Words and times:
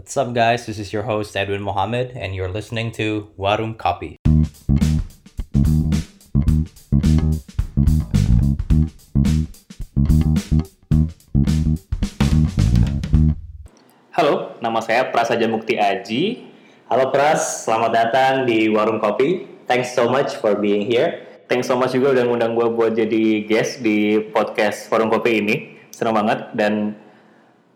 What's 0.00 0.16
up, 0.16 0.32
guys? 0.32 0.64
This 0.64 0.80
is 0.80 0.96
your 0.96 1.04
host, 1.04 1.36
Edwin 1.36 1.60
Mohammed, 1.60 2.16
and 2.16 2.32
you're 2.32 2.48
listening 2.48 2.88
to 2.96 3.28
Warum 3.36 3.76
Copy. 3.76 4.16
Halo, 14.16 14.56
nama 14.64 14.80
saya 14.80 15.12
Prasaja 15.12 15.44
Mukti 15.44 15.76
Aji. 15.76 16.48
Halo 16.88 17.12
Pras, 17.12 17.68
selamat 17.68 17.92
datang 17.92 18.48
di 18.48 18.72
Warung 18.72 19.04
Kopi. 19.04 19.44
Thanks 19.68 19.92
so 19.92 20.08
much 20.08 20.32
for 20.40 20.56
being 20.56 20.88
here. 20.88 21.28
Thanks 21.44 21.68
so 21.68 21.76
much 21.76 21.92
juga 21.92 22.16
udah 22.16 22.24
ngundang 22.24 22.56
gue 22.56 22.72
buat 22.72 22.96
jadi 22.96 23.44
guest 23.44 23.84
di 23.84 24.16
podcast 24.32 24.88
Warung 24.88 25.12
Kopi 25.12 25.44
ini. 25.44 25.76
Senang 25.92 26.16
banget 26.16 26.56
dan 26.56 26.96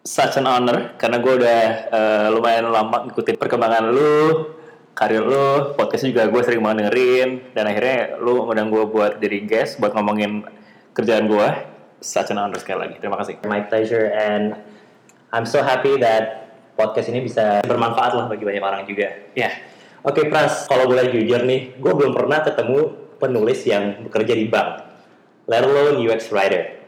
such 0.05 0.37
an 0.37 0.45
honor 0.45 0.93
karena 1.01 1.17
gue 1.17 1.33
udah 1.33 1.61
uh, 1.89 2.27
lumayan 2.37 2.69
lama 2.69 3.09
ngikutin 3.09 3.41
perkembangan 3.41 3.89
lu, 3.89 4.53
karir 4.93 5.25
lu, 5.25 5.73
podcastnya 5.75 6.13
juga 6.13 6.29
gue 6.29 6.43
sering 6.45 6.61
banget 6.61 6.77
dengerin 6.85 7.31
dan 7.57 7.65
akhirnya 7.65 8.21
lu 8.21 8.45
ngundang 8.45 8.69
gue 8.69 8.85
buat 8.85 9.17
jadi 9.17 9.39
guest 9.49 9.81
buat 9.81 9.97
ngomongin 9.97 10.45
kerjaan 10.93 11.25
gue. 11.25 11.49
Such 12.05 12.37
an 12.37 12.37
honor 12.37 12.61
sekali 12.61 12.85
lagi. 12.85 12.97
Terima 13.01 13.17
kasih. 13.17 13.41
My 13.49 13.65
pleasure 13.65 14.13
and 14.13 14.53
I'm 15.33 15.49
so 15.49 15.65
happy 15.65 15.97
that 16.05 16.53
podcast 16.77 17.09
ini 17.09 17.25
bisa 17.25 17.65
bermanfaat 17.65 18.13
lah 18.13 18.29
bagi 18.29 18.45
banyak 18.45 18.61
orang 18.61 18.85
juga. 18.85 19.09
Ya, 19.33 19.49
Oke 20.05 20.29
Pras, 20.29 20.69
kalau 20.69 20.85
boleh 20.85 21.09
jujur 21.09 21.49
nih, 21.49 21.81
gue 21.81 21.93
belum 21.97 22.13
pernah 22.13 22.45
ketemu 22.45 22.93
penulis 23.17 23.65
yang 23.65 24.05
bekerja 24.05 24.37
di 24.37 24.53
bank, 24.53 24.85
let 25.49 25.65
alone 25.65 25.97
UX 25.97 26.29
writer. 26.29 26.84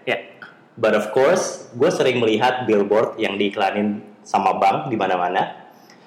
But 0.76 0.92
of 0.92 1.08
course, 1.16 1.72
gue 1.72 1.88
sering 1.88 2.20
melihat 2.20 2.68
billboard 2.68 3.16
yang 3.16 3.40
diiklanin 3.40 4.04
sama 4.20 4.60
bank 4.60 4.92
di 4.92 4.96
mana-mana. 5.00 5.64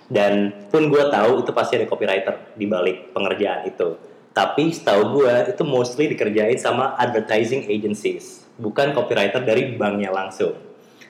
Dan 0.10 0.66
pun 0.74 0.90
gue 0.90 1.10
tahu 1.10 1.46
itu 1.46 1.54
pasti 1.54 1.78
ada 1.78 1.86
copywriter 1.86 2.54
di 2.58 2.66
balik 2.66 3.14
pengerjaan 3.14 3.66
itu. 3.66 3.98
Tapi 4.34 4.74
setahu 4.74 5.22
gue 5.22 5.34
itu 5.54 5.64
mostly 5.66 6.10
dikerjain 6.10 6.58
sama 6.58 6.98
advertising 6.98 7.66
agencies, 7.70 8.46
bukan 8.58 8.94
copywriter 8.94 9.42
dari 9.42 9.78
banknya 9.78 10.10
langsung. 10.14 10.58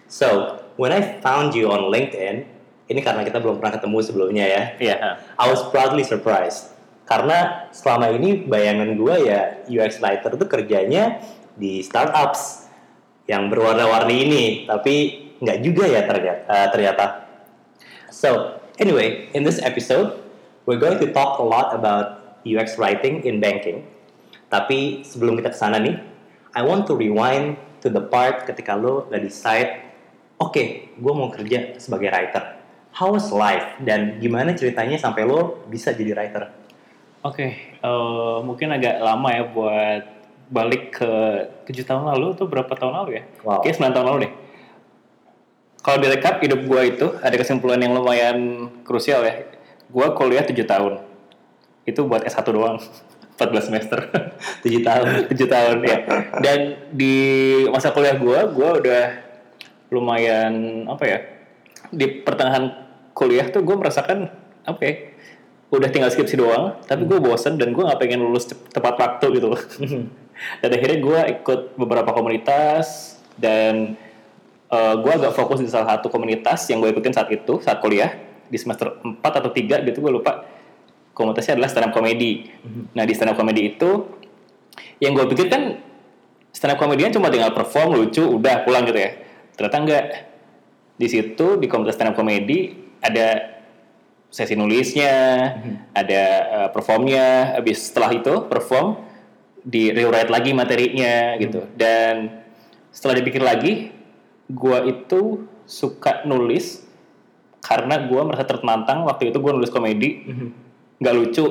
So, 0.08 0.60
when 0.76 0.92
I 0.92 1.20
found 1.24 1.56
you 1.56 1.72
on 1.72 1.92
LinkedIn, 1.92 2.44
ini 2.90 3.00
karena 3.06 3.22
kita 3.22 3.40
belum 3.40 3.62
pernah 3.62 3.78
ketemu 3.78 3.98
sebelumnya 4.02 4.46
ya. 4.50 4.64
Iya. 4.82 4.96
I 5.38 5.46
was 5.48 5.64
proudly 5.70 6.04
surprised. 6.04 6.74
Karena 7.06 7.70
selama 7.72 8.12
ini 8.12 8.44
bayangan 8.50 8.98
gue 8.98 9.16
ya 9.30 9.64
UX 9.70 10.02
writer 10.02 10.34
itu 10.36 10.46
kerjanya 10.50 11.22
di 11.56 11.86
startups 11.86 12.59
yang 13.30 13.46
berwarna-warni 13.54 14.16
ini, 14.26 14.44
tapi 14.66 14.96
nggak 15.38 15.58
juga 15.62 15.86
ya 15.86 16.02
ternyata. 16.10 16.42
eh, 16.50 16.68
ternyata. 16.74 17.06
So 18.10 18.58
anyway, 18.82 19.30
in 19.38 19.46
this 19.46 19.62
episode, 19.62 20.18
we're 20.66 20.82
going 20.82 20.98
to 20.98 21.14
talk 21.14 21.38
a 21.38 21.46
lot 21.46 21.78
about 21.78 22.42
UX 22.42 22.82
writing 22.82 23.22
in 23.22 23.38
banking. 23.38 23.86
Tapi 24.50 25.06
sebelum 25.06 25.38
kita 25.38 25.54
ke 25.54 25.58
sana 25.62 25.78
nih, 25.78 26.02
I 26.58 26.66
want 26.66 26.90
to 26.90 26.98
rewind 26.98 27.62
to 27.86 27.94
the 27.94 28.02
part 28.02 28.50
ketika 28.50 28.74
lo 28.74 29.06
nggak 29.08 29.22
decide, 29.22 29.70
oke, 30.42 30.64
gue 30.98 31.14
mau 31.14 31.30
kerja 31.30 31.78
sebagai 31.78 32.10
writer. 32.10 32.58
How 32.98 33.14
was 33.14 33.30
life 33.30 33.78
dan 33.86 34.18
gimana 34.18 34.58
ceritanya 34.58 34.98
sampai 34.98 35.30
lo 35.30 35.62
bisa 35.70 35.94
jadi 35.94 36.18
writer? 36.18 36.50
Oke, 37.22 37.78
eh, 37.78 38.38
mungkin 38.42 38.74
agak 38.74 38.98
lama 39.06 39.30
ya 39.30 39.44
buat 39.46 40.19
balik 40.50 40.98
ke 40.98 41.12
tujuh 41.70 41.86
tahun 41.86 42.10
lalu 42.10 42.34
tuh 42.34 42.50
berapa 42.50 42.74
tahun 42.74 42.94
lalu 43.06 43.22
ya? 43.22 43.24
Wow. 43.46 43.62
Kayaknya 43.62 43.94
9 43.94 43.96
tahun 43.96 44.08
lalu 44.10 44.20
deh. 44.26 44.34
Kalau 45.80 45.98
direkap 46.02 46.36
hidup 46.44 46.60
gua 46.66 46.82
itu 46.84 47.08
ada 47.22 47.36
kesimpulan 47.38 47.80
yang 47.80 47.94
lumayan 47.96 48.68
krusial 48.84 49.24
ya. 49.24 49.46
Gua 49.88 50.12
kuliah 50.18 50.44
7 50.44 50.58
tahun. 50.66 51.00
Itu 51.86 52.10
buat 52.10 52.26
S1 52.26 52.44
doang. 52.50 52.82
14 53.40 53.72
semester. 53.72 54.00
7 54.66 54.84
tahun. 54.84 55.08
7 55.32 55.38
tahun 55.48 55.78
ya. 55.86 55.98
Dan 56.44 56.60
di 56.92 57.16
masa 57.72 57.96
kuliah 57.96 58.18
gua, 58.20 58.50
gua 58.50 58.82
udah 58.82 59.06
lumayan 59.94 60.84
apa 60.90 61.04
ya? 61.06 61.20
Di 61.94 62.26
pertengahan 62.26 62.74
kuliah 63.16 63.48
tuh 63.48 63.64
gua 63.64 63.80
merasakan 63.80 64.28
apa 64.66 64.82
ya? 64.84 64.94
Udah 65.70 65.86
tinggal 65.94 66.10
skripsi 66.10 66.34
doang, 66.34 66.82
tapi 66.90 67.06
gue 67.06 67.22
bosen 67.22 67.54
dan 67.62 67.78
gue 67.78 67.86
nggak 67.86 68.02
pengen 68.02 68.26
lulus 68.26 68.50
tepat 68.50 68.98
waktu 68.98 69.38
gitu 69.38 69.54
loh. 69.54 69.62
Dan 70.60 70.70
akhirnya 70.72 71.00
gue 71.00 71.20
ikut 71.40 71.60
beberapa 71.76 72.12
komunitas 72.16 73.18
dan 73.36 73.96
eh, 74.72 74.96
gue 75.00 75.12
agak 75.12 75.36
fokus 75.36 75.60
di 75.64 75.70
salah 75.72 75.98
satu 75.98 76.08
komunitas 76.12 76.68
yang 76.72 76.80
gue 76.84 76.92
ikutin 76.92 77.16
saat 77.16 77.30
itu 77.32 77.60
saat 77.64 77.80
kuliah 77.80 78.16
di 78.50 78.58
semester 78.58 78.98
4 79.06 79.22
atau 79.22 79.52
3 79.54 79.86
gitu 79.86 79.98
gue 80.02 80.12
lupa 80.12 80.60
komunitasnya 81.20 81.60
adalah 81.60 81.68
stand 81.68 81.92
up 81.92 81.94
comedy. 81.94 82.48
Nah 82.96 83.04
di 83.04 83.12
stand 83.12 83.36
up 83.36 83.38
comedy 83.38 83.76
itu 83.76 84.08
yang 85.04 85.12
gue 85.12 85.28
pikir 85.28 85.52
kan 85.52 85.84
stand 86.56 86.76
up 86.76 86.80
comedian 86.80 87.12
cuma 87.12 87.28
tinggal 87.28 87.52
perform 87.52 88.00
lucu 88.00 88.24
udah 88.24 88.64
pulang 88.64 88.88
gitu 88.88 89.00
ya. 89.04 89.12
Ternyata 89.60 89.78
enggak. 89.84 90.06
Di 90.96 91.08
situ 91.12 91.60
di 91.60 91.68
komunitas 91.68 92.00
stand 92.00 92.12
up 92.12 92.16
comedy 92.16 92.72
ada 93.04 93.60
sesi 94.32 94.56
nulisnya, 94.56 95.16
ada 95.92 96.24
uh, 96.48 96.70
performnya. 96.72 97.60
Habis 97.60 97.92
setelah 97.92 98.16
itu 98.16 98.48
perform 98.48 99.09
di 99.70 99.94
rewrite 99.94 100.34
lagi 100.34 100.52
materinya 100.58 101.38
gitu. 101.38 101.70
Dan 101.78 102.42
setelah 102.90 103.22
dipikir 103.22 103.46
lagi, 103.46 103.94
gua 104.50 104.82
itu 104.82 105.46
suka 105.70 106.26
nulis 106.26 106.82
karena 107.62 108.02
gua 108.10 108.26
merasa 108.26 108.50
tertantang. 108.50 109.06
Waktu 109.06 109.30
itu 109.30 109.38
gua 109.38 109.54
nulis 109.54 109.70
komedi. 109.70 110.26
Nggak 110.98 111.16
lucu. 111.16 111.46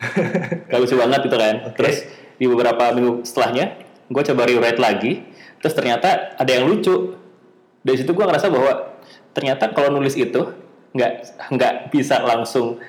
Nggak 0.66 0.80
lucu 0.82 0.94
banget 0.98 1.20
gitu 1.30 1.36
kan. 1.38 1.54
Terus 1.78 1.96
di 2.40 2.48
beberapa 2.48 2.90
minggu 2.96 3.22
setelahnya 3.22 3.76
gue 4.10 4.22
coba 4.32 4.42
rewrite 4.48 4.80
lagi. 4.80 5.12
Terus 5.62 5.74
ternyata 5.76 6.34
ada 6.34 6.50
yang 6.50 6.66
lucu. 6.66 7.14
Dari 7.80 7.96
situ 7.96 8.12
gue 8.12 8.24
ngerasa 8.26 8.48
bahwa 8.48 8.98
ternyata 9.32 9.70
kalau 9.70 9.94
nulis 9.94 10.18
itu 10.18 10.52
nggak 10.90 11.12
nggak 11.54 11.74
bisa 11.94 12.18
langsung 12.26 12.82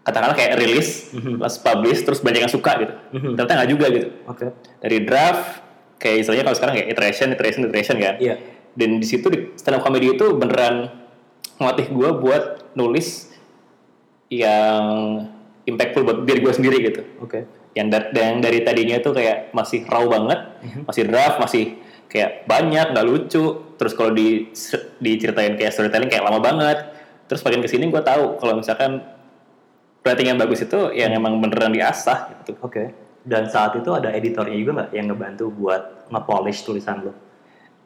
katakanlah 0.00 0.32
kayak 0.32 0.56
rilis 0.56 1.12
langsung 1.12 1.62
publish 1.62 2.00
terus 2.02 2.20
banyak 2.20 2.40
yang 2.42 2.52
suka 2.52 2.72
gitu. 2.78 2.94
Ternyata 3.36 3.52
nggak 3.54 3.70
juga 3.70 3.86
gitu. 3.88 4.08
Oke. 4.26 4.46
dari 4.80 4.98
draft 5.04 5.60
kayak 6.00 6.24
istilahnya 6.24 6.44
kalau 6.44 6.56
sekarang 6.56 6.74
kayak 6.74 6.88
iteration 6.88 7.26
iteration 7.30 7.60
iteration 7.64 7.96
kan. 7.98 8.16
Iya. 8.16 8.34
dan 8.70 8.96
di 8.96 9.04
situ 9.04 9.26
di 9.26 9.38
stand 9.54 9.76
up 9.76 9.82
comedy 9.82 10.14
itu 10.14 10.30
beneran 10.32 10.88
ngelatih 11.58 11.90
gue 11.90 12.08
buat 12.16 12.44
nulis 12.72 13.28
yang 14.30 14.84
impactful 15.66 16.02
buat 16.02 16.18
diri 16.22 16.40
gue 16.40 16.52
sendiri 16.52 16.76
gitu. 16.82 17.02
Oke. 17.20 17.44
yang, 17.70 17.86
da- 17.86 18.10
yang 18.10 18.42
dari 18.42 18.66
tadinya 18.66 18.98
itu 18.98 19.10
kayak 19.10 19.54
masih 19.54 19.86
raw 19.86 20.02
banget 20.02 20.42
masih 20.82 21.06
draft 21.06 21.38
masih 21.38 21.78
kayak 22.06 22.42
banyak 22.44 22.90
nggak 22.90 23.06
lucu. 23.06 23.44
Terus 23.76 23.92
kalau 23.92 24.10
di 24.10 24.50
diceritain 24.98 25.54
kayak 25.54 25.70
storytelling 25.70 26.08
kayak 26.08 26.24
lama 26.24 26.38
banget. 26.38 26.78
Terus 27.26 27.42
makin 27.42 27.60
ke 27.60 27.68
sini 27.68 27.86
gue 27.86 28.02
tahu 28.02 28.38
kalau 28.38 28.58
misalkan 28.58 29.02
writing 30.00 30.26
yang 30.32 30.38
bagus 30.40 30.64
itu 30.64 30.80
yang 30.92 31.12
emang 31.12 31.36
beneran 31.38 31.72
diasah 31.72 32.40
gitu 32.42 32.56
Oke. 32.60 32.92
Dan 33.20 33.52
saat 33.52 33.76
itu 33.76 33.92
ada 33.92 34.08
editornya 34.16 34.56
juga 34.56 34.70
nggak 34.80 34.90
yang 34.96 35.06
ngebantu 35.12 35.52
buat 35.52 36.08
nge-polish 36.08 36.64
tulisan 36.64 37.04
lo? 37.04 37.12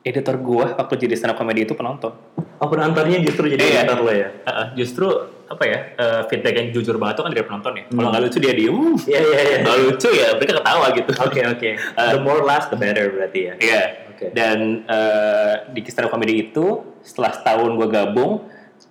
editor 0.04 0.36
gue 0.36 0.66
waktu 0.76 0.94
jadi 1.00 1.16
stand 1.16 1.32
up 1.32 1.40
comedy 1.40 1.64
itu 1.64 1.72
penonton 1.72 2.12
Oh 2.60 2.68
penontonnya 2.68 3.18
justru 3.24 3.48
jadi 3.48 3.64
Iya. 3.64 3.80
editor 3.82 3.98
lo 4.04 4.12
ya? 4.12 4.28
Uh, 4.44 4.66
justru 4.76 5.08
apa 5.44 5.64
ya 5.64 5.78
uh, 5.96 6.22
feedback 6.28 6.54
yang 6.60 6.68
jujur 6.70 6.96
banget 7.00 7.18
itu 7.18 7.22
kan 7.24 7.32
dari 7.34 7.44
penonton 7.44 7.72
ya. 7.76 7.84
Kalau 7.88 8.08
nggak 8.12 8.22
lucu 8.24 8.38
dia 8.40 8.54
diem, 8.56 8.78
Iya 9.04 9.20
iya 9.20 9.40
iya. 9.42 9.56
nggak 9.64 9.78
lucu 9.80 10.08
ya 10.12 10.28
mereka 10.38 10.52
ketawa 10.60 10.86
gitu. 10.94 11.10
Oke 11.18 11.40
oke. 11.44 11.70
The 12.14 12.20
more 12.20 12.40
last 12.46 12.68
the 12.70 12.78
better 12.78 13.10
berarti 13.10 13.40
ya. 13.48 13.54
Iya. 13.58 13.82
Oke. 14.14 14.26
Dan 14.30 14.84
uh, 14.86 15.54
di 15.74 15.80
stand 15.88 16.06
up 16.06 16.12
comedy 16.14 16.46
itu 16.46 16.84
setelah 17.00 17.32
setahun 17.34 17.70
gue 17.74 17.88
gabung, 17.90 18.32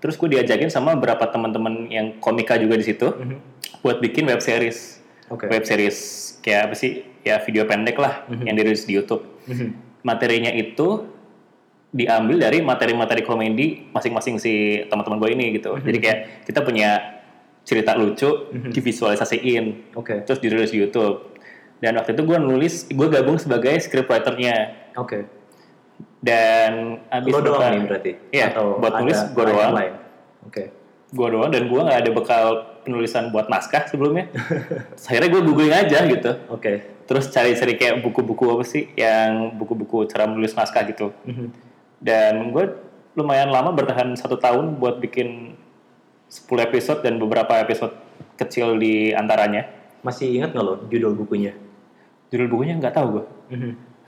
terus 0.03 0.19
gue 0.19 0.35
diajakin 0.35 0.67
sama 0.67 0.99
beberapa 0.99 1.23
teman-teman 1.31 1.87
yang 1.87 2.19
komika 2.19 2.59
juga 2.59 2.75
di 2.75 2.83
situ 2.83 3.07
buat 3.79 4.03
bikin 4.03 4.27
web 4.27 4.43
series. 4.43 4.99
Oke. 5.31 5.47
Web 5.47 5.63
series 5.63 5.97
kayak 6.43 6.61
apa 6.67 6.75
sih? 6.75 7.07
Ya 7.23 7.39
video 7.39 7.63
pendek 7.63 7.95
lah 7.95 8.27
yang 8.43 8.59
dirilis 8.59 8.83
di 8.83 8.99
YouTube. 8.99 9.23
Materinya 10.03 10.51
itu 10.51 11.07
diambil 11.95 12.43
dari 12.43 12.59
materi-materi 12.59 13.23
komedi 13.23 13.87
masing-masing 13.95 14.43
si 14.43 14.83
teman-teman 14.91 15.23
gue 15.23 15.29
ini 15.39 15.45
gitu. 15.55 15.79
Jadi 15.79 15.97
kayak 16.03 16.19
kita 16.51 16.59
punya 16.67 16.99
cerita 17.63 17.95
lucu 17.95 18.51
divisualisasiin, 18.51 19.95
Oke. 19.95 20.27
terus 20.27 20.43
dirilis 20.43 20.75
di 20.75 20.83
YouTube. 20.83 21.31
Dan 21.79 21.95
waktu 21.95 22.11
itu 22.11 22.27
gue 22.27 22.37
nulis, 22.43 22.91
gue 22.91 23.07
gabung 23.07 23.39
sebagai 23.39 23.79
scriptwriter-nya. 23.79 24.89
Oke. 24.99 25.42
Dan 26.23 27.03
abis 27.11 27.31
Lo 27.35 27.39
doang 27.43 27.67
nih 27.67 27.83
berarti? 27.83 28.11
Iya, 28.31 28.55
buat 28.55 28.95
ada 28.95 29.03
nulis 29.03 29.19
gue 29.35 29.43
doang. 29.43 29.75
Oke. 30.47 30.63
Gue 31.11 31.27
doang 31.29 31.51
dan 31.51 31.67
gue 31.67 31.81
nggak 31.83 31.99
ada 31.99 32.11
bekal 32.15 32.45
penulisan 32.87 33.27
buat 33.35 33.51
naskah 33.51 33.91
sebelumnya. 33.91 34.31
Akhirnya 34.95 35.27
gue 35.27 35.41
googling 35.43 35.75
aja 35.75 36.07
gitu. 36.07 36.31
Oke. 36.47 37.03
Terus 37.03 37.27
cari-cari 37.27 37.75
kayak 37.75 37.99
buku-buku 37.99 38.47
apa 38.55 38.63
sih 38.63 38.87
yang 38.95 39.51
buku-buku 39.59 40.07
cara 40.07 40.23
menulis 40.23 40.55
naskah 40.55 40.87
gitu. 40.87 41.11
Dan 41.99 42.55
gue 42.55 42.71
lumayan 43.19 43.51
lama 43.51 43.75
bertahan 43.75 44.15
satu 44.15 44.39
tahun 44.39 44.79
buat 44.79 45.03
bikin 45.03 45.59
10 46.31 46.49
episode 46.65 47.03
dan 47.03 47.19
beberapa 47.19 47.59
episode 47.59 47.93
kecil 48.39 48.79
di 48.79 49.11
antaranya. 49.11 49.67
Masih 50.07 50.39
ingat 50.39 50.55
nggak 50.55 50.65
lo 50.65 50.73
judul 50.87 51.19
bukunya? 51.19 51.51
Judul 52.31 52.47
bukunya 52.47 52.79
nggak 52.79 52.95
tahu 52.95 53.19
gue. 53.19 53.25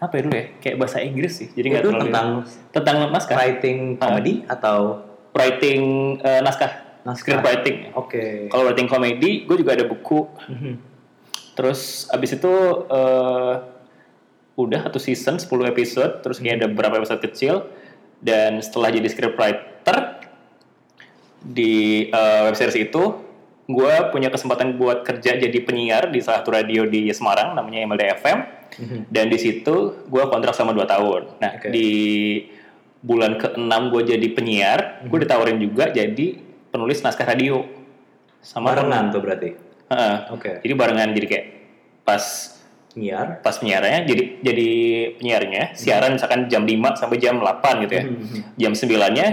Apa 0.05 0.13
ya 0.15 0.21
dulu 0.21 0.35
ya? 0.35 0.45
Kayak 0.61 0.75
bahasa 0.77 0.97
Inggris 1.01 1.33
sih. 1.33 1.49
Jadi 1.49 1.65
nggak 1.67 1.83
terlalu- 1.83 2.03
tentang 2.05 2.27
tentang 2.69 2.97
naskah, 3.09 3.35
writing 3.35 3.77
comedy 3.97 4.33
atau 4.45 5.01
writing 5.33 5.81
eh, 6.21 6.41
naskah, 6.41 6.71
Naskah. 7.01 7.17
script 7.33 7.41
writing. 7.41 7.77
oke. 7.91 8.23
Kalau 8.47 8.63
writing 8.63 8.85
komedi, 8.85 9.43
gue 9.43 9.57
juga 9.57 9.73
ada 9.73 9.83
buku. 9.83 10.29
Mhm. 10.45 10.73
Terus 11.55 12.05
abis 12.07 12.37
itu 12.37 12.53
eh, 12.85 13.53
udah 14.55 14.79
satu 14.85 14.99
season 14.99 15.35
10 15.35 15.49
episode, 15.67 16.21
terus 16.21 16.39
kayak 16.39 16.61
ada 16.61 16.67
beberapa 16.69 16.95
episode 16.95 17.19
kecil 17.19 17.67
dan 18.21 18.61
setelah 18.61 18.87
jadi 18.87 19.07
scriptwriter 19.09 19.97
di 21.41 22.07
eh, 22.07 22.41
web 22.43 22.55
series 22.55 22.77
itu 22.79 23.03
gue 23.65 23.93
punya 24.13 24.29
kesempatan 24.29 24.77
buat 24.77 25.01
kerja 25.01 25.35
jadi 25.35 25.57
penyiar 25.61 26.09
di 26.09 26.21
salah 26.21 26.41
satu 26.41 26.53
radio 26.53 26.85
di 26.85 27.09
Semarang 27.09 27.53
namanya 27.53 27.81
MLD 27.83 28.03
FM 28.21 28.39
Mhm. 28.75 28.97
dan 29.07 29.25
di 29.25 29.37
situ 29.37 29.75
gue 30.05 30.23
kontrak 30.27 30.51
selama 30.53 30.75
2 30.75 30.85
tahun. 30.85 31.21
Nah 31.39 31.51
Oke. 31.55 31.71
di 31.71 31.89
bulan 32.99 33.37
ke-6 33.37 33.81
gue 33.89 34.01
jadi 34.05 34.27
penyiar, 34.33 34.79
gue 35.05 35.19
ditawarin 35.19 35.57
juga 35.57 35.89
jadi 35.89 36.41
penulis 36.69 36.99
naskah 36.99 37.23
radio 37.23 37.63
sama 38.41 38.73
Barengan 38.73 39.09
tuh 39.09 39.21
berarti. 39.21 39.49
Heeh. 39.85 40.15
Oke. 40.29 40.51
Jadi 40.59 40.73
barengan 40.73 41.13
jadi 41.13 41.25
kayak 41.25 41.45
pas 42.01 42.21
Nyiar. 42.95 43.41
pas 43.41 43.51
penyiarnya 43.53 44.05
jadi 44.05 44.23
jadi 44.39 44.69
penyiarnya 45.17 45.63
siaran 45.73 46.15
misalkan 46.15 46.47
jam 46.47 46.63
5 46.63 46.95
sampai 46.95 47.17
jam 47.17 47.37
8 47.39 47.83
gitu 47.83 47.93
ya. 47.93 48.03
Mhm. 48.05 48.39
Jam 48.55 48.71
9-nya 48.73 49.27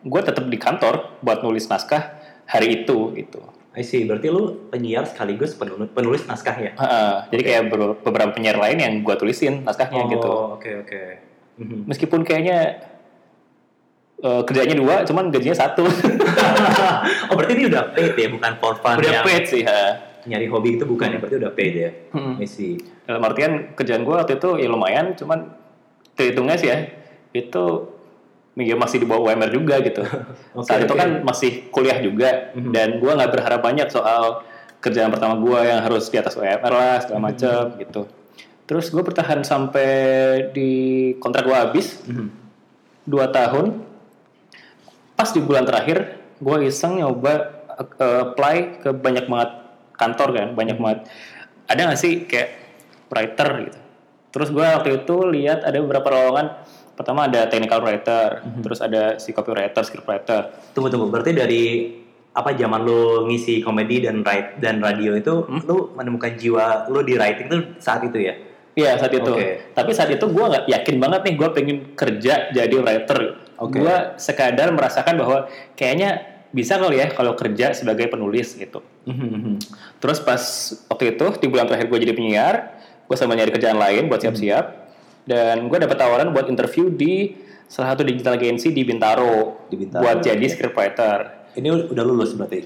gue 0.00 0.20
tetap 0.20 0.44
di 0.44 0.56
kantor 0.56 1.18
buat 1.20 1.40
nulis 1.40 1.64
naskah 1.64 2.14
hari 2.44 2.82
itu 2.82 3.10
gitu. 3.14 3.40
I 3.74 3.82
see. 3.82 4.02
Berarti 4.04 4.28
lu 4.28 4.70
penyiar 4.70 5.02
sekaligus 5.02 5.52
penulis, 5.52 5.90
penulis 5.90 6.22
naskah 6.24 6.54
ya? 6.54 6.72
Heeh. 6.72 7.14
Jadi 7.28 7.42
kayak 7.42 7.62
ber- 7.68 7.98
beberapa 8.00 8.30
penyiar 8.30 8.54
lain 8.54 8.78
yang 8.78 8.94
gue 9.00 9.14
tulisin 9.14 9.62
naskahnya 9.62 10.06
gitu. 10.08 10.24
Oh, 10.24 10.54
oke 10.54 10.70
oke. 10.80 11.02
Mhm. 11.56 11.86
Meskipun 11.86 12.22
kayaknya 12.22 12.86
eh, 14.16 14.42
kerjanya 14.42 14.74
dua, 14.74 15.02
cuman 15.02 15.28
gajinya 15.28 15.58
satu. 15.58 15.84
oh 17.28 17.34
berarti 17.34 17.52
ini 17.52 17.64
udah 17.66 17.92
paid 17.92 18.14
ya, 18.14 18.28
bukan 18.30 18.52
for 18.56 18.74
fun 18.76 18.96
Udah 18.96 19.10
yang 19.12 19.26
paid 19.26 19.44
sih. 19.44 19.62
ha. 19.62 20.14
nyari 20.24 20.48
hobi 20.48 20.80
itu 20.80 20.88
bukan 20.88 21.12
ya, 21.12 21.18
berarti 21.20 21.36
udah 21.36 21.52
paid 21.52 21.74
ya. 21.76 21.90
Hmm. 22.16 22.40
I 22.40 22.48
see. 22.48 22.80
Dalam 23.04 23.20
artian 23.20 23.76
kerjaan 23.76 24.08
gue 24.08 24.14
waktu 24.14 24.40
itu 24.40 24.56
ya 24.56 24.72
lumayan, 24.72 25.12
cuman 25.12 25.52
terhitungnya 26.14 26.56
sih 26.56 26.72
ya 26.72 26.78
itu 27.34 27.64
ya 28.54 28.74
masih 28.74 29.02
di 29.02 29.06
bawah 29.06 29.30
UMR 29.30 29.50
juga 29.50 29.82
gitu. 29.82 30.02
Oke, 30.58 30.66
Saat 30.66 30.86
itu 30.86 30.94
oke. 30.94 31.00
kan 31.00 31.10
masih 31.22 31.50
kuliah 31.68 31.98
juga 31.98 32.54
Mhm. 32.54 32.70
dan 32.70 32.88
gue 32.98 33.10
nggak 33.10 33.30
berharap 33.30 33.60
banyak 33.60 33.90
soal 33.90 34.46
kerjaan 34.78 35.10
pertama 35.10 35.34
gue 35.36 35.58
yang 35.64 35.80
harus 35.80 36.06
di 36.06 36.16
atas 36.16 36.36
UMR 36.36 36.70
lah 36.70 37.02
segala 37.02 37.18
Mhm. 37.18 37.26
macam 37.26 37.60
gitu. 37.76 38.02
Terus 38.64 38.88
gue 38.88 39.02
bertahan 39.02 39.42
sampai 39.42 39.90
di 40.54 40.70
kontrak 41.18 41.44
gue 41.44 41.56
habis 41.56 41.98
Mhm. 42.06 42.28
dua 43.04 43.28
tahun. 43.28 43.82
Pas 45.14 45.30
di 45.30 45.40
bulan 45.40 45.64
terakhir 45.64 46.18
gue 46.38 46.56
iseng 46.64 46.98
nyoba 46.98 47.50
uh, 47.74 48.30
apply 48.30 48.56
ke 48.80 48.90
banyak 48.92 49.26
banget 49.26 49.50
kantor 49.94 50.28
kan, 50.30 50.48
banyak 50.54 50.76
banget. 50.76 50.98
Ada 51.66 51.80
nggak 51.90 52.00
sih 52.00 52.12
kayak 52.24 52.50
writer 53.08 53.48
gitu. 53.66 53.78
Terus 54.30 54.48
gue 54.50 54.62
waktu 54.62 54.90
itu 55.00 55.16
lihat 55.28 55.62
ada 55.62 55.78
beberapa 55.78 56.10
lowongan. 56.10 56.63
Pertama 56.94 57.26
ada 57.26 57.50
technical 57.50 57.82
writer, 57.82 58.38
terus 58.62 58.78
ada 58.78 59.18
si 59.18 59.34
copywriter, 59.34 59.82
scriptwriter. 59.82 60.54
Tunggu 60.72 60.88
tunggu. 60.94 61.10
Berarti 61.10 61.34
dari 61.34 61.64
apa 62.34 62.50
zaman 62.50 62.82
lu 62.82 63.30
ngisi 63.30 63.62
komedi 63.62 64.02
dan 64.02 64.26
write 64.26 64.58
dan 64.58 64.82
radio 64.82 65.14
itu 65.14 65.46
Hmm? 65.46 65.62
lu 65.70 65.94
menemukan 65.94 66.34
jiwa 66.34 66.90
lu 66.90 67.06
di 67.06 67.14
writing 67.14 67.46
tuh 67.46 67.60
saat 67.78 68.02
itu 68.02 68.18
ya? 68.18 68.34
Iya 68.74 68.98
saat 68.98 69.14
itu. 69.14 69.30
Oke. 69.30 69.70
Tapi 69.70 69.90
saat 69.94 70.10
itu 70.10 70.26
gue 70.26 70.44
nggak 70.44 70.66
yakin 70.66 70.96
banget 70.98 71.20
nih 71.30 71.34
gue 71.38 71.48
pengen 71.54 71.78
kerja 71.94 72.50
jadi 72.50 72.74
writer. 72.82 73.38
Oke. 73.62 73.78
Gue 73.78 73.94
sekadar 74.18 74.74
merasakan 74.74 75.14
bahwa 75.14 75.46
kayaknya 75.78 76.26
bisa 76.50 76.78
kali 76.78 77.02
ya 77.02 77.10
kalau 77.10 77.38
kerja 77.38 77.70
sebagai 77.70 78.10
penulis 78.10 78.54
gitu. 78.54 78.82
Mhm. 79.06 79.58
Terus 80.02 80.18
pas 80.22 80.42
waktu 80.90 81.14
itu 81.14 81.26
di 81.38 81.46
bulan 81.46 81.70
terakhir 81.70 81.86
gue 81.86 81.98
jadi 82.02 82.14
penyiar, 82.14 82.54
gue 83.06 83.16
sama 83.18 83.38
nyari 83.38 83.54
kerjaan 83.54 83.78
lain 83.78 84.10
buat 84.10 84.22
siap-siap. 84.22 84.83
Dan 85.24 85.72
gue 85.72 85.78
dapat 85.80 85.96
tawaran 85.96 86.36
buat 86.36 86.46
interview 86.52 86.92
di 86.92 87.32
salah 87.64 87.96
satu 87.96 88.04
digital 88.04 88.36
agency 88.36 88.70
di 88.70 88.84
Bintaro, 88.84 89.66
Di 89.72 89.76
Bintaro, 89.80 90.04
buat 90.04 90.20
jadi 90.20 90.44
scriptwriter. 90.46 91.50
Ini 91.56 91.68
udah 91.90 92.04
lulus 92.04 92.36
berarti. 92.36 92.60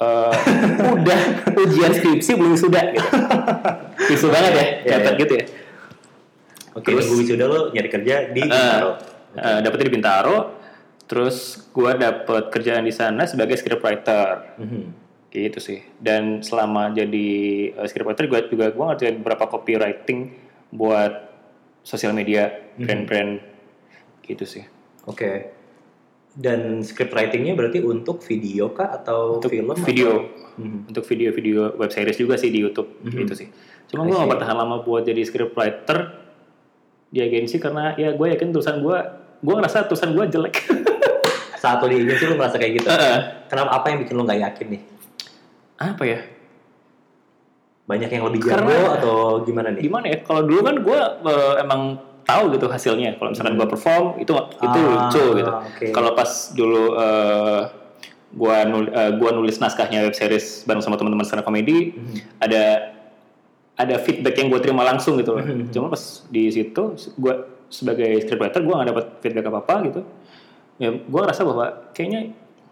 Eh, 0.00 0.34
udah 0.96 1.20
ujian 1.56 1.92
skripsi 1.92 2.36
belum 2.36 2.56
sudah 2.56 2.84
gitu. 2.92 3.08
Visu 4.12 4.28
banget 4.28 4.52
ya, 4.52 4.66
catat 4.96 5.14
iya. 5.16 5.20
gitu 5.24 5.32
ya. 5.36 5.44
Oke, 6.76 6.88
Terus- 6.92 7.08
nunggu 7.08 7.14
wisuda 7.24 7.44
lu 7.48 7.60
nyari 7.72 7.88
kerja 7.88 8.14
di 8.30 8.42
Bintaro. 8.44 8.90
Eh, 9.30 9.58
dapetnya 9.62 9.86
di 9.86 9.94
Bintaro, 9.94 10.36
terus 11.06 11.66
gue 11.70 11.90
dapet 11.98 12.44
kerjaan 12.50 12.82
di 12.82 12.94
sana 12.94 13.26
sebagai 13.26 13.56
scriptwriter. 13.56 14.58
Mhm. 14.60 14.82
gitu 15.30 15.62
sih 15.62 15.78
dan 16.02 16.42
selama 16.42 16.90
jadi 16.90 17.30
uh, 17.78 17.86
scriptwriter 17.86 18.26
gue 18.26 18.50
juga 18.50 18.74
gue 18.74 18.82
ngerjain 18.82 19.14
beberapa 19.22 19.46
copywriting 19.46 20.34
buat 20.74 21.29
sosial 21.82 22.12
media 22.12 22.48
brand-brand 22.74 23.40
gitu 24.22 24.44
sih 24.44 24.64
Oke. 25.02 25.56
Dan 26.30 26.80
script 26.80 27.10
writingnya 27.10 27.52
berarti 27.52 27.80
untuk 27.80 28.22
video 28.22 28.70
kah 28.70 28.94
atau 28.94 29.36
untuk 29.36 29.50
film? 29.50 29.74
video 29.76 30.08
atau- 30.22 30.54
Mhm. 30.56 30.78
untuk 30.86 31.02
video-video 31.04 31.74
web 31.74 31.88
series 31.88 32.14
juga 32.16 32.36
sih 32.36 32.48
di 32.48 32.60
YouTube 32.60 33.00
Mhm. 33.00 33.18
gitu 33.18 33.34
sih 33.36 33.48
cuma 33.86 34.04
gue 34.04 34.14
gak 34.14 34.30
bertahan 34.30 34.54
lama 34.54 34.80
buat 34.80 35.02
jadi 35.02 35.18
scriptwriter 35.20 35.98
di 37.08 37.18
agensi 37.18 37.56
karena 37.56 37.92
ya 37.94 38.12
gue 38.12 38.26
yakin 38.28 38.50
tulisan 38.50 38.78
gue 38.78 38.98
gue 39.40 39.54
ngerasa 39.56 39.84
tulisan 39.84 40.12
gue 40.12 40.24
jelek 40.28 40.54
Saat 41.56 41.76
lo 41.78 41.88
di 41.88 41.98
agensi 41.98 42.24
lu 42.24 42.36
merasa 42.36 42.56
kayak 42.56 42.72
gitu. 42.74 42.88
Heeh. 42.88 43.44
Kenapa 43.44 43.70
apa 43.74 43.86
yang 43.88 44.00
bikin 44.00 44.14
lu 44.14 44.22
nggak 44.22 44.40
yakin 44.40 44.66
nih? 44.70 44.82
apa 45.76 46.02
ya 46.02 46.20
Banyak 47.90 48.06
yang 48.08 48.24
lebih 48.24 48.40
jago 48.40 48.54
Karena- 48.62 48.94
atau 48.94 49.16
gimana 49.42 49.68
nih? 49.70 49.82
gimana 49.82 50.06
ya 50.06 50.18
kalau 50.22 50.42
dulu 50.42 50.60
kan 50.62 50.76
gue 50.78 51.00
emang 51.58 51.82
tahu 52.22 52.54
gitu 52.54 52.66
hasilnya 52.66 53.18
kalau 53.18 53.34
misalkan 53.34 53.54
gue 53.54 53.66
perform 53.66 54.06
itu 54.16 54.30
itu 54.30 54.62
Ah, 54.62 54.86
lucu 55.02 55.24
gitu 55.34 55.50
oke. 55.50 55.86
kalau 55.90 56.10
pas 56.14 56.30
dulu 56.52 56.82
eh 56.94 57.60
gue 58.30 58.56
nul, 58.64 58.84
eh, 58.88 59.10
gua 59.12 59.30
nulis 59.32 59.58
naskahnya 59.58 60.06
web 60.06 60.14
series 60.14 60.62
bareng 60.62 60.78
sama 60.78 60.94
teman-teman 60.94 61.26
stand 61.26 61.42
comedy 61.42 61.90
Mhm. 61.90 62.14
ada 62.38 62.62
ada 63.74 63.96
feedback 63.98 64.38
yang 64.38 64.46
gue 64.48 64.60
terima 64.60 64.84
langsung 64.84 65.18
gitu 65.18 65.34
loh 65.34 65.42
Mhm. 65.42 65.74
cuma 65.74 65.90
pas 65.90 65.98
di 66.24 66.46
situ 66.46 66.82
gue 66.94 67.34
sebagai 67.66 68.06
scriptwriter 68.20 68.60
gue 68.60 68.70
gak 68.72 68.88
dapat 68.88 69.04
feedback 69.18 69.46
apa 69.46 69.58
apa 69.60 69.74
gitu 69.84 70.00
ya 70.76 70.88
gue 70.92 71.20
ngerasa 71.20 71.42
bahwa 71.42 71.66
kayaknya 71.90 72.30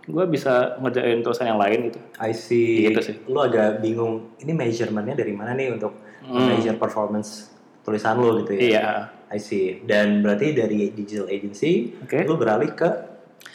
gue 0.09 0.25
bisa 0.27 0.81
ngerjain 0.81 1.21
tulisan 1.21 1.47
yang 1.47 1.61
lain 1.61 1.93
gitu 1.93 1.99
I 2.17 2.33
see. 2.33 2.89
Gitu 2.89 3.01
sih. 3.05 3.15
Lu 3.29 3.39
agak 3.39 3.79
bingung. 3.79 4.33
Ini 4.41 4.51
measurementnya 4.51 5.15
dari 5.15 5.33
mana 5.33 5.53
nih 5.53 5.77
untuk 5.77 5.93
Hmm. 6.19 6.45
measure 6.51 6.77
performance 6.77 7.49
tulisan 7.81 8.19
lu 8.19 8.43
gitu 8.43 8.53
ya? 8.53 8.61
iya 8.61 8.87
I 9.29 9.39
see. 9.39 9.81
Dan 9.81 10.21
berarti 10.21 10.53
dari 10.53 10.91
digital 10.91 11.29
agency, 11.29 11.95
Oke. 12.01 12.25
lu 12.25 12.37
beralih 12.37 12.73
ke 12.73 12.89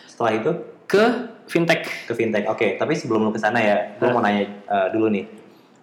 setelah 0.06 0.34
itu 0.34 0.52
ke 0.86 1.04
fintech 1.46 1.86
ke 2.06 2.14
fintech. 2.14 2.46
Oke, 2.48 2.78
tapi 2.78 2.94
sebelum 2.94 3.26
lu 3.26 3.32
ke 3.32 3.38
sana 3.38 3.58
ya, 3.58 3.98
gue 3.98 4.10
mau 4.10 4.22
nanya 4.22 4.46
uh, 4.66 4.88
dulu 4.90 5.10
nih. 5.10 5.26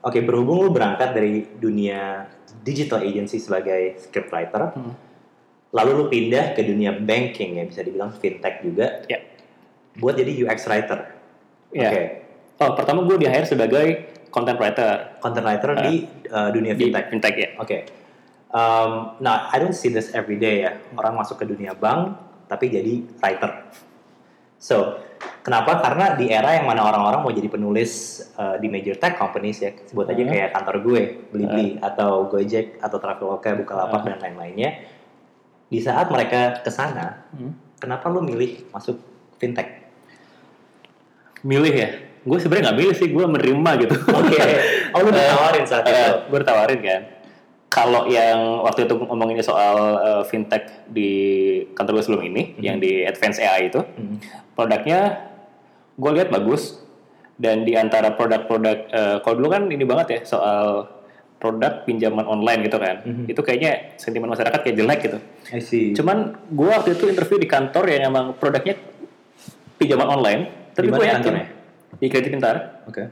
Oke, 0.01 0.23
berhubung 0.23 0.65
lu 0.65 0.71
berangkat 0.71 1.13
dari 1.13 1.45
dunia 1.59 2.25
digital 2.63 3.03
agency 3.03 3.37
sebagai 3.37 3.99
scriptwriter, 4.01 4.73
Hmm. 4.73 4.95
lalu 5.71 5.91
lu 5.95 6.05
pindah 6.09 6.55
ke 6.55 6.65
dunia 6.65 6.97
banking 6.97 7.61
ya, 7.61 7.65
bisa 7.67 7.83
dibilang 7.83 8.11
fintech 8.15 8.65
juga, 8.65 9.05
ya 9.07 9.21
buat 9.97 10.15
jadi 10.15 10.47
UX 10.47 10.69
writer. 10.69 11.11
ya 11.71 11.91
Oke, 11.91 12.03
oh 12.59 12.71
pertama 12.75 13.03
gue 13.03 13.17
di 13.19 13.27
hire 13.27 13.47
sebagai 13.47 13.87
content 14.31 14.59
writer 14.59 15.19
content 15.19 15.43
writer 15.43 15.71
di 15.83 16.07
uh, 16.29 16.51
dunia 16.51 16.75
di 16.75 16.91
fintech. 16.91 17.07
fintech 17.11 17.35
ya 17.35 17.49
Oke. 17.59 17.79
Um, 18.51 19.15
nah, 19.23 19.47
I 19.47 19.63
don't 19.63 19.75
see 19.75 19.89
this 19.89 20.11
every 20.11 20.35
day 20.35 20.67
ya. 20.67 20.75
Orang 20.99 21.15
masuk 21.15 21.39
ke 21.39 21.47
dunia 21.47 21.71
bank 21.71 22.19
tapi 22.51 22.67
jadi 22.67 23.07
writer. 23.23 23.71
So, 24.59 24.99
kenapa? 25.41 25.79
Karena 25.79 26.19
di 26.19 26.29
era 26.29 26.59
yang 26.59 26.67
mana 26.67 26.83
orang-orang 26.83 27.23
mau 27.23 27.31
jadi 27.31 27.47
penulis 27.47 28.21
uh, 28.35 28.59
di 28.59 28.67
major 28.67 28.99
tech 28.99 29.15
companies 29.17 29.63
ya, 29.63 29.71
sebut 29.87 30.05
aja 30.05 30.19
Hmm. 30.21 30.31
kayak 30.35 30.49
kantor 30.53 30.77
gue, 30.83 31.03
Blibli 31.31 31.79
atau 31.79 32.27
Gojek 32.27 32.83
atau 32.83 32.99
Traveloka, 32.99 33.55
Bukalapak 33.55 34.03
dan 34.05 34.19
lain-lainnya. 34.21 34.83
Di 35.71 35.79
saat 35.79 36.11
mereka 36.11 36.61
ke 36.61 36.69
sana, 36.69 37.25
Hmm. 37.33 37.55
kenapa 37.79 38.11
lu 38.11 38.21
milih 38.21 38.69
masuk 38.69 38.99
fintech? 39.39 39.80
Milih 41.43 41.75
ya? 41.75 41.91
Gue 42.21 42.37
sebenarnya 42.37 42.71
nggak 42.71 42.79
milih 42.79 42.95
sih 42.95 43.09
gue 43.09 43.25
menerima 43.25 43.71
gitu. 43.81 43.95
Oke. 44.11 44.39
Oh, 44.91 45.07
lu 45.07 45.15
ditawarin 45.15 45.63
saat 45.63 45.87
itu. 45.87 45.95
Eh, 45.95 46.11
gue 46.27 46.39
ditawarin 46.43 46.81
kan. 46.83 47.03
Kalau 47.71 48.11
yang 48.11 48.67
waktu 48.67 48.91
itu 48.91 48.99
ngomonginnya 48.99 49.47
soal 49.47 49.77
eh, 49.97 50.23
fintech 50.27 50.67
di 50.91 51.11
kantor 51.73 51.95
gue 51.95 52.05
sebelum 52.05 52.25
ini 52.27 52.59
yang 52.59 52.77
di 52.77 53.07
Advance 53.07 53.39
AI 53.39 53.71
itu 53.71 53.79
Hmm. 53.79 54.19
produknya 54.53 55.31
gue 55.95 56.11
lihat 56.11 56.29
bagus. 56.29 56.83
Dan 57.39 57.65
di 57.65 57.73
antara 57.73 58.13
produk-produk 58.13 58.79
eh, 58.91 59.17
kalau 59.23 59.35
dulu 59.39 59.49
kan 59.49 59.63
ini 59.65 59.87
banget 59.87 60.07
ya 60.11 60.21
soal 60.27 60.91
produk 61.39 61.87
pinjaman 61.87 62.27
online 62.27 62.67
gitu 62.67 62.77
kan. 62.77 63.01
Itu 63.25 63.41
kayaknya 63.41 63.97
sentimen 63.97 64.29
masyarakat 64.29 64.61
kayak 64.61 64.77
jelek 64.77 64.99
gitu. 65.07 65.19
I 65.49 65.63
see. 65.63 65.95
cuman 65.95 66.37
gue 66.51 66.69
waktu 66.69 66.99
itu 66.99 67.07
interview 67.07 67.39
di 67.39 67.47
kantor 67.47 67.87
yang 67.89 68.11
emang 68.11 68.35
produknya 68.35 68.75
pinjaman 69.79 70.11
online 70.11 70.43
tapi 70.73 70.87
gue 70.87 70.95
mana 70.95 71.07
yakin 71.07 71.17
kantornya? 71.21 71.47
di 71.99 72.07
kredit 72.07 72.31
pintar 72.31 72.57
Oke. 72.87 73.03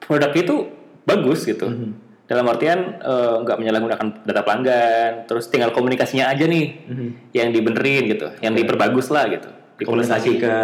produk 0.00 0.32
itu 0.32 0.54
bagus 1.02 1.46
gitu. 1.46 1.66
Mhm. 1.66 1.90
Dalam 2.26 2.42
artian 2.50 2.98
eh, 2.98 3.34
nggak 3.40 3.56
menyalahgunakan 3.56 4.06
data 4.26 4.42
pelanggan, 4.42 5.12
terus 5.30 5.46
tinggal 5.46 5.70
komunikasinya 5.70 6.26
aja 6.26 6.42
nih 6.44 6.66
Mhm. 6.90 7.08
yang 7.30 7.48
dibenerin 7.54 8.02
gitu, 8.10 8.26
yang 8.42 8.52
diperbagus 8.52 9.14
lah 9.14 9.30
gitu. 9.30 9.46
Komunikasi 9.78 10.40
ke 10.40 10.54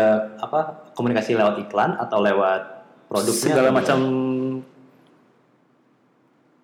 apa? 0.40 0.90
Komunikasi 0.96 1.36
lewat 1.36 1.62
iklan 1.62 1.94
atau 1.94 2.18
lewat 2.18 2.62
produknya? 3.06 3.44
segala 3.44 3.68
macam 3.70 3.98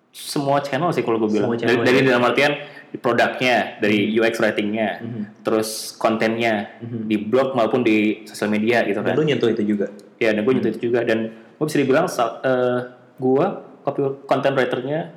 semua 0.09 0.59
channel 0.59 0.89
sih 0.89 1.01
kalau 1.01 1.17
gue 1.17 1.29
bilang. 1.29 1.49
Dari, 1.51 1.61
channel, 1.61 1.85
dari 1.85 1.99
ya. 2.01 2.05
dalam 2.09 2.23
artian 2.25 2.53
produknya, 2.89 3.77
dari 3.77 4.09
UX 4.11 4.41
writingnya, 4.41 4.89
Mhm. 4.99 5.23
terus 5.45 5.93
kontennya 5.93 6.73
Mhm. 6.81 7.05
di 7.05 7.15
blog 7.19 7.53
maupun 7.53 7.85
di 7.85 8.25
sosial 8.25 8.49
media 8.49 8.81
gitu 8.81 8.99
Dan 8.99 9.13
kan. 9.13 9.15
lu 9.15 9.23
nyentuh 9.23 9.47
itu 9.47 9.61
juga. 9.63 9.93
Ya, 10.17 10.33
dan 10.33 10.41
gue 10.41 10.51
nyentuh 10.51 10.73
itu 10.73 10.89
juga 10.89 11.05
dan 11.05 11.29
gue 11.29 11.65
bisa 11.65 11.77
dibilang 11.77 12.09
sa- 12.09 12.41
eh, 12.41 12.79
gue 13.15 13.45
copy 13.79 13.99
content 14.25 14.53
writernya 14.53 15.13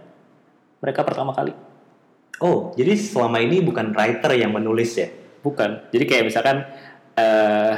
mereka 0.79 1.01
pertama 1.03 1.33
kali. 1.33 1.57
Oh, 2.39 2.75
jadi 2.75 2.93
selama 2.93 3.39
ini 3.39 3.63
bukan 3.63 3.91
writer 3.93 4.35
yang 4.35 4.53
menulis 4.53 4.93
ya? 4.95 5.09
Bukan. 5.41 5.89
Jadi 5.91 6.05
kayak 6.05 6.25
misalkan 6.27 6.67
eh 7.13 7.75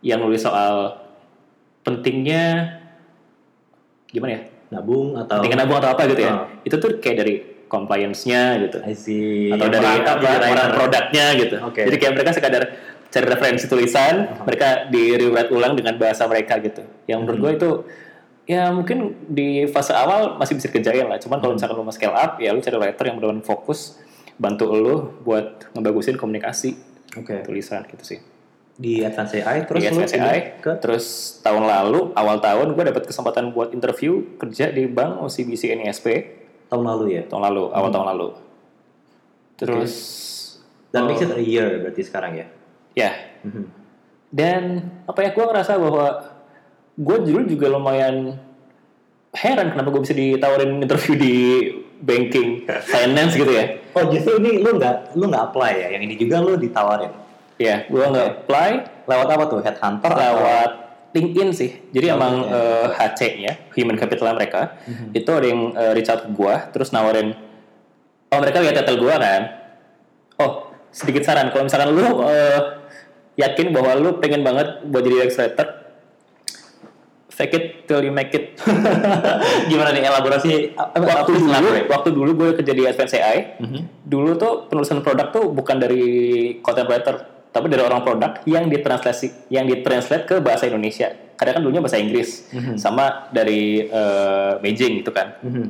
yang 0.00 0.18
nulis 0.18 0.42
soal 0.42 1.00
pentingnya 1.82 2.76
gimana 4.06 4.32
ya? 4.32 4.42
Nabung 4.66 5.14
atau 5.14 5.38
Pentingnya 5.38 5.62
nabung 5.62 5.78
atau 5.78 5.90
apa 5.94 6.02
gitu 6.10 6.22
ya? 6.26 6.32
Oh. 6.34 6.46
Itu 6.66 6.76
tuh 6.76 6.98
kayak 6.98 7.16
dari 7.22 7.34
compliance-nya 7.66 8.42
gitu. 8.62 8.78
I 8.82 8.94
see. 8.94 9.50
Atau 9.50 9.66
dari 9.70 9.86
apa, 10.02 10.30
orang 10.46 10.70
produknya 10.74 11.26
gitu. 11.34 11.56
Oke. 11.62 11.82
Jadi 11.86 11.96
kayak 11.98 12.12
mereka 12.14 12.30
sekadar 12.34 12.62
cari 13.06 13.26
referensi 13.26 13.66
tulisan, 13.66 14.14
Uh-huh. 14.26 14.44
mereka 14.46 14.90
di 14.90 15.14
rewrite 15.14 15.50
ulang 15.50 15.74
dengan 15.74 15.94
bahasa 15.96 16.26
mereka 16.26 16.58
gitu. 16.58 16.82
Yang 17.06 17.18
menurut 17.22 17.38
Hmm. 17.38 17.44
gue 17.46 17.52
itu 17.54 17.70
ya 18.46 18.70
mungkin 18.70 18.98
di 19.26 19.66
fase 19.66 19.90
awal 19.90 20.38
masih 20.38 20.54
bisa 20.54 20.70
kerjain 20.70 21.06
lah. 21.06 21.18
Cuman 21.18 21.38
kalau 21.38 21.54
Hmm. 21.54 21.58
misalkan 21.58 21.76
lu 21.78 21.86
mau 21.86 21.94
scale 21.94 22.14
up, 22.14 22.38
ya 22.38 22.50
lu 22.50 22.62
cari 22.62 22.76
writer 22.76 23.04
yang 23.06 23.16
benar-benar 23.18 23.42
fokus 23.42 23.98
bantu 24.36 24.70
lu 24.70 24.94
buat 25.24 25.70
ngebagusin 25.72 26.14
komunikasi 26.14 26.76
Oke. 27.16 27.42
tulisan 27.42 27.82
gitu 27.88 28.04
sih. 28.04 28.18
Di 28.76 29.00
Advance 29.00 29.32
AI 29.34 29.64
terus 29.64 29.80
Di 29.80 29.88
pindah 29.88 30.36
ke 30.60 30.72
terus 30.76 31.04
tahun 31.40 31.64
lalu 31.64 32.12
awal 32.12 32.36
tahun 32.38 32.72
gue 32.72 32.84
dapat 32.86 33.04
kesempatan 33.04 33.50
buat 33.50 33.72
interview 33.72 34.36
kerja 34.36 34.68
di 34.68 34.84
bank 34.84 35.16
OCBC 35.18 35.72
NISP 35.74 36.06
tahun 36.68 36.84
lalu 36.84 37.04
ya. 37.10 37.22
tahun 37.24 37.42
lalu 37.46 37.62
awal 37.70 37.88
tahun 37.88 38.06
lalu 38.12 38.28
terus 39.56 39.94
Dan 40.86 41.04
Oh. 41.04 41.08
makes 41.08 41.20
it 41.20 41.28
a 41.30 41.40
year 41.40 41.66
berarti 41.78 42.02
sekarang 42.02 42.32
ya. 42.34 42.46
ya 42.94 43.10
Mhm. 43.42 43.64
dan 44.28 44.62
apa 45.04 45.20
ya 45.20 45.30
gue 45.30 45.44
ngerasa 45.44 45.72
bahwa 45.76 46.06
gue 46.94 47.16
dulu 47.22 47.44
juga 47.44 47.66
lumayan 47.68 48.36
heran 49.32 49.68
kenapa 49.70 49.88
gue 49.90 50.02
bisa 50.02 50.12
ditawarin 50.12 50.80
interview 50.80 51.14
di 51.14 51.34
banking 51.98 52.64
finance 52.92 53.32
gitu 53.34 53.48
ya 53.50 53.76
Oh 53.92 54.04
justru 54.06 54.36
ini 54.36 54.60
lu 54.60 54.76
nggak 54.76 55.12
lu 55.12 55.24
nggak 55.26 55.44
apply 55.46 55.72
ya? 55.74 55.88
Yang 55.90 56.02
ini 56.04 56.14
juga 56.18 56.36
lu 56.38 56.52
ditawarin. 56.54 57.08
Ya 57.56 57.84
gue 57.84 58.04
nggak 58.04 58.28
apply 58.42 58.70
Lewat 59.06 59.28
apa 59.30 59.44
tuh? 59.46 59.60
Headhunter 59.62 60.10
atau? 60.10 60.18
lewat 60.18 60.70
LinkedIn 61.14 61.48
sih. 61.50 61.70
Jadi 61.88 62.06
Oh, 62.10 62.16
emang 62.18 62.34
oke. 62.42 62.52
eh, 62.52 62.86
HC-nya, 62.92 63.52
human 63.72 63.94
capital 63.94 64.34
mereka, 64.34 64.76
Mhm. 64.82 65.14
itu 65.14 65.30
ada 65.30 65.46
yang 65.46 65.60
eh, 65.72 65.92
reach 65.94 66.10
out 66.10 66.20
ke 66.20 66.30
gua, 66.30 66.68
terus 66.68 66.90
nawarin, 66.90 67.32
oh 68.28 68.38
mereka 68.38 68.60
lihat 68.60 68.76
title 68.76 68.98
gua 68.98 69.16
kan, 69.16 69.42
oh 70.36 70.52
sedikit 70.90 71.22
saran, 71.22 71.48
kalau 71.48 71.64
misalkan 71.64 71.88
lu 71.88 72.04
eh, 72.26 72.60
yakin 73.36 73.70
bahwa 73.70 73.94
lu 73.94 74.18
pengen 74.18 74.42
banget 74.42 74.82
buat 74.84 75.00
jadi 75.00 75.24
writer, 75.24 75.66
fake 77.28 77.54
it 77.54 77.64
till 77.84 78.00
you 78.00 78.10
make 78.10 78.32
it. 78.32 78.56
Gimana 79.70 79.92
nih 79.92 80.02
elaborasi? 80.02 80.72
waktu 80.98 81.30
dulu, 81.32 81.68
waktu 81.86 82.08
dulu 82.10 82.30
gue 82.34 82.48
kerja 82.56 82.72
di 82.72 82.82
Advance 82.82 83.14
AI, 83.14 83.38
Mhm. 83.56 83.80
dulu 84.02 84.34
tuh 84.34 84.66
penulisan 84.66 84.98
produk 84.98 85.30
tuh 85.30 85.48
bukan 85.48 85.76
dari 85.76 86.04
content 86.58 86.88
writer, 86.88 87.35
tapi 87.56 87.72
dari 87.72 87.80
orang 87.80 88.04
produk 88.04 88.36
yang 88.44 88.68
ditranslasi, 88.68 89.48
yang 89.48 89.64
ditranslate 89.64 90.28
ke 90.28 90.36
bahasa 90.44 90.68
Indonesia. 90.68 91.08
Kadang 91.36 91.56
kan 91.56 91.62
dulunya 91.64 91.80
bahasa 91.80 91.96
Inggris, 91.96 92.52
Mhm. 92.52 92.76
sama 92.76 93.32
dari 93.32 93.80
eh, 93.82 94.52
Beijing 94.60 95.00
gitu 95.00 95.10
kan. 95.10 95.40
Mhm. 95.40 95.64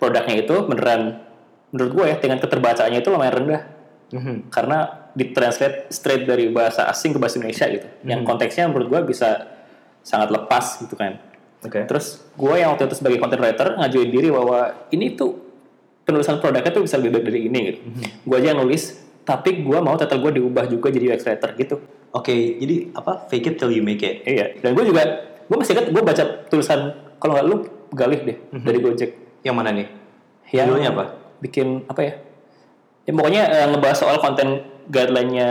Produknya 0.00 0.40
itu 0.40 0.56
beneran, 0.64 1.20
menurut 1.72 1.92
gue 1.92 2.04
ya, 2.08 2.16
dengan 2.16 2.40
keterbacaannya 2.40 3.00
itu 3.00 3.08
lumayan 3.12 3.34
rendah, 3.36 3.62
Mhm. 4.12 4.48
karena 4.48 5.08
ditranslate 5.12 5.88
straight 5.88 6.24
dari 6.24 6.48
bahasa 6.48 6.88
asing 6.88 7.12
ke 7.12 7.18
bahasa 7.20 7.36
Indonesia 7.36 7.68
gitu. 7.68 7.88
Yang 8.04 8.20
Mhm. 8.24 8.28
konteksnya 8.28 8.64
menurut 8.68 8.88
gue 8.88 9.00
bisa 9.08 9.48
sangat 10.00 10.28
lepas 10.28 10.80
gitu 10.80 10.96
kan. 10.96 11.16
Oke. 11.64 11.84
Terus 11.84 12.22
gue 12.32 12.54
yang 12.54 12.72
waktu 12.72 12.86
itu 12.86 13.00
sebagai 13.00 13.18
content 13.18 13.40
writer 13.40 13.74
ngajuin 13.76 14.10
diri 14.12 14.28
bahwa 14.28 14.88
ini 14.92 15.16
tuh 15.16 15.34
penulisan 16.06 16.38
produknya 16.38 16.70
tuh 16.70 16.84
bisa 16.86 17.00
lebih 17.00 17.18
baik 17.18 17.24
dari 17.26 17.40
ini 17.48 17.60
gitu. 17.66 17.80
Gue 18.22 18.36
aja 18.38 18.54
yang 18.54 18.62
nulis, 18.62 18.94
tapi 19.26 19.66
gue 19.66 19.78
mau 19.82 19.98
title 19.98 20.22
gue 20.22 20.38
diubah 20.38 20.70
juga 20.70 20.88
jadi 20.94 21.12
UX 21.12 21.26
writer 21.26 21.50
gitu. 21.58 21.76
Oke, 22.14 22.32
jadi 22.62 22.94
apa? 22.94 23.26
Fake 23.26 23.50
it 23.50 23.54
till 23.58 23.74
you 23.74 23.82
make 23.82 24.00
it. 24.00 24.22
Iya. 24.22 24.56
Dan 24.62 24.78
gue 24.78 24.86
juga, 24.86 25.02
gue 25.50 25.56
masih 25.58 25.74
ingat 25.74 25.86
gue 25.90 26.02
baca 26.02 26.24
tulisan 26.46 26.94
kalau 27.18 27.34
nggak 27.36 27.46
lu 27.50 27.56
Galih 27.90 28.20
deh 28.22 28.38
dari 28.62 28.78
Gojek. 28.78 29.10
Yang 29.42 29.54
mana 29.54 29.70
nih? 29.74 29.86
Yang 30.54 30.66
Judulnya 30.70 30.90
apa? 30.94 31.04
Bikin 31.42 31.66
apa 31.90 32.00
ya? 32.02 32.14
Ya 33.06 33.12
pokoknya 33.14 33.42
eh, 33.50 33.66
ngebahas 33.70 33.98
soal 33.98 34.16
konten 34.22 34.62
guideline-nya 34.90 35.50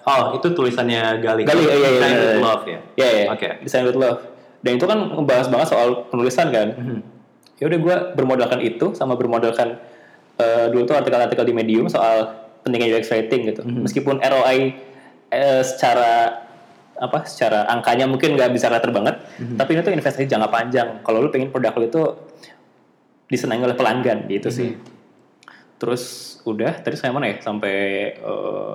Oh, 0.00 0.32
itu 0.32 0.48
tulisannya 0.56 1.20
Gali. 1.20 1.44
Gali, 1.44 1.60
iya, 1.60 1.76
iya, 1.76 1.88
Design 1.92 2.12
iya, 2.12 2.20
with 2.20 2.32
iya. 2.32 2.40
Love 2.40 2.64
ya. 2.64 2.80
Ya 2.96 3.08
ya. 3.12 3.24
Oke. 3.36 3.48
Design 3.60 3.84
with 3.84 3.98
Love. 4.00 4.20
Dan 4.64 4.72
itu 4.80 4.86
kan 4.88 4.98
ngebahas 5.12 5.46
banget 5.52 5.68
soal 5.72 5.88
penulisan 6.08 6.48
kan. 6.48 6.68
Mhm. 6.76 7.00
ya 7.60 7.68
udah 7.68 7.76
gue 7.76 7.96
bermodalkan 8.16 8.56
itu 8.64 8.96
sama 8.96 9.20
bermodalkan 9.20 9.76
eh, 10.40 10.66
dulu 10.72 10.88
tuh 10.88 10.96
artikel-artikel 10.96 11.44
di 11.44 11.52
Medium 11.52 11.92
soal 11.92 12.48
pentingnya 12.70 12.94
UX 12.94 13.10
writing 13.10 13.50
gitu. 13.50 13.62
Meskipun 13.66 14.22
ROI 14.22 14.58
eh, 15.34 15.62
secara 15.66 16.46
apa 17.00 17.24
secara 17.24 17.64
angkanya 17.66 18.04
mungkin 18.04 18.36
nggak 18.36 18.52
bisa 18.52 18.68
rater 18.68 18.92
banget 18.92 19.24
tapi 19.56 19.72
ini 19.72 19.80
tuh 19.80 19.90
investasi 19.90 20.30
jangka 20.30 20.48
panjang. 20.48 20.88
Kalau 21.02 21.18
lu 21.18 21.34
pengen 21.34 21.50
produk 21.50 21.74
lu 21.74 21.90
itu 21.90 22.02
disenangi 23.26 23.66
oleh 23.66 23.74
pelanggan 23.74 24.30
gitu 24.30 24.48
sih. 24.54 24.78
Terus 25.80 26.36
udah 26.46 26.78
tadi 26.78 26.94
saya 26.94 27.10
mana 27.10 27.34
ya 27.34 27.36
sampai 27.42 27.76
eh, 28.14 28.74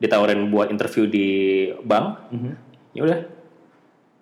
ditawarin 0.00 0.48
buat 0.48 0.72
interview 0.72 1.04
di 1.04 1.28
bank. 1.84 2.32
Mhm. 2.32 2.52
ya 2.96 3.04
udah 3.04 3.20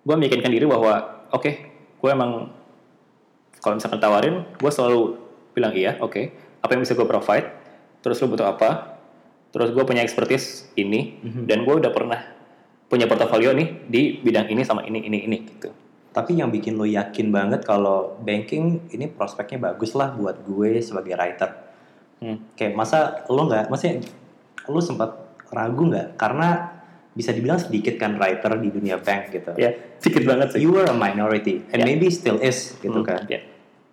gue 0.05 0.15
meyakinkan 0.19 0.51
diri 0.51 0.67
bahwa 0.67 1.23
oke 1.31 1.51
gue 1.95 2.09
emang 2.11 2.51
kalau 3.63 3.81
misalkan 3.81 3.97
tawarin 3.97 4.45
gue 4.61 4.71
selalu 4.71 5.17
bilang 5.57 5.73
iya 5.73 5.97
oke 5.97 6.21
apa 6.61 6.69
yang 6.75 6.85
bisa 6.85 6.93
gue 6.93 7.07
provide 7.07 7.49
terus 8.05 8.21
lu 8.21 8.29
butuh 8.29 8.45
apa 8.45 8.94
terus 9.55 9.71
gue 9.71 9.81
punya 9.81 10.03
expertise 10.03 10.67
ini 10.75 11.15
dan 11.47 11.63
gue 11.63 11.79
udah 11.79 11.87
pernah 11.89 12.19
punya 12.85 13.07
portofolio 13.07 13.49
nih 13.49 13.87
di 13.87 14.19
bidang 14.19 14.51
ini 14.51 14.61
sama 14.61 14.83
ini 14.83 14.99
ini 15.01 15.23
ini 15.23 15.37
gitu 15.47 15.71
Tapi 16.11 16.31
yang 16.33 16.47
bikin 16.47 16.75
lo 16.75 16.83
yakin 16.83 17.27
banget 17.27 17.63
kalau 17.63 18.19
banking 18.19 18.87
ini 18.89 19.07
prospeknya 19.07 19.59
bagus 19.65 19.91
lah 19.91 20.11
buat 20.11 20.43
gue 20.43 20.79
sebagai 20.79 21.11
writer. 21.11 21.51
hmm. 22.19 22.55
Kayak 22.55 22.71
masa 22.73 22.99
lo 23.27 23.43
nggak, 23.43 23.67
maksudnya 23.67 23.99
lo 24.65 24.79
sempat 24.79 25.11
ragu 25.49 25.83
nggak? 25.85 26.15
Karena 26.15 26.71
bisa 27.11 27.31
dibilang 27.31 27.59
sedikit 27.59 27.95
kan 27.95 28.15
writer 28.15 28.47
di 28.55 28.67
dunia 28.69 28.95
bank 28.95 29.31
gitu. 29.31 29.55
ya 29.55 29.71
sedikit 29.99 30.23
banget 30.25 30.51
sih 30.51 30.59
You 30.59 30.75
were 30.75 30.83
a 30.83 30.95
minority 30.95 31.63
and 31.71 31.79
Ya. 31.79 31.85
maybe 31.85 32.07
still 32.07 32.39
is 32.39 32.75
gitu 32.79 32.95
Hmm, 32.95 33.07
kan. 33.07 33.23
ya. 33.27 33.39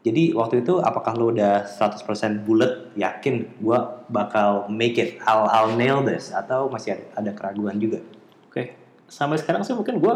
Jadi 0.03 0.35
waktu 0.35 0.67
itu 0.67 0.83
apakah 0.83 1.15
lo 1.15 1.31
udah 1.31 1.63
100% 1.63 2.43
bulat 2.43 2.91
yakin 2.99 3.47
gue 3.63 3.79
bakal 4.11 4.67
make 4.67 4.99
it, 4.99 5.23
I'll, 5.23 5.47
I'll 5.47 5.73
nail 5.79 6.03
this? 6.03 6.35
Atau 6.35 6.67
masih 6.67 6.99
ada, 6.99 7.05
ada 7.23 7.31
keraguan 7.31 7.79
juga? 7.79 8.03
Oke, 8.51 8.75
sampai 9.07 9.39
sekarang 9.39 9.63
sih 9.63 9.79
mungkin 9.79 10.03
gue 10.03 10.15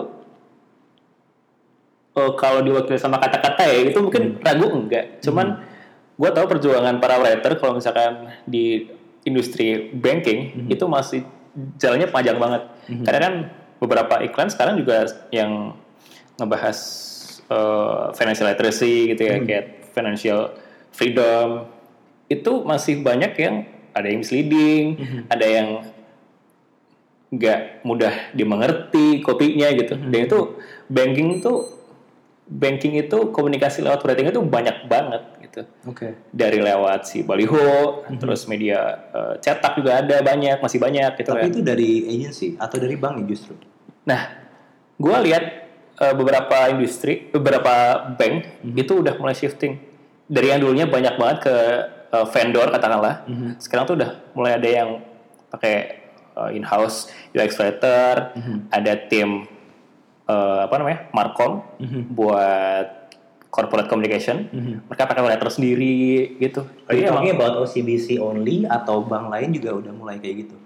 eh, 2.18 2.32
kalau 2.34 2.66
diwakili 2.66 2.98
sama 2.98 3.22
kata-kata 3.22 3.62
ya 3.62 3.86
itu 3.86 3.98
mungkin 4.02 4.42
ragu 4.42 4.66
enggak. 4.74 5.22
Cuman 5.22 5.62
gue 6.18 6.30
tahu 6.34 6.46
perjuangan 6.50 6.98
para 6.98 7.22
writer 7.22 7.54
kalau 7.54 7.78
misalkan 7.78 8.34
di 8.42 8.90
industri 9.22 9.94
banking 9.94 10.66
itu 10.66 10.82
masih 10.90 11.22
jalannya 11.78 12.10
panjang 12.10 12.42
banget. 12.42 12.62
Karena 13.06 13.20
kan 13.22 13.34
beberapa 13.78 14.14
iklan 14.26 14.50
sekarang 14.50 14.82
juga 14.82 15.06
yang 15.30 15.78
ngebahas 16.42 16.78
eh, 17.46 18.04
financial 18.12 18.46
literacy 18.48 19.14
gitu 19.14 19.22
ya, 19.22 19.36
kayak 19.40 19.64
financial 19.90 20.52
freedom 20.90 21.66
itu 22.26 22.52
masih 22.62 23.00
banyak 23.00 23.32
yang 23.38 23.54
ada 23.92 24.06
yang 24.06 24.20
misleading, 24.20 24.84
ada 25.28 25.46
yang 25.46 25.68
nggak 27.26 27.82
mudah 27.82 28.14
dimengerti 28.32 29.18
kopinya 29.20 29.66
gitu. 29.74 29.94
Hmm. 29.94 30.10
Dan 30.10 30.20
itu 30.26 30.38
banking 30.86 31.42
itu 31.42 31.52
banking 32.46 32.94
itu 32.94 33.34
komunikasi 33.34 33.82
lewat 33.82 34.06
rating 34.06 34.30
itu 34.30 34.38
banyak 34.38 34.86
banget 34.86 35.22
gitu. 35.42 35.60
Oke. 35.90 36.14
Dari 36.30 36.62
lewat 36.62 37.10
si 37.10 37.26
baliho, 37.26 38.06
Hmm. 38.06 38.18
terus 38.22 38.46
media 38.46 38.78
eh, 39.10 39.34
cetak 39.42 39.74
juga 39.74 39.98
ada 39.98 40.22
banyak, 40.22 40.62
masih 40.62 40.78
banyak 40.78 41.18
gitu 41.18 41.34
Tapi 41.34 41.42
kan. 41.42 41.50
itu 41.50 41.60
dari 41.62 41.90
agency 42.06 42.54
atau 42.54 42.76
dari 42.78 42.94
bank 42.94 43.18
nih 43.18 43.26
justru? 43.26 43.58
Nah, 44.06 44.30
gue 44.94 45.16
lihat 45.26 45.65
eh, 45.96 46.14
beberapa 46.14 46.68
industri, 46.68 47.28
beberapa 47.32 47.72
bank 48.14 48.62
Mhm. 48.62 48.76
itu 48.76 48.92
udah 49.00 49.14
mulai 49.16 49.32
shifting 49.32 49.80
dari 50.26 50.50
yang 50.50 50.60
dulunya 50.60 50.84
banyak 50.84 51.16
banget 51.16 51.38
ke 51.42 51.56
eh, 52.06 52.26
vendor 52.30 52.70
katakanlah. 52.70 53.26
Mhm. 53.26 53.58
Sekarang 53.58 53.84
tuh 53.84 53.98
udah 53.98 54.10
mulai 54.32 54.54
ada 54.54 54.68
yang 54.68 54.90
pakai 55.50 56.04
eh, 56.36 56.50
in-house 56.52 57.08
UX 57.32 57.56
writer, 57.56 58.36
Mhm. 58.36 58.56
ada 58.70 58.92
tim 59.08 59.48
eh, 60.26 60.60
apa 60.66 60.74
namanya 60.76 61.06
markom 61.14 61.62
Mhm. 61.78 62.12
buat 62.12 62.86
corporate 63.48 63.88
communication. 63.88 64.50
Mhm. 64.52 64.90
Mereka 64.90 65.06
pakai 65.06 65.22
writer 65.22 65.48
sendiri 65.48 66.36
gitu. 66.36 66.66
You 66.90 66.92
Jadi 66.92 67.00
emang 67.08 67.24
talking 67.24 67.34
about 67.34 67.54
OCBC 67.56 68.20
only 68.20 68.66
atau 68.68 69.00
bank 69.00 69.32
lain 69.32 69.54
juga 69.54 69.70
udah 69.72 69.92
mulai 69.96 70.20
kayak 70.20 70.36
gitu? 70.44 70.56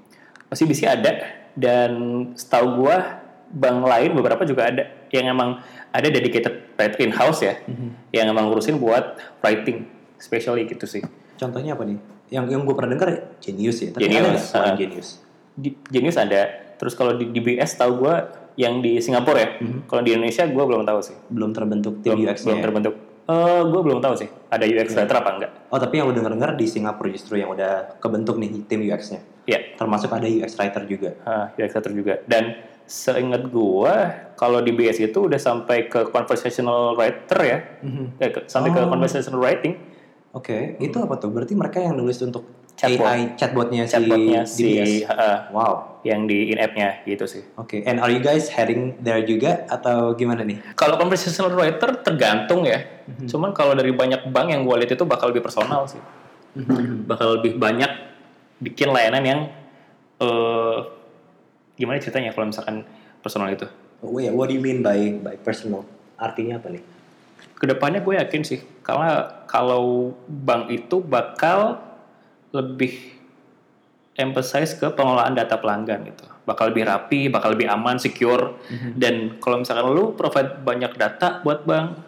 bisa 0.67 0.91
ada 0.91 1.13
dan 1.55 1.91
setahu 2.35 2.83
gua 2.83 3.23
bank 3.55 3.87
lain 3.87 4.11
beberapa 4.19 4.43
juga 4.43 4.67
ada 4.67 4.85
yang 5.13 5.31
emang 5.31 5.59
ada 5.91 6.07
dedicated 6.07 6.75
writer 6.75 6.99
in 7.03 7.11
house 7.11 7.43
ya 7.43 7.59
yang 8.11 8.31
emang 8.31 8.49
ngurusin 8.49 8.79
buat 8.79 9.19
writing 9.41 9.85
especially 10.17 10.67
gitu 10.67 10.87
sih 10.87 11.03
Contohnya 11.35 11.73
apa 11.73 11.89
nih? 11.89 11.97
Yang 12.29 12.45
yang 12.53 12.63
gue 12.63 12.75
pernah 12.77 12.93
dengar 12.93 13.33
Genius 13.41 13.81
ya. 13.81 13.89
Tapi 13.91 14.05
Genius, 14.05 14.53
ada 14.53 14.71
ah. 14.71 14.77
Genius? 14.77 15.09
di 15.51 15.73
Genius 15.89 16.17
ada 16.17 16.41
terus 16.77 16.93
kalau 16.93 17.13
di 17.13 17.29
DBS 17.29 17.77
tahu 17.77 18.01
gua 18.01 18.29
yang 18.55 18.81
di 18.81 18.97
Singapura 19.01 19.37
ya 19.41 19.49
kalau 19.85 20.01
di 20.01 20.15
Indonesia 20.15 20.47
gua 20.49 20.65
belum 20.65 20.85
tahu 20.85 21.01
sih 21.01 21.17
Belum 21.29 21.51
terbentuk 21.51 22.01
tim 22.01 22.17
belum, 22.17 22.29
UX-nya. 22.29 22.45
belum 22.49 22.57
ya? 22.57 22.65
terbentuk 22.65 22.95
Eh 23.25 23.63
gua 23.67 23.81
belum 23.85 23.99
tahu 24.01 24.15
sih 24.17 24.29
ada 24.49 24.65
UX 24.65 24.89
writer 24.91 25.17
apa 25.17 25.31
enggak 25.37 25.51
Oh 25.69 25.77
tapi 25.77 26.01
yang 26.01 26.09
udah 26.09 26.17
denger-denger 26.17 26.51
di 26.57 26.67
Singapura 26.67 27.09
justru 27.09 27.35
yang 27.37 27.51
udah 27.53 27.99
kebentuk 27.99 28.37
nih 28.37 28.49
tim 28.65 28.81
UX-nya. 28.81 29.21
ya 29.45 29.59
Termasuk 29.75 30.09
ada 30.09 30.25
UX 30.25 30.51
writer 30.57 30.83
juga. 30.87 31.11
Ah, 31.23 31.53
UX 31.55 31.71
writer 31.73 31.93
juga. 31.93 32.15
Dan 32.25 32.57
seingat 32.91 33.47
gua, 33.47 33.95
kalau 34.35 34.59
di 34.59 34.75
BS 34.75 34.99
itu 35.05 35.31
udah 35.31 35.39
sampai 35.39 35.87
ke 35.87 36.11
conversational 36.11 36.93
writer 36.93 37.39
ya, 37.39 37.59
eh, 38.19 38.31
ke- 38.31 38.45
sampai 38.45 38.75
ke 38.75 38.81
Oh. 38.81 38.91
conversational 38.91 39.39
writing, 39.39 39.79
Oke, 40.31 40.79
itu 40.79 40.95
apa 40.95 41.19
tuh? 41.19 41.27
Berarti 41.27 41.55
mereka 41.55 41.79
yang 41.79 41.95
nulis 41.95 42.19
untuk 42.19 42.47
Chatbot. 42.73 43.03
AI 43.03 43.35
chatbotnya 43.35 43.83
si 43.83 43.93
chatbotnya 43.93 44.41
si 44.47 44.63
DBS. 44.65 45.11
ah, 45.11 45.51
Wow. 45.51 45.75
yang 46.01 46.25
di 46.25 46.49
in-app-nya 46.49 47.03
gitu 47.05 47.27
sih. 47.27 47.43
Oke, 47.55 47.83
and 47.83 47.99
are 47.99 48.09
you 48.09 48.19
guys 48.19 48.47
heading 48.49 48.95
there 48.99 49.21
juga 49.21 49.67
atau 49.67 50.15
gimana 50.15 50.41
nih? 50.41 50.63
Kalau 50.73 50.97
conversational 50.97 51.53
writer 51.53 51.99
tergantung 52.01 52.63
ya. 52.63 52.79
Mhm. 53.05 53.27
Cuman 53.27 53.51
kalau 53.53 53.75
dari 53.75 53.91
banyak 53.91 54.31
bank 54.31 54.49
yang 54.49 54.63
gua 54.63 54.79
lihat 54.79 54.95
itu 54.95 55.05
bakal 55.05 55.29
lebih 55.29 55.43
personal 55.43 55.85
sih. 55.85 56.01
Bakal 57.05 57.39
lebih 57.39 57.59
banyak 57.59 57.91
bikin 58.61 58.89
layanan 58.89 59.23
yang 59.23 59.41
eh 60.17 60.79
gimana 61.81 61.97
ceritanya 61.97 62.37
kalau 62.37 62.53
misalkan 62.53 62.85
personal 63.25 63.49
itu. 63.49 63.65
Oh 64.05 64.21
yeah, 64.21 64.33
what 64.33 64.53
do 64.53 64.55
you 64.57 64.61
mean 64.61 64.85
by 64.85 65.17
by 65.25 65.41
personal? 65.41 65.89
Artinya 66.21 66.61
apa 66.61 66.69
nih? 66.69 66.85
ke 67.61 67.69
depannya 67.69 68.01
gue 68.01 68.17
yakin 68.17 68.41
sih 68.41 68.61
karena 68.81 69.45
kalau 69.45 70.17
bank 70.25 70.73
itu 70.73 71.05
bakal 71.05 71.77
lebih 72.57 73.21
emphasize 74.17 74.73
ke 74.73 74.89
pengelolaan 74.89 75.37
data 75.37 75.61
pelanggan 75.61 76.09
gitu 76.09 76.25
bakal 76.49 76.73
lebih 76.73 76.89
rapi 76.89 77.29
bakal 77.29 77.53
lebih 77.53 77.69
aman 77.69 78.01
secure 78.01 78.57
dan 78.97 79.37
kalau 79.45 79.61
misalkan 79.61 79.93
lu 79.93 80.17
provide 80.17 80.65
banyak 80.65 80.97
data 80.97 81.45
buat 81.45 81.69
bank 81.69 82.01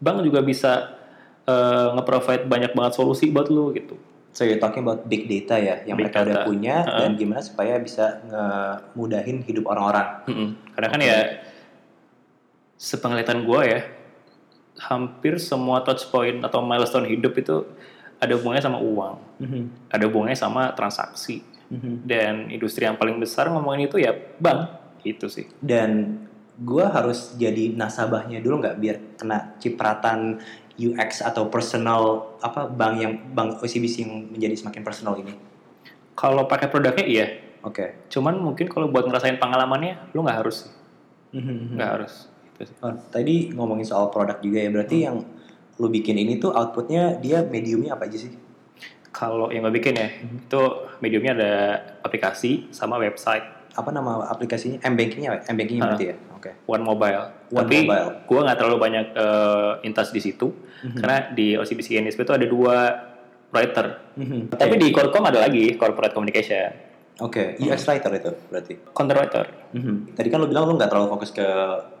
bank 0.00 0.24
juga 0.24 0.40
bisa 0.40 0.96
eh, 1.44 1.88
nge-provide 2.00 2.48
banyak 2.48 2.72
banget 2.72 2.92
solusi 2.96 3.28
buat 3.28 3.52
lu 3.52 3.76
gitu 3.76 4.00
So 4.34 4.42
you're 4.42 4.58
talking 4.58 4.82
about 4.82 5.06
big 5.06 5.30
data 5.30 5.54
ya, 5.62 5.86
yang 5.86 5.94
Big 5.94 6.10
mereka 6.10 6.26
udah 6.26 6.42
data. 6.42 6.46
punya 6.50 6.76
Uh-uh. 6.82 6.98
dan 7.06 7.10
gimana 7.14 7.38
supaya 7.38 7.78
bisa 7.78 8.18
ngemudahin 8.26 9.46
hidup 9.46 9.70
orang-orang. 9.70 10.26
Mm-mm. 10.26 10.48
karena 10.74 10.88
kan 10.90 11.00
ya 11.00 11.18
sepenglihatan 12.74 13.46
gue 13.46 13.60
ya 13.62 13.80
hampir 14.90 15.38
semua 15.38 15.86
touch 15.86 16.10
point 16.10 16.42
atau 16.42 16.58
milestone 16.66 17.06
hidup 17.06 17.38
itu 17.38 17.62
ada 18.18 18.34
hubungannya 18.34 18.64
sama 18.66 18.82
uang 18.82 19.14
ada 19.86 20.02
hubungannya 20.10 20.34
sama 20.34 20.74
transaksi 20.74 21.46
dan 22.02 22.50
industri 22.50 22.86
yang 22.86 22.98
paling 22.98 23.22
besar 23.22 23.50
ngomongin 23.50 23.86
itu 23.86 24.02
ya 24.02 24.14
bank 24.38 24.66
gitu 25.06 25.30
sih 25.30 25.46
Dan 25.62 26.22
gue 26.54 26.86
harus 26.86 27.34
jadi 27.34 27.74
nasabahnya 27.74 28.38
dulu 28.38 28.62
nggak 28.62 28.76
biar 28.78 28.96
kena 29.18 29.58
cipratan 29.58 30.38
UX 30.78 31.22
atau 31.22 31.46
personal 31.48 32.34
apa 32.42 32.66
bank 32.66 32.94
yang 32.98 33.12
bank 33.32 33.62
OCBC 33.62 34.04
yang 34.04 34.12
menjadi 34.30 34.54
semakin 34.58 34.82
personal 34.82 35.14
ini. 35.18 35.34
kalau 36.14 36.46
pakai 36.46 36.70
produknya 36.70 37.06
iya 37.06 37.26
Oke. 37.66 38.06
cuman 38.12 38.38
mungkin 38.38 38.70
kalau 38.70 38.86
buat 38.90 39.06
ngerasain 39.08 39.38
pengalamannya 39.42 40.14
lu 40.14 40.22
nggak 40.22 40.46
harus 40.46 40.66
sih 40.66 40.72
nggak 41.74 41.90
harus 41.90 42.30
gitu. 42.54 42.70
Oh, 42.86 42.94
tadi 43.10 43.50
ngomongin 43.50 43.82
soal 43.82 44.14
produk 44.14 44.38
juga 44.38 44.62
ya, 44.62 44.70
berarti 44.70 44.96
yang 45.02 45.26
lu 45.82 45.90
bikin 45.90 46.14
ini 46.14 46.38
tuh 46.38 46.54
outputnya 46.54 47.18
dia 47.18 47.42
mediumnya 47.42 47.98
apa 47.98 48.06
aja 48.06 48.30
sih? 48.30 48.32
kalau 49.14 49.46
yang 49.54 49.62
gue 49.62 49.78
bikin 49.78 49.94
ya 49.94 50.10
itu 50.10 50.62
mediumnya 50.98 51.32
ada 51.38 51.54
aplikasi 52.02 52.66
sama 52.74 52.98
website 52.98 53.46
Apa 53.74 53.90
nama 53.90 54.22
aplikasinya? 54.24 54.78
M 54.80 54.94
bankingnya, 54.94 55.42
M 55.44 55.54
bankingnya 55.54 55.82
Ah. 55.82 55.88
berarti 55.92 56.06
ya? 56.06 56.16
Oke. 56.32 56.50
One 56.64 56.82
Mobile. 56.82 57.24
One 57.50 57.60
Tapi 57.60 57.76
Mobile. 57.82 58.08
gue 58.22 58.40
nggak 58.40 58.56
terlalu 58.56 58.76
banyak 58.78 59.06
eh, 59.12 59.72
intas 59.82 60.08
di 60.08 60.20
situ 60.20 60.46
karena 60.94 61.30
di 61.30 61.54
OCBC 61.54 61.98
NSP 61.98 62.22
itu 62.22 62.32
ada 62.32 62.44
dua 62.44 62.76
writer. 63.50 63.86
Mhm. 64.14 64.52
Tapi 64.52 64.74
di 64.76 64.88
Corcom 64.90 65.24
ada 65.24 65.40
lagi 65.40 65.74
corporate 65.74 66.10
communication, 66.10 66.70
Oke, 67.16 67.54
UX 67.56 67.86
writer 67.86 68.10
itu 68.12 68.30
berarti. 68.48 68.74
content 68.90 69.16
writer. 69.16 69.44
Mhm. 69.72 70.12
Tadi 70.12 70.28
kan 70.28 70.38
lu 70.38 70.46
bilang 70.46 70.66
lu 70.66 70.74
nggak 70.74 70.88
terlalu 70.88 71.08
fokus 71.08 71.30
ke 71.30 71.46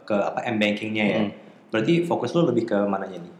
ke 0.02 0.12
apa 0.12 0.42
M 0.44 0.58
bankingnya 0.58 1.04
ya. 1.06 1.20
Mhm. 1.22 1.30
Berarti 1.70 1.92
fokus 2.02 2.30
lu 2.32 2.44
lebih 2.44 2.66
ke 2.66 2.78
mananya 2.84 3.18
nih? 3.18 3.34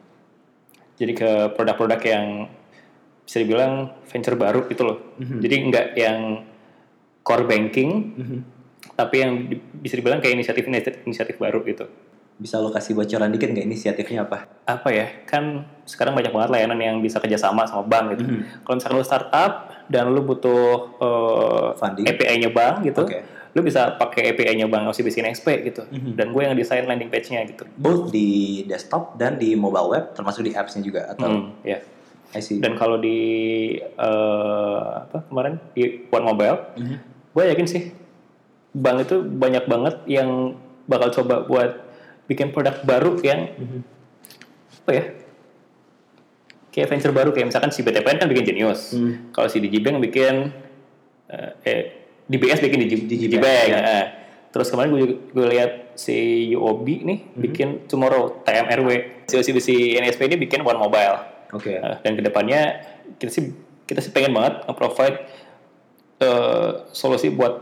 Jadi 0.94 1.12
ke 1.12 1.30
produk-produk 1.52 2.00
yang 2.00 2.26
bisa 3.20 3.40
dibilang 3.40 3.72
venture 4.06 4.34
baru 4.34 4.64
gitu 4.66 4.82
loh. 4.82 4.98
Mhm. 5.18 5.38
Jadi 5.38 5.54
nggak 5.68 5.86
yang 5.94 6.18
core 7.24 7.42
banking, 7.42 7.90
Mhm. 8.14 8.38
tapi 8.94 9.16
yang 9.18 9.32
di- 9.48 9.58
bisa 9.74 9.96
dibilang 9.96 10.20
kayak 10.20 10.36
inisiatif 10.36 10.68
inisiatif 11.00 11.34
baru 11.34 11.64
gitu. 11.64 11.88
Bisa 12.34 12.58
lo 12.58 12.68
kasih 12.68 12.92
bocoran 12.92 13.30
dikit 13.30 13.48
nggak 13.48 13.64
inisiatifnya 13.64 14.22
apa? 14.22 14.44
Apa 14.64 14.90
ya? 14.90 15.06
Kan 15.24 15.64
sekarang 15.84 16.12
banyak 16.12 16.28
banget 16.28 16.50
layanan 16.50 16.76
yang 16.76 16.96
bisa 16.98 17.16
kerjasama 17.16 17.62
sama 17.62 17.82
bank 17.82 18.12
gitu. 18.12 18.26
Mhm. 18.28 18.60
Kalau 18.60 18.74
misalkan 18.76 18.96
lu 18.96 19.06
startup 19.06 19.52
dan 19.86 20.10
lu 20.10 20.20
butuh 20.20 20.62
eh, 20.96 21.68
Funding. 21.74 22.04
API-nya 22.04 22.50
bank 22.50 22.84
gitu, 22.84 23.02
Oke. 23.02 23.22
lu 23.50 23.62
bisa 23.62 23.94
pakai 23.94 24.28
API-nya 24.28 24.66
bank 24.66 24.90
OCBC 24.90 25.22
NXP 25.22 25.48
gitu. 25.64 25.86
Mhm. 25.86 26.12
Dan 26.12 26.26
gue 26.28 26.42
yang 26.42 26.52
desain 26.52 26.82
landing 26.82 27.08
page-nya 27.08 27.46
gitu. 27.46 27.64
Both 27.72 28.10
di 28.10 28.28
desktop 28.64 29.14
dan 29.14 29.38
di 29.38 29.54
mobile 29.54 29.88
web, 29.88 30.04
termasuk 30.12 30.42
di 30.42 30.52
apps-nya 30.52 30.82
juga 30.82 31.08
atau? 31.08 31.24
Hmm, 31.24 31.54
ya. 31.62 31.78
I 32.34 32.42
see. 32.42 32.58
Dan 32.58 32.74
kalau 32.74 32.98
di 32.98 33.14
eh, 33.78 34.80
apa 35.00 35.22
kemarin 35.24 35.54
di 35.70 36.02
One 36.10 36.26
Mobile, 36.26 36.58
Mhm. 36.74 36.96
Gue 37.34 37.44
yakin 37.44 37.66
sih 37.66 37.82
bank 38.70 39.04
itu 39.04 39.16
banyak 39.20 39.64
banget 39.64 40.02
yang 40.06 40.54
bakal 40.84 41.10
coba 41.12 41.42
buat 41.42 41.70
bikin 42.24 42.50
produk 42.50 42.78
baru 42.80 43.18
yang 43.20 43.50
Mhm. 43.52 43.80
apa 44.80 44.90
ya? 44.92 45.04
Kayak 46.68 46.88
venture 46.90 47.14
baru 47.14 47.30
kayak 47.30 47.46
misalkan 47.48 47.70
si 47.70 47.80
BTPN 47.80 48.18
kan 48.18 48.26
bikin 48.26 48.44
Genius. 48.44 48.92
Hmm. 48.92 49.30
Kalau 49.30 49.46
si 49.46 49.58
Digibank 49.58 50.02
bikin 50.02 50.50
eh, 51.24 51.50
eh 51.62 51.82
DBS 52.24 52.58
bikin 52.58 52.78
Digi, 52.80 52.96
Digibank, 53.00 53.38
Digibank. 53.38 53.68
ya. 53.68 53.78
eh. 53.80 54.06
Terus 54.50 54.68
kemarin 54.68 54.90
gue 54.90 55.02
gue 55.30 55.46
lihat 55.48 55.70
si 55.94 56.16
UOB 56.50 56.86
nih 57.00 57.18
Hmm. 57.24 57.40
bikin 57.40 57.68
Tomorrow 57.86 58.42
TMRW. 58.42 58.90
Si 59.24 59.34
OCBC 59.34 59.68
NSP 59.96 60.26
ini 60.26 60.36
bikin 60.36 60.60
One 60.60 60.76
Mobile. 60.76 61.16
Oke. 61.50 61.74
Uh, 61.74 61.94
dan 61.96 62.12
ke 62.12 62.22
depannya 62.22 62.82
kita 63.16 63.30
sih 63.30 63.54
kita 63.84 64.00
sih 64.00 64.10
pengen 64.10 64.34
banget 64.34 64.66
nge-provide 64.66 65.16
uh, 66.24 66.70
solusi 66.90 67.28
buat 67.28 67.60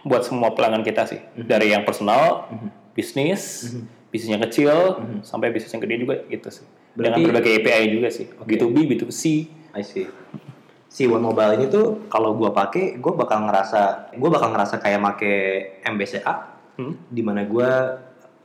buat 0.00 0.22
semua 0.22 0.50
pelanggan 0.50 0.80
kita 0.80 1.04
sih 1.04 1.20
dari 1.36 1.70
yang 1.70 1.82
personal, 1.82 2.48
bisnis, 2.92 3.74
bisnis 4.08 4.30
yang 4.30 4.42
kecil 4.42 4.72
sampai 5.20 5.50
bisnis 5.50 5.70
yang 5.70 5.82
gede 5.82 5.96
juga 6.00 6.14
gitu 6.24 6.48
sih. 6.50 6.66
Dengan 6.92 7.20
Berarti- 7.20 7.26
berbagai 7.28 7.52
API 7.60 7.84
juga 7.90 8.08
sih, 8.08 8.26
Oke. 8.34 8.56
B2B, 8.56 8.76
B2C. 8.88 9.22
I 9.70 9.82
see. 9.82 10.06
Si 10.88 11.04
One 11.04 11.20
Mobile 11.20 11.54
ini 11.54 11.68
tuh 11.68 12.08
kalau 12.08 12.32
gua 12.32 12.50
pakai, 12.50 12.96
gua 12.96 13.12
bakal 13.14 13.44
ngerasa, 13.44 14.12
gua 14.16 14.30
bakal 14.32 14.50
ngerasa 14.50 14.80
kayak 14.80 14.98
make 14.98 15.32
MBCA, 15.84 16.34
Hmm. 16.74 16.94
di 17.06 17.20
mana 17.20 17.42
gua 17.42 18.00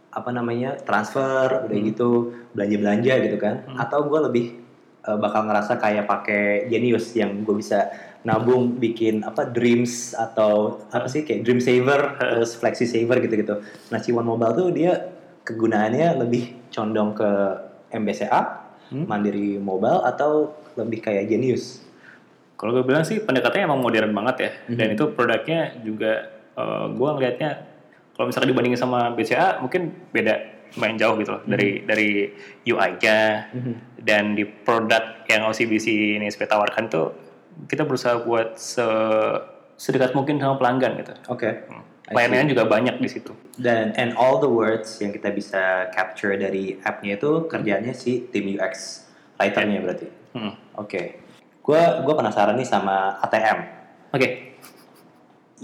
apa 0.09 0.29
namanya 0.29 0.77
transfer 0.77 1.65
udah 1.65 1.77
gitu 1.79 2.09
belanja 2.51 2.77
belanja 2.77 3.13
gitu 3.23 3.37
kan, 3.37 3.55
atau 3.73 4.05
gua 4.05 4.27
lebih 4.27 4.59
eh, 5.01 5.17
bakal 5.17 5.43
ngerasa 5.43 5.75
kayak 5.75 6.05
pakai 6.05 6.43
Genius 6.65 7.11
yang 7.11 7.41
gue 7.41 7.55
bisa 7.55 7.91
nabung 8.23 8.79
bikin 8.79 9.23
apa 9.27 9.47
dreams 9.51 10.15
atau 10.15 10.79
apa 10.89 11.11
sih 11.11 11.27
kayak 11.27 11.43
dream 11.43 11.59
saver 11.59 12.15
terus 12.19 12.55
flexi 12.55 12.87
saver 12.87 13.19
gitu-gitu. 13.23 13.59
Nah 13.91 13.99
C1 13.99 14.23
Mobile 14.23 14.53
tuh 14.55 14.67
dia 14.71 15.11
kegunaannya 15.43 16.23
lebih 16.23 16.71
condong 16.71 17.11
ke 17.13 17.29
MBCA, 17.93 18.41
Mandiri 18.95 19.59
Mobile 19.59 20.01
atau 20.07 20.55
lebih 20.79 21.03
kayak 21.03 21.29
Genius. 21.29 21.83
Kalau 22.57 22.71
gue 22.79 22.85
bilang 22.87 23.03
sih 23.03 23.19
pendekatannya 23.19 23.67
emang 23.67 23.83
modern 23.83 24.15
banget 24.15 24.35
ya. 24.39 24.51
Dan 24.71 24.95
itu 24.95 25.11
produknya 25.11 25.75
juga 25.83 26.31
eh, 26.55 26.85
gue 26.89 27.09
ngelihatnya 27.11 27.51
kalau 28.13 28.29
misalnya 28.29 28.49
dibandingin 28.53 28.79
sama 28.79 29.11
BCA 29.13 29.59
mungkin 29.59 29.91
beda 30.13 30.53
main 30.77 30.97
jauh 30.97 31.13
gitu 31.21 31.37
loh 31.37 31.43
dari 31.45 31.85
dari 31.85 32.29
UI-nya 32.65 33.49
dan 34.01 34.33
di 34.33 34.41
produk 34.45 35.21
yang 35.29 35.45
OCBC 35.49 36.17
ini 36.17 36.25
seperti 36.33 36.49
tawarkan 36.49 36.89
tuh 36.89 37.07
kita 37.69 37.83
berusaha 37.87 38.21
buat 38.23 38.57
se 38.59 38.85
sedekat 39.77 40.13
mungkin 40.13 40.39
sama 40.39 40.55
pelanggan 40.61 41.01
gitu. 41.01 41.13
Oke. 41.27 41.67
Hmm. 41.67 41.83
Pelayanannya 42.03 42.51
juga 42.51 42.63
banyak 42.67 42.99
di 42.99 43.09
situ. 43.09 43.31
Dan 43.55 43.95
and 43.95 44.13
all 44.19 44.37
the 44.37 44.49
words 44.49 44.99
yang 44.99 45.15
kita 45.15 45.31
bisa 45.31 45.87
capture 45.95 46.35
dari 46.35 46.77
app-nya 46.83 47.15
itu 47.15 47.47
kerjanya 47.47 47.95
si 47.95 48.27
tim 48.29 48.43
UX 48.53 49.07
writer-nya 49.39 49.79
berarti. 49.81 50.07
Hmm. 50.35 50.53
Oke. 50.77 51.23
Gua 51.63 52.03
gua 52.03 52.13
penasaran 52.19 52.59
nih 52.59 52.67
sama 52.67 53.17
ATM. 53.23 53.59
Oke. 54.11 54.59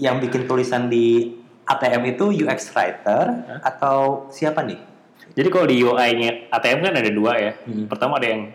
Yang 0.00 0.16
bikin 0.26 0.42
tulisan 0.48 0.88
di 0.88 1.36
ATM 1.68 2.02
itu 2.16 2.32
UX 2.44 2.72
writer 2.72 3.46
atau 3.60 4.26
siapa 4.32 4.64
nih? 4.64 4.80
Jadi 5.36 5.48
kalau 5.52 5.66
di 5.68 5.76
UI-nya 5.78 6.50
ATM 6.50 6.78
kan 6.82 6.94
ada 6.98 7.10
dua 7.12 7.32
ya. 7.38 7.52
Hmm. 7.62 7.86
Pertama 7.86 8.18
ada 8.18 8.26
yang 8.26 8.50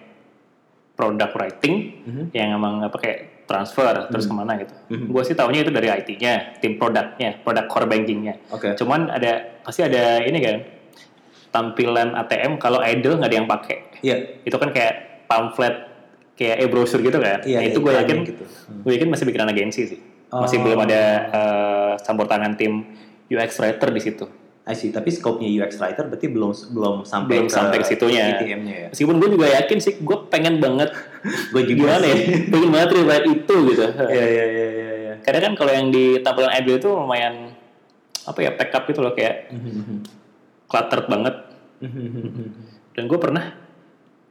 product 0.96 1.34
writing 1.36 1.76
Mhm. 2.02 2.24
yang 2.32 2.56
emang 2.56 2.82
apa 2.82 2.96
kayak 2.96 3.20
transfer 3.46 4.10
terus 4.10 4.26
ke 4.26 4.34
mana 4.34 4.58
gitu. 4.58 4.74
Mhm. 4.90 5.06
Gue 5.08 5.22
sih 5.22 5.36
taunya 5.36 5.62
itu 5.62 5.70
dari 5.70 5.86
IT-nya, 5.88 6.58
tim 6.58 6.76
produknya, 6.76 7.38
produk 7.40 7.68
core 7.68 7.86
banking-nya. 7.86 8.42
Oke. 8.50 8.74
Cuman 8.74 9.08
ada 9.08 9.62
pasti 9.62 9.84
ada 9.84 10.20
ini 10.20 10.40
kan 10.40 10.56
tampilan 11.52 12.16
ATM 12.16 12.58
kalau 12.58 12.82
idle 12.82 13.16
nggak 13.16 13.30
ada 13.30 13.38
yang 13.38 13.48
pakai. 13.48 13.78
Iya. 14.02 14.42
Itu 14.42 14.56
kan 14.56 14.72
kayak 14.72 15.26
pamflet 15.26 15.76
kayak 16.34 16.58
e-brochure 16.60 17.00
gitu 17.00 17.16
kan. 17.16 17.40
Iya, 17.44 17.60
Nah, 17.60 17.64
itu 17.64 17.80
iya, 17.80 17.84
gue 17.84 17.92
iklannya 17.92 18.04
yakin 18.04 18.18
gitu. 18.28 18.44
gue 18.82 18.92
yakin 18.92 19.10
masih 19.10 19.26
bikinan 19.26 19.48
agensi 19.48 19.82
sih. 19.88 20.00
Masih 20.28 20.58
Oh. 20.60 20.64
belum 20.66 20.80
ada 20.82 21.02
eh, 21.32 21.94
campur 22.02 22.26
tangan 22.26 22.56
tim 22.56 22.84
UX 23.28 23.56
writer 23.58 23.90
di 23.90 24.02
situ. 24.02 24.26
I 24.66 24.74
see. 24.74 24.90
Tapi 24.90 25.14
scope-nya 25.14 25.46
UX 25.46 25.78
writer 25.78 26.10
berarti 26.10 26.26
belum 26.26 26.52
belum 26.74 26.96
sampai 27.06 27.46
Belum 27.46 27.50
sampai 27.54 27.78
ke 27.82 27.86
situnya. 27.86 28.42
ATM-nya 28.42 28.76
ya. 28.76 28.88
Meskipun 28.90 29.16
gue 29.22 29.30
juga 29.38 29.46
yakin 29.62 29.78
sih, 29.78 30.02
gue 30.02 30.18
pengen 30.34 30.58
banget 30.58 30.90
Gue 31.54 31.66
juga 31.66 31.98
gimana 31.98 32.06
ya, 32.06 32.18
pengen 32.50 32.70
banget 32.74 32.90
rewrite 32.98 33.28
itu 33.30 33.56
gitu. 33.74 33.86
Iya 34.14 34.26
iya 34.26 34.46
iya 34.46 34.68
iya 34.70 34.94
iya. 34.98 35.14
Karena 35.22 35.40
kan 35.50 35.54
kalau 35.58 35.72
yang 35.74 35.94
di 35.94 36.18
tampilan 36.22 36.54
idle 36.54 36.78
itu 36.82 36.90
lumayan 36.90 37.54
apa 38.26 38.40
ya, 38.42 38.52
pack 38.58 38.74
up 38.74 38.84
gitu 38.90 39.06
loh 39.06 39.14
kayak 39.14 39.54
cluttered 40.66 41.06
banget. 41.06 41.36
Dan 42.98 43.04
gue 43.06 43.20
pernah 43.22 43.54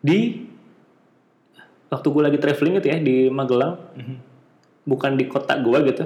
di 0.02 0.50
waktu 1.94 2.06
gue 2.10 2.22
lagi 2.26 2.38
traveling 2.42 2.82
gitu 2.82 2.88
ya 2.90 2.98
di 2.98 3.30
Magelang, 3.30 3.78
bukan 4.82 5.14
di 5.14 5.30
kota 5.30 5.54
gue 5.62 5.78
gitu, 5.94 6.04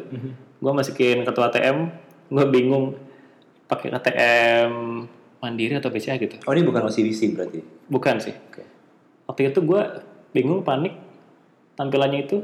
gue 0.61 0.73
masukin 0.77 1.25
kartu 1.25 1.41
ATM, 1.41 1.89
gue 2.29 2.45
bingung 2.53 2.93
pakai 3.69 3.93
ATM 3.93 4.73
Mandiri 5.39 5.79
atau 5.79 5.93
BCA 5.93 6.19
gitu. 6.19 6.35
Oh 6.49 6.53
ini 6.57 6.67
bukan 6.67 6.89
OCBC 6.91 7.37
berarti. 7.37 7.61
Bukan 7.87 8.17
sih. 8.19 8.35
Oke. 8.35 8.67
Waktu 9.31 9.55
itu 9.55 9.61
gue 9.63 9.83
bingung, 10.35 10.67
panik. 10.67 10.99
Tampilannya 11.79 12.27
itu 12.27 12.43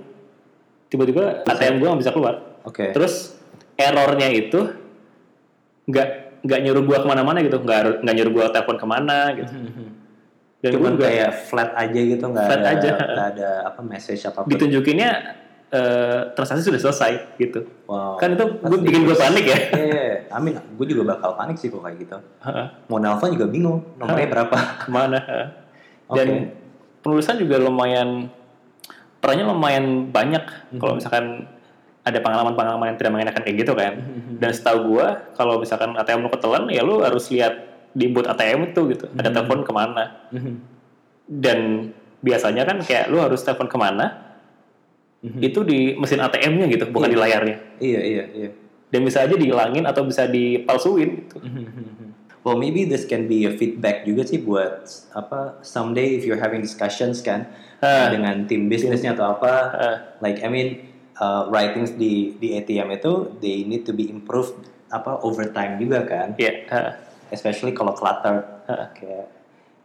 tiba-tiba 0.87 1.43
ATM 1.43 1.83
gue 1.83 1.89
nggak 1.91 2.03
bisa 2.07 2.15
keluar. 2.15 2.63
Oke. 2.63 2.95
Terus 2.95 3.35
errornya 3.75 4.31
itu 4.31 4.71
nggak 5.91 6.09
nggak 6.45 6.61
nyuruh 6.61 6.85
gue 6.87 6.99
ke 7.03 7.09
mana-mana 7.09 7.43
gitu, 7.43 7.59
nggak 7.59 8.05
nggak 8.05 8.15
nyuruh 8.15 8.33
gue 8.37 8.45
telepon 8.55 8.77
ke 8.79 8.87
mana 8.87 9.19
gitu. 9.35 9.53
Dan 10.63 10.71
gue 10.71 10.81
Cuman 10.81 10.93
juga 10.97 11.07
kayak 11.11 11.31
flat 11.51 11.71
aja 11.77 12.01
gitu 12.01 12.25
nggak 12.25 12.47
ada 12.47 12.69
aja. 12.73 12.91
nggak 12.95 13.29
ada 13.37 13.51
apa 13.69 13.81
message 13.85 14.23
apa 14.25 14.47
pun. 14.47 14.49
ditunjukinnya 14.55 15.11
eh, 15.75 16.21
transaksi 16.33 16.63
sudah 16.71 16.81
selesai 16.81 17.13
gitu. 17.43 17.67
Wow. 17.91 18.17
Kan 18.23 18.39
itu 18.39 18.45
gue 18.63 18.79
bikin 18.87 19.03
gue 19.03 19.17
panik 19.19 19.45
ya. 19.45 19.59
Iya, 19.75 20.14
amin. 20.29 20.57
Gue 20.75 20.87
juga 20.87 21.03
bakal 21.11 21.35
panik 21.35 21.57
sih 21.57 21.69
kalau 21.69 21.83
kayak 21.83 21.99
gitu. 21.99 22.17
Heeh, 22.41 22.67
Mau 22.87 22.97
nelpon 22.97 23.31
juga 23.31 23.47
bingung. 23.47 23.81
Nomornya 23.97 24.29
berapa? 24.29 24.57
ke 24.79 24.89
mana? 24.89 25.19
Dan 26.17 26.55
penulisan 27.01 27.37
juga 27.37 27.57
lumayan 27.59 28.29
perannya 29.19 29.45
lumayan 29.47 29.85
banyak 30.09 30.45
Mhm. 30.71 30.79
kalau 30.79 30.95
misalkan 30.95 31.49
ada 32.01 32.21
pengalaman-pengalaman 32.21 32.93
yang 32.93 32.99
tidak 32.99 33.13
mengenakan 33.13 33.41
kayak 33.41 33.57
gitu 33.59 33.73
kan. 33.73 33.93
Mhm. 33.97 34.37
Dan 34.37 34.51
setahu 34.51 34.79
gua 34.91 35.07
kalau 35.33 35.57
misalkan 35.57 35.93
ATM 35.93 36.21
lu 36.21 36.29
ketelan 36.29 36.69
ya 36.69 36.81
lu 36.81 37.01
harus 37.01 37.29
lihat 37.29 37.57
di 37.91 38.07
booth 38.07 38.27
ATM 38.27 38.71
itu 38.71 38.81
gitu. 38.91 39.09
Ada 39.11 39.29
Mhm. 39.29 39.35
telepon 39.35 39.61
ke 39.63 39.73
mana. 39.73 40.05
Dan 41.25 41.89
biasanya 42.21 42.65
kan 42.65 42.81
kayak 42.81 43.09
lu 43.09 43.17
harus 43.19 43.41
telepon 43.41 43.65
ke 43.65 43.77
mana 43.77 44.07
itu 45.25 45.65
di 45.65 45.97
mesin 45.97 46.21
ATM-nya 46.21 46.69
gitu, 46.69 46.85
bukan 46.87 47.09
di 47.09 47.17
layarnya. 47.17 47.57
Iya 47.79 48.01
iya 48.03 48.25
iya. 48.31 48.51
Dan 48.95 49.03
bisa 49.03 49.27
aja 49.27 49.35
dihilangin 49.35 49.83
atau 49.83 50.07
bisa 50.07 50.31
dipalsuin 50.31 51.11
gitu. 51.19 51.37
Well, 52.45 52.61
maybe 52.61 52.85
this 52.85 53.09
can 53.09 53.25
be 53.25 53.49
a 53.49 53.57
feedback 53.57 54.05
juga 54.05 54.21
sih 54.29 54.37
buat 54.37 54.85
apa 55.17 55.65
someday 55.65 56.13
if 56.13 56.29
you're 56.29 56.37
having 56.39 56.61
discussions 56.61 57.25
kan 57.25 57.49
Ah. 57.81 58.13
dengan 58.13 58.45
tim 58.45 58.69
bisnisnya 58.69 59.17
atau 59.17 59.33
apa, 59.33 59.53
Ah. 59.73 59.97
like 60.21 60.45
I 60.45 60.53
mean 60.53 60.69
uh, 61.17 61.49
writings 61.49 61.97
di 61.97 62.37
di 62.37 62.53
ATM 62.53 62.93
itu 62.93 63.33
they 63.41 63.65
need 63.65 63.89
to 63.89 63.97
be 63.97 64.13
improved 64.13 64.61
apa 64.93 65.25
over 65.25 65.49
time 65.49 65.81
juga 65.81 66.05
kan, 66.05 66.37
Iya, 66.37 66.69
heeh. 66.69 66.93
especially 67.33 67.73
kalau 67.73 67.97
clutter 67.97 68.45
Ah. 68.69 68.93
kayak 68.93 69.25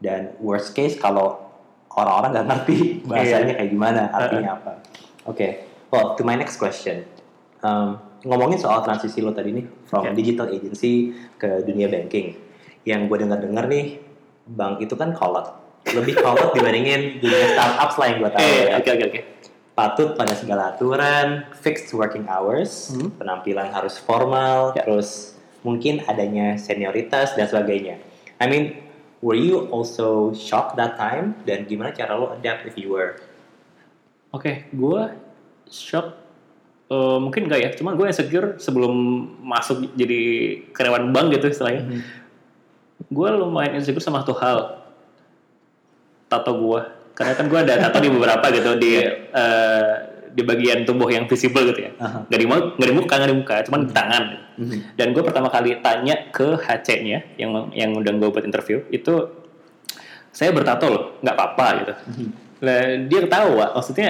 dan 0.04 0.36
worst 0.44 0.76
case 0.76 1.00
kalau 1.00 1.40
orang-orang 1.96 2.36
nggak 2.36 2.48
ngerti 2.52 2.78
bahasanya 3.08 3.56
kayak 3.56 3.72
gimana 3.72 4.02
artinya 4.12 4.60
apa. 4.60 4.72
Oke, 5.24 5.64
well 5.96 6.12
to 6.20 6.28
my 6.28 6.36
next 6.36 6.60
question, 6.60 7.08
um, 7.64 8.04
ngomongin 8.26 8.60
soal 8.60 8.84
transisi 8.84 9.24
lo 9.24 9.32
tadi 9.32 9.56
nih 9.56 9.66
from 9.88 10.12
Oke. 10.12 10.16
digital 10.18 10.48
agency 10.52 11.16
ke 11.40 11.64
dunia 11.64 11.88
banking, 11.88 12.36
yang 12.84 13.08
gue 13.08 13.18
dengar-dengar 13.22 13.68
nih 13.72 14.00
bank 14.50 14.82
itu 14.84 14.98
kan 14.98 15.14
kolot, 15.16 15.48
lebih 15.94 16.20
kolot 16.20 16.52
dibandingin 16.58 17.22
dunia 17.24 17.56
startups 17.56 17.96
lah 18.02 18.08
yang 18.12 18.18
gue 18.26 18.32
tahu. 18.34 18.44
Eh, 18.44 18.64
ya. 18.68 18.74
oke 18.80 18.90
oke 18.90 19.06
oke. 19.08 19.20
Patut 19.80 20.10
pada 20.20 20.36
segala 20.36 20.76
aturan, 20.76 21.48
fixed 21.64 21.96
working 21.96 22.28
hours, 22.28 22.92
Hmm. 22.92 23.16
penampilan 23.16 23.72
harus 23.72 23.96
formal, 23.96 24.76
Ya. 24.76 24.84
terus 24.84 25.40
mungkin 25.64 26.04
adanya 26.04 26.60
senioritas 26.60 27.40
dan 27.40 27.48
sebagainya. 27.48 27.96
I 28.44 28.46
mean, 28.52 28.76
were 29.24 29.40
you 29.40 29.72
also 29.72 30.36
shocked 30.36 30.76
that 30.76 31.00
time? 31.00 31.40
Dan 31.48 31.64
gimana 31.64 31.96
cara 31.96 32.16
lo 32.20 32.36
adapt 32.36 32.68
if 32.68 32.76
you 32.76 32.92
were? 32.92 33.20
Oke, 34.36 34.68
gue 34.76 35.02
shock. 35.72 36.29
Eh, 36.90 37.18
mungkin 37.22 37.46
enggak 37.46 37.62
ya, 37.62 37.70
cuma 37.78 37.94
gue 37.94 38.10
insecure 38.10 38.58
sebelum 38.58 38.94
masuk 39.46 39.94
jadi 39.94 40.22
karyawan 40.74 41.14
bank 41.14 41.38
gitu 41.38 41.46
istilahnya. 41.54 42.02
Gue 43.14 43.30
lumayan 43.30 43.78
insecure 43.78 44.02
sama 44.02 44.26
satu 44.26 44.34
hal. 44.42 44.90
Tato 46.26 46.52
gue. 46.58 46.82
Karena 47.14 47.38
kan 47.38 47.46
gue 47.46 47.60
ada 47.62 47.78
tato 47.78 48.02
di 48.02 48.10
beberapa 48.10 48.42
gitu 48.50 48.74
di 48.82 49.06
eh, 49.06 49.94
di 50.34 50.42
bagian 50.42 50.82
tubuh 50.82 51.14
yang 51.14 51.30
visible 51.30 51.62
gitu 51.70 51.90
ya. 51.90 51.92
Aha. 52.02 52.26
Nggak 52.26 52.40
di 52.42 52.48
muka, 52.50 52.66
nggak 52.74 52.90
di 52.90 52.96
muka, 52.98 53.14
nggak 53.14 53.30
di 53.30 53.38
muka, 53.38 53.56
cuman 53.70 53.80
di 53.86 53.94
tangan. 53.94 54.24
Dan 54.98 55.08
gue 55.14 55.24
pertama 55.24 55.48
kali 55.54 55.78
tanya 55.86 56.16
ke 56.34 56.58
HC-nya 56.58 57.38
yang 57.38 57.70
yang 57.72 57.94
undang 57.94 58.18
gue 58.18 58.34
buat 58.34 58.44
interview 58.44 58.82
itu 58.90 59.30
saya 60.34 60.50
bertato 60.50 60.86
loh, 60.90 61.04
nggak 61.22 61.36
apa-apa 61.38 61.66
gitu. 61.86 61.94
Lah 62.66 62.82
dia 63.06 63.20
ketawa, 63.30 63.78
maksudnya 63.78 64.10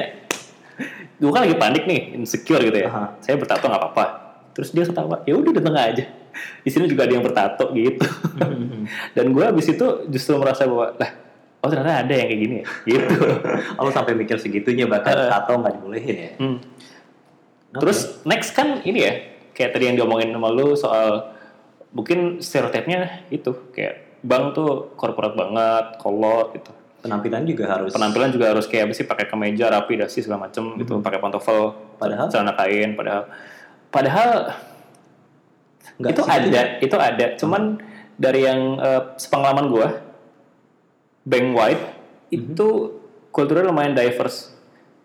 gue 1.19 1.31
kan 1.35 1.43
lagi 1.43 1.55
panik 1.59 1.83
nih, 1.83 2.15
insecure 2.15 2.63
gitu 2.63 2.79
ya. 2.79 2.87
Aha. 2.87 3.03
Saya 3.19 3.35
bertato 3.35 3.67
nggak 3.67 3.81
apa-apa. 3.83 4.05
Terus 4.55 4.69
dia 4.71 4.83
ketawa, 4.87 5.19
ya 5.27 5.35
udah 5.35 5.51
datang 5.51 5.75
aja. 5.75 6.05
Di 6.63 6.69
sini 6.71 6.87
juga 6.87 7.03
ada 7.03 7.13
yang 7.13 7.23
bertato 7.23 7.71
gitu. 7.75 8.07
Dan 9.15 9.35
gue 9.35 9.43
abis 9.43 9.67
itu 9.71 9.85
justru 10.07 10.39
merasa 10.39 10.63
bahwa 10.63 10.95
lah, 10.95 11.11
oh 11.59 11.67
ternyata 11.67 12.07
ada 12.07 12.13
yang 12.15 12.27
kayak 12.31 12.41
gini 12.41 12.55
ya, 12.63 12.65
gitu. 12.95 13.15
Oh, 13.75 13.83
lo 13.83 13.91
sampai 13.91 14.15
mikir 14.15 14.39
segitunya 14.39 14.87
bahkan 14.87 15.15
Eh. 15.15 15.27
tato 15.27 15.53
nggak 15.53 15.73
dibolehin 15.75 16.15
ya? 16.15 16.31
Hmm. 16.39 16.57
Terus 17.75 18.23
next 18.25 18.55
kan 18.55 18.81
ini 18.81 18.99
ya, 19.03 19.13
kayak 19.53 19.75
tadi 19.75 19.91
yang 19.91 19.95
diomongin 19.99 20.31
sama 20.33 20.49
lu 20.49 20.73
soal 20.73 21.35
mungkin 21.91 22.39
stereotipnya 22.39 23.27
itu 23.29 23.51
kayak 23.75 24.23
bank 24.23 24.55
tuh 24.55 24.91
korporat 24.95 25.35
banget, 25.35 25.99
kolot 25.99 26.55
gitu. 26.55 26.71
Penampilan 26.99 27.47
juga 27.47 27.65
harus. 27.71 27.95
Penampilan 27.95 28.29
juga 28.35 28.51
harus 28.51 28.67
kayak 28.67 28.91
apa 28.91 28.93
sih 28.95 29.05
pakai 29.07 29.25
kemeja 29.31 29.71
rapi, 29.71 29.95
dasi 29.95 30.19
segala 30.19 30.51
macem 30.51 30.75
gitu, 30.75 30.99
pakai 30.99 31.19
pantofel, 31.23 31.71
Padahal? 31.95 32.27
celana 32.27 32.53
kain, 32.59 32.95
padahal 32.99 33.23
padahal 33.89 34.31
Nggak 35.99 36.11
itu 36.15 36.23
ada, 36.27 36.47
ya? 36.47 36.63
itu 36.83 36.95
ada. 36.99 37.25
Cuman 37.39 37.79
dari 38.19 38.43
yang 38.43 38.79
eh, 38.79 39.01
sepengalaman 39.15 39.65
gua, 39.71 39.87
bank 41.23 41.47
wide 41.55 41.83
itu 42.35 42.67
kulturnya 43.31 43.69
lumayan 43.71 43.95
diverse. 43.95 44.55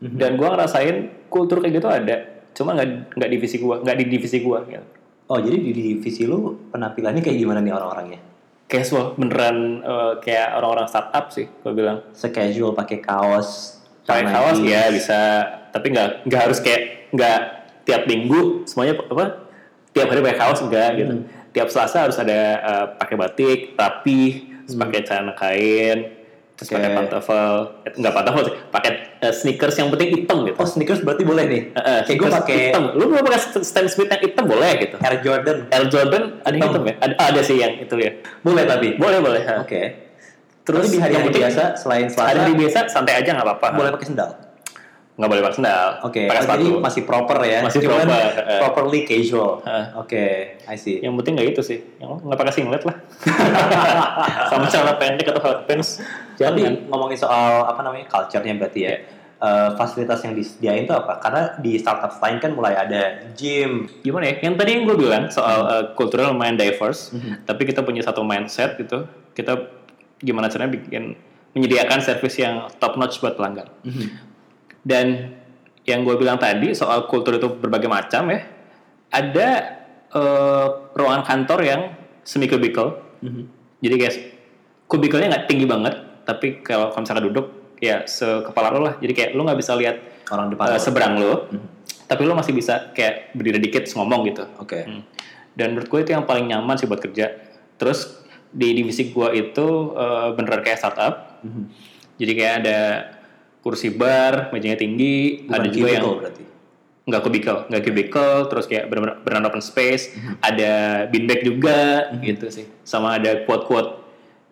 Dan 0.04 0.37
gue 0.37 0.44
ngerasain 0.44 0.96
kultur 1.33 1.64
kayak 1.64 1.80
gitu 1.80 1.88
ada, 1.88 2.44
cuma 2.52 2.76
nggak 2.76 3.16
nggak 3.16 3.30
divisi 3.30 3.57
gue, 3.57 3.74
nggak 3.80 3.96
di 3.96 4.04
divisi 4.04 4.37
gue. 4.44 4.59
Gitu. 4.68 4.87
Oh 5.33 5.40
jadi 5.40 5.57
di 5.57 5.72
divisi 5.72 6.28
lu 6.28 6.68
penampilannya 6.68 7.24
kayak 7.24 7.38
gimana 7.40 7.64
nih 7.64 7.72
orang-orangnya? 7.72 8.20
Casual, 8.74 9.14
beneran 9.14 9.87
eh, 9.87 10.12
kayak 10.18 10.58
orang-orang 10.58 10.90
startup 10.90 11.30
sih, 11.30 11.46
gue 11.46 11.72
bilang. 11.72 12.02
Se-casual 12.10 12.74
pakai 12.74 12.98
kaos, 12.98 13.78
Pakai 14.02 14.26
kaos 14.26 14.58
jeans. 14.58 14.68
ya 14.74 14.82
bisa, 14.90 15.20
tapi 15.70 15.94
nggak 15.94 16.26
nggak 16.26 16.40
harus 16.50 16.58
kayak 16.58 17.08
nggak 17.14 17.38
tiap 17.87 18.02
minggu 18.10 18.66
semuanya 18.66 18.98
apa 18.98 19.46
tiap 19.94 20.10
hari 20.10 20.20
pakai 20.26 20.38
kaos 20.42 20.60
enggak 20.60 20.90
gitu. 20.98 21.12
Tiap 21.54 21.68
Selasa 21.70 22.10
harus 22.10 22.18
ada 22.18 22.40
eh, 22.58 22.87
pakai 22.98 23.14
batik, 23.14 23.60
rapi, 23.78 24.22
terus 24.66 24.74
pakai 24.74 25.00
celana 25.06 25.32
kain, 25.38 26.23
terus 26.54 26.70
Oke. 26.70 26.78
pakai 26.78 26.90
pantofel, 26.92 27.54
eh, 27.82 27.92
nggak 27.94 28.14
pantofel 28.14 28.42
sih, 28.46 28.54
pakai 28.70 28.90
eh, 29.18 29.34
sneakers 29.34 29.74
yang 29.74 29.90
penting 29.90 30.08
hitam 30.14 30.38
gitu. 30.42 30.54
Oh 30.54 30.64
sneakers 30.64 31.02
berarti 31.02 31.22
boleh 31.22 31.44
nih? 31.44 31.62
Eh, 31.70 31.80
eh, 31.82 32.00
kayak 32.06 32.16
gue 32.16 32.28
pakai 32.30 32.56
hitam. 32.70 32.84
Lu 32.94 33.10
mau 33.10 33.20
pakai 33.20 33.40
Stan 33.60 33.86
Smith 33.86 34.06
yang 34.06 34.22
hitam 34.22 34.44
boleh 34.46 34.70
gitu. 34.78 34.96
Air 35.02 35.18
Jordan. 35.18 35.56
Air 35.68 35.86
Jordan 35.88 36.22
ada 36.40 36.54
yang 36.54 36.70
Hitam. 36.70 36.82
hitam 36.82 36.82
ya? 36.86 36.94
Ada, 37.02 37.14
ada 37.18 37.40
sih 37.42 37.56
yang 37.58 37.74
itu 37.76 37.94
ya. 37.98 38.10
Boleh 38.40 38.64
tapi? 38.64 38.88
Boleh 38.94 39.18
boleh. 39.18 39.42
Oke. 39.58 39.82
Terus 40.64 40.88
Tapi 40.88 40.94
di 40.94 40.98
hari-hari 41.02 41.28
biasa 41.28 41.62
selain 41.76 42.06
Selasa 42.08 42.28
Hari-hari 42.32 42.54
biasa 42.56 42.78
santai 42.88 43.14
aja 43.20 43.30
nggak 43.34 43.44
apa-apa. 43.44 43.66
boleh 43.74 43.90
pakai 43.92 44.06
sendal. 44.08 44.30
Nggak 45.14 45.31
boleh 45.31 45.42
pakai 45.46 45.57
sendal. 45.57 45.88
Oke. 46.03 46.22
Pakai 46.27 46.40
oh, 46.40 46.44
sepatu. 46.44 46.59
jadi 46.59 46.68
masih 46.83 47.03
proper 47.07 47.38
ya. 47.46 47.59
Masih 47.62 47.81
Cuman 47.87 48.03
proper, 48.03 48.35
eh. 48.35 48.61
Properly 48.61 49.00
casual. 49.07 49.50
Eh. 49.62 49.85
Oke, 49.94 50.24
I 50.66 50.74
see. 50.74 50.98
Yang 50.98 51.14
penting 51.22 51.33
nggak 51.38 51.48
itu 51.55 51.62
sih. 51.62 51.79
Yang 52.03 52.11
nggak 52.27 52.38
pakai 52.38 52.53
singlet 52.53 52.83
lah. 52.83 52.96
Sama 54.50 54.66
celana 54.66 54.98
pendek 54.98 55.31
atau 55.31 55.42
hot 55.42 55.66
pants. 55.66 56.03
Jangan. 56.35 56.90
ngomongin 56.90 57.14
soal 57.14 57.62
apa 57.62 57.79
namanya 57.81 58.11
culture-nya 58.11 58.59
berarti 58.59 58.81
ya. 58.83 58.90
Iya. 58.90 58.98
eh, 59.44 59.70
fasilitas 59.77 60.24
yang 60.24 60.33
disediain 60.33 60.83
itu 60.83 60.94
apa? 60.94 61.20
Karena 61.20 61.53
di 61.61 61.77
startup 61.77 62.16
lain 62.16 62.40
kan 62.40 62.50
mulai 62.50 62.74
ada 62.74 63.29
gym. 63.37 63.87
Gimana 64.00 64.33
ya? 64.33 64.35
Yang 64.40 64.55
tadi 64.57 64.70
yang 64.72 64.83
gue 64.83 64.96
bilang 64.96 65.29
soal 65.29 65.59
uh, 65.62 65.85
kultural 65.92 66.33
lumayan 66.33 66.57
diverse, 66.57 67.12
Mhm. 67.12 67.44
tapi 67.44 67.68
kita 67.68 67.85
punya 67.85 68.00
satu 68.00 68.24
mindset 68.24 68.81
gitu. 68.81 69.05
Kita 69.31 69.68
gimana 70.16 70.48
caranya 70.48 70.72
bikin 70.72 71.12
menyediakan 71.53 72.00
service 72.00 72.40
yang 72.40 72.66
top 72.81 72.96
notch 72.96 73.20
buat 73.20 73.37
pelanggan. 73.37 73.68
Dan 74.85 75.33
yang 75.85 76.05
gue 76.05 76.16
bilang 76.16 76.37
tadi 76.37 76.73
soal 76.77 77.09
kultur 77.09 77.40
itu 77.40 77.49
berbagai 77.49 77.88
macam 77.88 78.29
ya. 78.29 78.40
Ada 79.09 79.49
eh, 80.12 80.66
ruangan 80.94 81.25
kantor 81.25 81.61
yang 81.64 81.81
semi 82.23 82.47
cubicle. 82.47 83.01
Jadi 83.81 83.94
guys, 83.97 84.16
kubikelnya 84.88 85.29
nggak 85.33 85.47
tinggi 85.49 85.64
banget, 85.68 86.25
tapi 86.25 86.61
kalau 86.61 86.92
misalnya 86.97 87.25
duduk 87.29 87.77
ya 87.81 88.05
sekepala 88.05 88.73
lo 88.73 88.81
lah. 88.85 88.94
Jadi 89.01 89.12
kayak 89.12 89.31
lo 89.37 89.44
nggak 89.44 89.61
bisa 89.61 89.77
lihat 89.77 89.97
Orang 90.33 90.49
depan. 90.53 90.73
eh, 90.73 90.81
seberang 90.81 91.20
lo, 91.20 91.49
tapi 92.09 92.25
lo 92.25 92.33
masih 92.33 92.57
bisa 92.57 92.92
kayak 92.97 93.37
berdiri 93.37 93.61
dikit 93.61 93.85
ngomong 93.92 94.25
gitu. 94.29 94.44
Oke. 94.61 94.85
Hmm. 94.88 95.03
Dan 95.53 95.77
menurut 95.77 95.88
gue 95.88 96.01
itu 96.01 96.11
yang 96.16 96.25
paling 96.25 96.49
nyaman 96.49 96.77
sih 96.81 96.88
buat 96.88 97.01
kerja. 97.01 97.33
Terus 97.77 98.25
di 98.49 98.73
divisi 98.73 99.12
gue 99.12 99.29
itu 99.37 99.66
eh, 99.97 100.29
beneran 100.33 100.64
kayak 100.64 100.79
startup. 100.81 101.44
Mhm. 101.44 101.64
Jadi 102.14 102.33
kayak 102.38 102.55
ada 102.64 102.79
kursi 103.64 103.88
bar, 103.88 104.53
mejanya 104.53 104.77
tinggi, 104.77 105.48
Bukan 105.48 105.57
ada 105.57 105.66
juga 105.66 105.88
yang 105.88 106.05
cubicle 106.05 106.20
berarti. 106.20 106.42
nggak 107.05 107.22
kubikel, 107.22 107.57
nggak 107.66 107.83
cubicle, 107.83 108.37
terus 108.46 108.64
kayak 108.64 108.85
benar 108.87 109.18
benar 109.18 109.40
open 109.42 109.61
space, 109.61 110.12
Mhm. 110.12 110.35
ada 110.38 110.72
beanbag 111.09 111.40
juga 111.40 111.81
gitu 112.20 112.44
sih, 112.48 112.68
sama 112.83 113.16
ada 113.16 113.40
quote 113.42 113.64
quote 113.64 113.90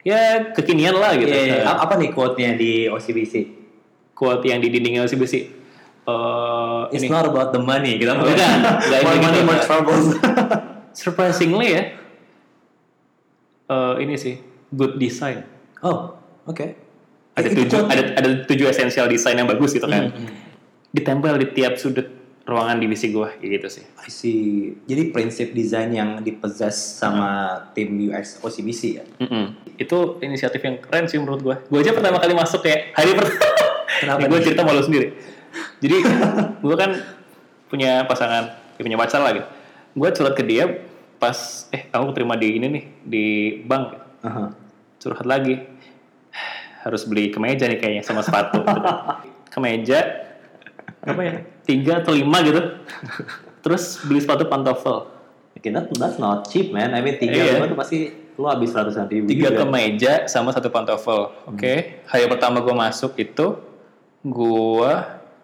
ya 0.00 0.48
kekinian 0.50 0.96
lah 0.96 1.12
gitu. 1.14 1.28
Iya, 1.28 1.44
iya. 1.46 1.56
Eh, 1.58 1.62
A- 1.62 1.84
Apa 1.84 1.94
nih 1.94 2.08
quote-nya 2.10 2.52
di 2.52 2.88
OCBC? 2.88 3.60
quote 4.12 4.44
yang 4.44 4.58
di 4.58 4.68
dindingnya 4.68 5.02
OCBC. 5.02 5.34
Eh 6.02 6.82
It's 6.90 6.98
ini 6.98 7.08
not 7.08 7.24
about 7.24 7.50
the 7.50 7.58
money. 7.58 7.94
Kita 7.94 8.16
Bukan. 8.16 8.32
Nggak 8.82 9.00
more 9.00 9.12
ini 9.12 9.22
money, 9.22 9.38
gitu. 9.38 9.46
more 9.46 9.60
troubles. 9.60 10.06
surprisingly 10.94 11.68
ya, 11.70 11.82
eh 13.66 13.94
ini 13.98 14.14
sih 14.14 14.36
good 14.68 14.96
design. 14.96 15.44
oh, 15.80 16.14
oke. 16.44 16.81
Ada 17.32 17.48
tujuh 17.48 17.80
ada 17.88 18.02
ada 18.18 18.28
tujuh 18.44 18.66
esensial 18.68 19.08
desain 19.08 19.36
yang 19.36 19.48
bagus 19.48 19.72
gitu 19.72 19.88
kan. 19.88 20.12
Mhm. 20.12 20.28
Ditempel 20.92 21.40
di 21.40 21.46
tiap 21.56 21.80
sudut 21.80 22.22
ruangan 22.42 22.76
divisi 22.82 23.14
gua 23.14 23.30
kayak 23.38 23.50
gitu 23.62 23.68
sih. 23.80 23.84
I 24.02 24.10
see. 24.10 24.74
Jadi 24.84 25.14
prinsip 25.14 25.54
desain 25.54 25.88
yang 25.94 26.20
dipossess 26.20 26.74
sama 26.98 27.54
tim 27.72 27.94
UX 27.94 28.42
OCBC 28.42 28.82
ya? 28.98 29.04
Mm-mm. 29.22 29.54
Itu 29.78 30.18
inisiatif 30.18 30.58
yang 30.58 30.82
keren 30.82 31.06
sih 31.06 31.22
menurut 31.22 31.40
gue. 31.40 31.56
Gue 31.70 31.80
aja 31.86 31.94
pertama 31.94 32.18
kali 32.18 32.34
masuk 32.34 32.66
kayak 32.66 32.92
hari 32.98 33.14
pertama. 33.14 34.26
Gue 34.26 34.40
cerita 34.42 34.66
malu 34.66 34.82
sendiri. 34.82 35.14
Jadi 35.78 35.96
gue 36.66 36.76
kan 36.76 36.90
punya 37.70 38.04
pasangan, 38.04 38.58
ya 38.76 38.82
punya 38.82 38.98
pacar 38.98 39.22
lah 39.22 39.32
gitu. 39.32 39.48
Gue 39.94 40.08
curhat 40.10 40.34
ke 40.34 40.44
dia 40.44 40.64
pas, 41.22 41.70
eh 41.70 41.86
kamu 41.86 42.10
terima 42.10 42.34
di 42.34 42.58
ini 42.58 42.66
nih 42.66 42.84
di 43.06 43.26
bank. 43.62 43.86
Aha. 44.26 44.50
Curhat 44.98 45.26
lagi, 45.26 45.62
harus 46.82 47.06
beli 47.06 47.30
kemeja 47.30 47.70
nih 47.70 47.78
kayaknya 47.78 48.02
sama 48.02 48.20
sepatu. 48.20 48.60
gitu. 48.60 48.88
kemeja 49.52 49.98
apa 51.02 51.20
ya? 51.22 51.34
Tiga 51.62 51.92
atau 52.02 52.12
lima 52.14 52.42
gitu. 52.42 52.60
Terus 53.62 54.02
beli 54.02 54.18
sepatu 54.18 54.46
pantofel. 54.46 55.06
Okay, 55.52 55.70
that, 55.70 55.86
that's 55.94 56.18
not 56.18 56.50
cheap 56.50 56.74
man. 56.74 56.90
I 56.90 57.00
mean 57.00 57.18
tiga 57.18 57.38
Iya. 57.38 57.52
lima 57.58 57.70
tuh 57.70 57.78
pasti 57.78 57.98
lo 58.34 58.48
habis 58.48 58.72
ratusan 58.72 59.06
ribu 59.06 59.28
tiga 59.28 59.52
juga. 59.52 59.62
kemeja 59.62 60.12
sama 60.26 60.50
satu 60.50 60.72
pantofel. 60.72 61.30
Oke, 61.46 62.02
hari 62.08 62.24
pertama 62.26 62.64
gue 62.64 62.74
masuk 62.74 63.14
itu 63.20 63.60
gue 64.24 64.92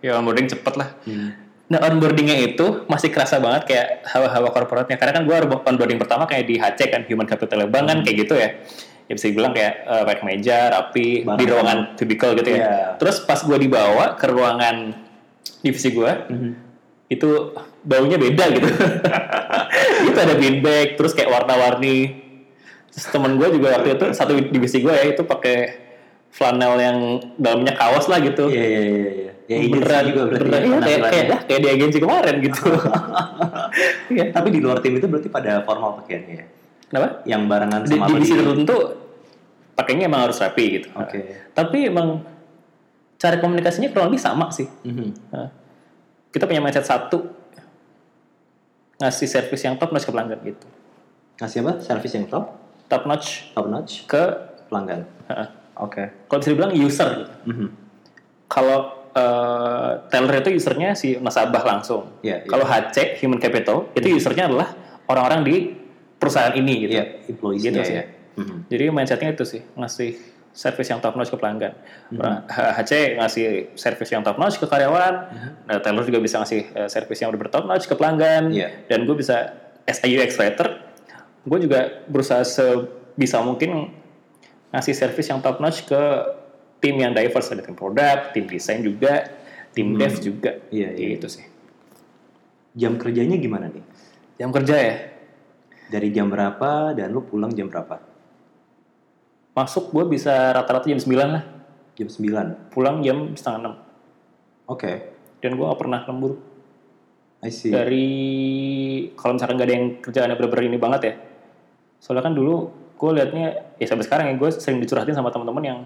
ya 0.01 0.18
onboarding 0.18 0.48
cepet 0.48 0.74
lah. 0.74 0.88
Hmm. 1.05 1.37
Nah 1.68 1.85
onboardingnya 1.85 2.40
itu 2.40 2.88
masih 2.88 3.12
kerasa 3.12 3.37
banget 3.38 3.68
kayak 3.68 3.88
hawa-hawa 4.09 4.48
korporatnya. 4.51 4.96
Karena 4.96 5.20
kan 5.20 5.22
gue 5.29 5.37
onboarding 5.68 6.01
pertama 6.01 6.24
kayak 6.24 6.48
di 6.48 6.57
HC 6.57 6.81
kan 6.88 7.03
Human 7.07 7.29
Capital 7.29 7.68
Bank 7.68 7.87
kan 7.87 7.98
kayak 8.03 8.16
gitu 8.24 8.35
ya. 8.35 8.57
Ya 9.08 9.16
bisa 9.16 9.26
dibilang 9.26 9.56
kayak 9.56 9.74
eh, 9.82 10.02
pakai 10.04 10.18
kemeja, 10.20 10.58
rapi, 10.68 11.08
Barang. 11.24 11.38
di 11.40 11.44
ruangan 11.48 11.78
cubicle 11.96 12.32
gitu 12.36 12.48
ya. 12.52 12.56
Iya. 12.56 12.72
Terus 13.00 13.24
pas 13.24 13.40
gue 13.40 13.56
dibawa 13.56 14.14
ke 14.14 14.26
ruangan 14.28 14.76
divisi 15.58 15.88
gue, 15.90 16.12
Mhm. 16.28 16.50
itu 17.08 17.28
baunya 17.82 18.20
beda 18.20 18.44
gitu. 18.52 18.68
itu 20.12 20.18
ada 20.18 20.34
beanbag, 20.36 20.94
terus 20.94 21.16
kayak 21.16 21.32
warna-warni. 21.32 22.20
Terus 22.92 23.06
temen 23.08 23.40
gue 23.40 23.48
juga 23.50 23.80
waktu 23.80 23.96
itu 23.96 24.06
satu 24.12 24.36
divisi 24.36 24.84
gue 24.84 24.92
ya 24.92 25.04
itu 25.08 25.24
pakai 25.24 25.88
flanel 26.28 26.76
yang 26.76 26.98
dalamnya 27.40 27.72
kaos 27.72 28.06
lah 28.06 28.20
gitu. 28.20 28.52
Iya 28.52 28.64
iya 28.66 28.80
iya 28.84 29.10
iya. 29.10 29.32
Ya 29.48 29.56
beneran 29.64 30.04
juga 30.04 30.22
berarti 30.28 30.44
beneran, 30.44 30.60
ya, 30.60 30.68
iya, 30.68 30.84
kayak, 30.84 31.00
kayak, 31.08 31.24
dah, 31.24 31.40
kayak 31.48 31.60
di 31.64 31.68
agensi 31.72 31.98
kemarin 31.98 32.34
gitu. 32.44 32.62
Iya. 34.12 34.24
Tapi 34.36 34.48
di 34.52 34.60
luar 34.60 34.84
tim 34.84 35.00
itu 35.00 35.08
berarti 35.08 35.28
pada 35.32 35.64
formal 35.64 35.96
pakaiannya 36.04 36.34
ya. 36.36 36.46
Kenapa? 36.88 37.09
Yang 37.29 37.42
barengan 37.46 37.81
Di 37.85 37.96
sama 37.96 38.07
divisi 38.09 38.33
tertentu 38.33 38.77
pakainya 39.79 40.11
emang 40.11 40.27
harus 40.27 40.42
rapi 40.42 40.64
gitu. 40.81 40.88
Oke. 40.98 41.53
Tapi 41.55 41.79
emang 41.87 42.24
cara 43.14 43.38
komunikasinya 43.38 43.92
kurang 43.94 44.11
lebih 44.11 44.18
sama 44.18 44.51
sih. 44.51 44.66
Mhm. 44.66 45.09
Nah, 45.31 45.48
kita 46.35 46.51
punya 46.51 46.59
mindset 46.59 46.88
satu 46.88 47.29
ngasih 48.98 49.29
service 49.31 49.62
yang 49.62 49.79
top 49.79 49.94
notch 49.94 50.07
ke 50.09 50.11
pelanggan 50.11 50.40
gitu. 50.42 50.66
Ngasih 51.38 51.59
apa? 51.62 51.72
Service 51.79 52.14
yang 52.18 52.27
top, 52.27 52.44
Top 52.88 53.05
notch 53.05 53.53
top 53.53 53.68
notch, 53.68 54.09
ke 54.09 54.22
pelanggan. 54.72 55.05
Heeh. 55.31 55.48
Oke. 55.79 56.27
kalau 56.27 56.42
bisa 56.42 56.51
dibilang 56.51 56.74
user 56.74 57.09
gitu. 57.22 57.33
Mhm. 57.55 57.68
Kalau 58.51 58.79
eh, 59.14 59.90
teller 60.11 60.42
itu 60.42 60.51
usernya 60.59 60.94
si 60.98 61.14
nasabah 61.18 61.62
langsung. 61.62 62.18
Iya, 62.22 62.42
iya. 62.42 62.51
Kalau 62.51 62.66
HC 62.66 63.18
human 63.22 63.38
capital 63.38 63.87
itu 63.94 64.14
usernya 64.14 64.51
adalah 64.51 64.74
orang-orang 65.07 65.40
di 65.46 65.55
perusahaan 66.18 66.52
ini 66.52 66.74
gitu. 66.85 66.92
Iya, 66.98 67.04
employees 67.26 67.62
Gitu 67.62 67.78
ya. 67.78 67.85
sih. 67.85 67.96
ya. 67.96 68.04
Mhm. 68.37 68.57
Jadi 68.68 68.85
mindsetnya 68.90 69.31
itu 69.33 69.44
sih 69.44 69.62
ngasih 69.74 70.11
service 70.48 70.88
yang 70.88 70.98
top 70.98 71.14
notch 71.14 71.31
ke 71.31 71.38
pelanggan. 71.38 71.74
Hmm. 72.11 72.42
H- 72.44 72.72
HC 72.76 72.92
ngasih 73.14 73.44
service 73.74 74.11
yang 74.11 74.22
top 74.22 74.37
notch 74.37 74.59
ke 74.59 74.66
karyawan. 74.66 75.14
Hmm. 75.28 75.50
Nah, 75.64 75.78
teller 75.78 76.02
juga 76.02 76.18
bisa 76.18 76.38
ngasih 76.38 76.61
eh, 76.68 76.88
service 76.88 77.18
yang 77.18 77.31
udah 77.31 77.46
top 77.48 77.64
notch 77.64 77.87
ke 77.87 77.94
pelanggan. 77.94 78.50
Iya. 78.50 78.87
Dan 78.87 79.07
gue 79.07 79.14
bisa 79.14 79.54
as 79.87 79.98
a 79.98 80.09
UX 80.09 80.35
writer, 80.35 80.83
gue 81.42 81.59
juga 81.61 82.02
berusaha 82.04 82.42
sebisa 82.42 83.38
mungkin 83.40 83.94
ngasih 84.68 84.92
service 84.92 85.26
yang 85.26 85.38
top 85.38 85.59
notch 85.59 85.87
ke 85.87 86.02
tim 86.78 86.94
yang 86.94 87.11
diverse 87.11 87.48
ada 87.48 87.62
tim 87.62 87.74
produk, 87.74 88.31
tim 88.31 88.44
desain 88.44 88.83
juga, 88.83 89.31
tim 89.70 89.94
dev 89.94 90.14
juga. 90.18 90.59
Hmm. 90.59 90.70
Iya, 90.70 90.88
iya. 90.92 91.07
Gitu 91.14 91.28
sih. 91.33 91.44
Jam 92.74 92.94
kerjanya 92.94 93.35
gimana 93.35 93.66
nih? 93.66 93.83
Jam 94.37 94.50
kerja 94.50 94.74
ya. 94.74 94.94
Dari 95.88 96.09
jam 96.12 96.29
berapa 96.29 96.92
dan 96.92 97.09
lu 97.11 97.24
pulang 97.24 97.53
jam 97.53 97.66
berapa? 97.66 97.96
Masuk 99.53 99.90
gue 99.90 100.05
bisa 100.07 100.53
rata-rata 100.53 100.87
jam 100.87 101.01
9 101.01 101.09
lah. 101.35 101.44
Jam 101.96 102.07
9. 102.07 102.70
Pulang 102.70 103.03
jam 103.03 103.33
setengah 103.35 103.74
6. 103.74 104.70
Oke. 104.70 104.92
Dan 105.40 105.57
gue 105.57 105.64
gak 105.64 105.81
pernah 105.81 106.01
lembur. 106.05 106.38
I 107.38 107.55
see. 107.55 107.70
dari 107.70 108.11
kalau 109.14 109.38
misalkan 109.38 109.55
nggak 109.55 109.68
ada 109.70 109.74
yang 109.79 109.87
kerjaannya 110.03 110.35
bener-bener 110.35 110.74
ini 110.74 110.79
banget 110.83 111.01
ya 111.07 111.14
soalnya 112.03 112.27
kan 112.27 112.35
dulu 112.35 112.66
gue 112.98 113.11
liatnya 113.14 113.46
ya 113.79 113.87
sampai 113.87 114.03
sekarang 114.11 114.27
ya 114.27 114.35
gue 114.35 114.51
sering 114.59 114.83
dicurhatin 114.83 115.14
sama 115.14 115.31
teman-teman 115.31 115.62
yang 115.62 115.79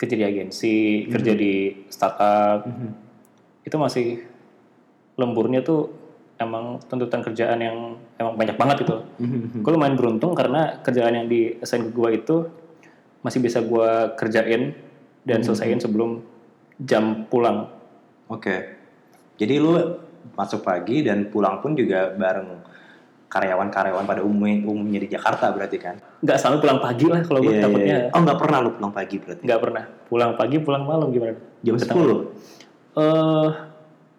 kerja 0.00 0.16
di 0.16 0.24
agensi 0.24 1.04
kerja 1.12 1.36
di 1.36 1.84
startup 1.92 2.64
Mhm. 2.64 2.88
itu 3.68 3.76
masih 3.76 4.06
lemburnya 5.20 5.60
tuh 5.60 5.92
emang 6.34 6.82
tuntutan 6.86 7.22
kerjaan 7.22 7.58
yang 7.58 7.76
emang 8.18 8.34
banyak 8.34 8.56
banget 8.58 8.76
gitu. 8.86 8.96
Gue 9.62 9.72
lumayan 9.72 9.94
beruntung 9.94 10.34
karena 10.34 10.82
kerjaan 10.82 11.14
yang 11.14 11.26
di 11.26 11.54
assign 11.62 11.88
ke 11.88 11.92
gue 11.94 12.10
itu 12.14 12.36
masih 13.22 13.40
bisa 13.40 13.62
gue 13.62 13.90
kerjain 14.18 14.74
dan 15.24 15.40
selesaiin 15.40 15.80
sebelum 15.80 16.20
jam 16.82 17.24
pulang. 17.30 17.70
Oke. 18.28 18.76
Jadi 19.38 19.54
lu 19.56 19.78
masuk 20.34 20.64
pagi 20.64 21.04
dan 21.04 21.28
pulang 21.28 21.62
pun 21.62 21.76
juga 21.76 22.10
bareng 22.12 22.64
karyawan-karyawan 23.28 24.06
pada 24.06 24.22
umumnya, 24.22 24.62
umumnya 24.62 25.00
di 25.02 25.10
Jakarta 25.10 25.50
berarti 25.50 25.78
kan? 25.82 25.98
Nggak 26.22 26.38
selalu 26.38 26.56
pulang 26.62 26.78
pagi 26.78 27.06
lah 27.10 27.20
kalau 27.26 27.40
gue 27.42 27.50
Iya, 27.50 27.58
iya, 27.58 27.64
takutnya. 27.66 27.96
iya. 27.98 28.14
Oh 28.14 28.20
nggak 28.22 28.38
pernah 28.38 28.58
lu 28.62 28.70
pulang 28.78 28.92
pagi 28.94 29.16
berarti? 29.18 29.42
Nggak 29.42 29.60
pernah. 29.60 29.84
Pulang 30.06 30.32
pagi, 30.38 30.56
pulang 30.62 30.82
malam 30.86 31.08
gimana? 31.10 31.34
Jam. 31.66 31.74
10? 31.74 31.90
Eh, 32.94 33.48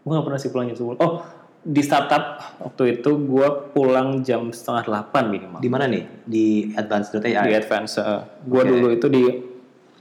gue 0.03 0.11
nggak 0.11 0.25
pernah 0.27 0.39
sih 0.39 0.49
pulang 0.51 0.67
jam 0.67 0.75
10. 0.75 0.99
Oh, 0.99 1.23
di 1.65 1.81
startup 1.81 2.53
waktu 2.61 3.01
itu 3.01 3.09
gue 3.25 3.47
pulang 3.73 4.21
jam 4.21 4.53
setengah 4.53 4.85
delapan 4.85 5.23
minimal. 5.33 5.59
Di 5.65 5.69
mana 5.73 5.89
nih? 5.89 6.05
Di 6.21 6.69
advance.ai? 6.77 7.33
di 7.33 7.57
advance. 7.57 7.97
gue 8.45 8.61
Oke. 8.61 8.69
dulu 8.69 8.87
itu 8.93 9.07
di 9.09 9.23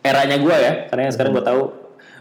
eranya 0.05 0.37
gue 0.37 0.57
ya, 0.61 0.72
karena 0.92 1.09
yang 1.09 1.14
sekarang 1.16 1.33
gue 1.33 1.44
tahu 1.48 1.62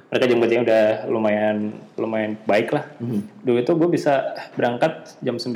mereka 0.08 0.26
jam 0.32 0.40
kerjanya 0.40 0.64
udah 0.64 0.84
lumayan 1.12 1.58
lumayan 2.00 2.32
baik 2.48 2.72
lah. 2.72 2.88
Dulu 3.44 3.58
itu 3.60 3.72
gue 3.76 3.90
bisa 3.92 4.32
berangkat 4.56 5.20
jam 5.20 5.36
9 5.36 5.52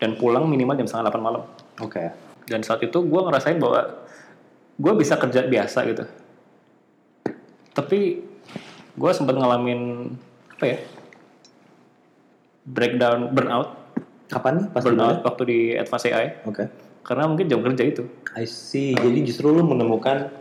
dan 0.00 0.10
pulang 0.16 0.48
minimal 0.48 0.80
jam 0.80 0.88
setengah 0.88 1.12
8 1.12 1.20
malam. 1.20 1.42
Oke. 1.84 2.08
Dan 2.48 2.64
saat 2.64 2.80
itu 2.80 3.04
gue 3.04 3.20
ngerasain 3.20 3.60
bahwa 3.60 4.00
gue 4.80 4.92
bisa 4.96 5.20
kerja 5.20 5.44
biasa 5.44 5.78
gitu. 5.92 6.04
Tapi 7.76 8.24
gue 8.94 9.10
sempat 9.12 9.36
ngalamin 9.36 10.08
apa 10.56 10.64
ya? 10.64 10.78
Breakdown, 12.64 13.30
burnout, 13.32 13.84
Kapan 14.28 14.52
nih? 14.56 14.66
Pas 14.72 14.82
burnout 14.82 15.20
waktu 15.22 15.42
di 15.44 15.58
Advance 15.76 16.04
AI. 16.08 16.26
Oke. 16.48 16.64
Karena 17.04 17.28
mungkin 17.28 17.46
jam 17.46 17.60
kerja 17.60 17.84
itu. 17.84 18.02
I 18.32 18.48
see. 18.48 18.96
Jadi 18.96 19.20
justru 19.28 19.52
lu 19.52 19.62
menemukan 19.62 20.32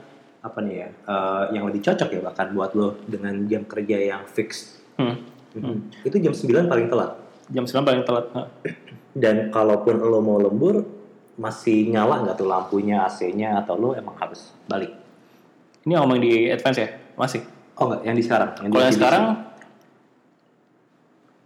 apa 0.44 0.60
nih 0.60 0.76
ya? 0.76 0.90
eh, 0.92 1.44
yang 1.56 1.64
lebih 1.72 1.80
cocok 1.80 2.10
ya 2.12 2.20
bahkan 2.20 2.52
buat 2.52 2.76
lo 2.76 3.00
dengan 3.08 3.48
jam 3.48 3.64
kerja 3.64 3.98
yang 4.00 4.24
fix. 4.28 4.80
Hmm. 5.00 5.20
Mhm. 5.56 6.04
Itu 6.04 6.18
jam 6.20 6.34
9 6.34 6.68
paling 6.68 6.88
telat. 6.90 7.12
Jam 7.52 7.64
9 7.68 7.86
paling 7.86 8.04
telat. 8.08 8.26
Dan 9.14 9.54
kalaupun 9.54 10.02
lo 10.02 10.20
mau 10.24 10.42
lembur 10.42 10.82
masih 11.38 11.90
nyala 11.92 12.26
nggak 12.26 12.36
tuh 12.40 12.50
lampunya, 12.50 13.06
AC-nya 13.06 13.62
atau 13.62 13.78
lo 13.78 13.90
emang 13.94 14.18
harus 14.18 14.50
balik? 14.66 14.90
Ini 15.86 16.00
ngomong 16.00 16.18
di 16.18 16.50
advance 16.50 16.80
ya? 16.80 16.90
Masih. 17.14 17.46
Oh 17.78 17.90
nggak, 17.90 18.02
yang 18.08 18.16
di 18.18 18.24
sekarang. 18.26 18.50
Yang 18.64 18.70
di 18.70 18.74
Kalau 18.74 18.86
yang 18.86 18.98
sekarang 18.98 19.24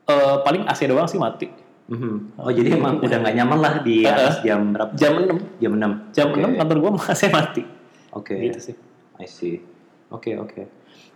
eh, 0.08 0.36
paling 0.41 0.63
AC 0.63 0.82
doang 0.86 1.06
sih 1.06 1.17
mati. 1.17 1.48
Mhm. 1.88 2.36
Oh 2.38 2.52
jadi 2.52 2.76
emang 2.76 3.00
udah 3.00 3.17
nggak 3.17 3.36
nyaman 3.38 3.60
lah 3.60 3.74
di 3.80 4.04
Eh, 4.04 4.10
atas 4.10 4.39
jam 4.41 4.72
berapa? 4.72 4.91
Jam 4.93 5.13
6. 5.17 5.39
Jam 5.58 5.72
6. 5.74 5.91
Jam 6.12 6.28
Oke. 6.30 6.39
6 6.41 6.58
kantor 6.58 6.78
gua 6.78 6.91
masih 6.98 7.30
mati. 7.30 7.63
Oke. 8.12 8.36
Gitu 8.36 8.60
sih. 8.62 8.76
I 9.17 9.26
see. 9.26 9.63
Oke 10.08 10.36
oke. 10.36 10.67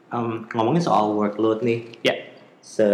Em, 0.07 0.27
ngomongin 0.49 0.79
soal 0.79 1.11
workload 1.13 1.59
nih, 1.61 1.87
Ya. 2.01 2.15
se 2.61 2.85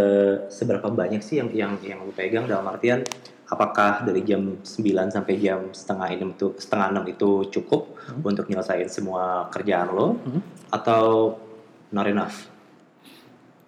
seberapa 0.48 0.88
banyak 0.88 1.20
sih 1.20 1.38
yang 1.38 1.50
yang 1.52 1.72
yang 1.82 2.00
lu 2.00 2.10
pegang 2.10 2.48
dalam 2.48 2.64
artian 2.66 3.04
apakah 3.46 4.00
dari 4.02 4.24
jam 4.24 4.56
9 4.58 4.64
sampai 5.08 5.36
jam 5.38 5.60
setengah 5.72 6.08
enam 6.10 6.32
itu 6.32 6.56
setengah 6.56 6.88
enam 6.90 7.04
itu 7.04 7.30
cukup 7.50 7.92
untuk 8.22 8.48
nyelesain 8.48 8.88
semua 8.88 9.48
kerjaan 9.50 9.92
lo 9.92 10.16
Hmm. 10.18 10.40
atau 10.70 11.36
not 11.90 12.06
enough? 12.06 12.48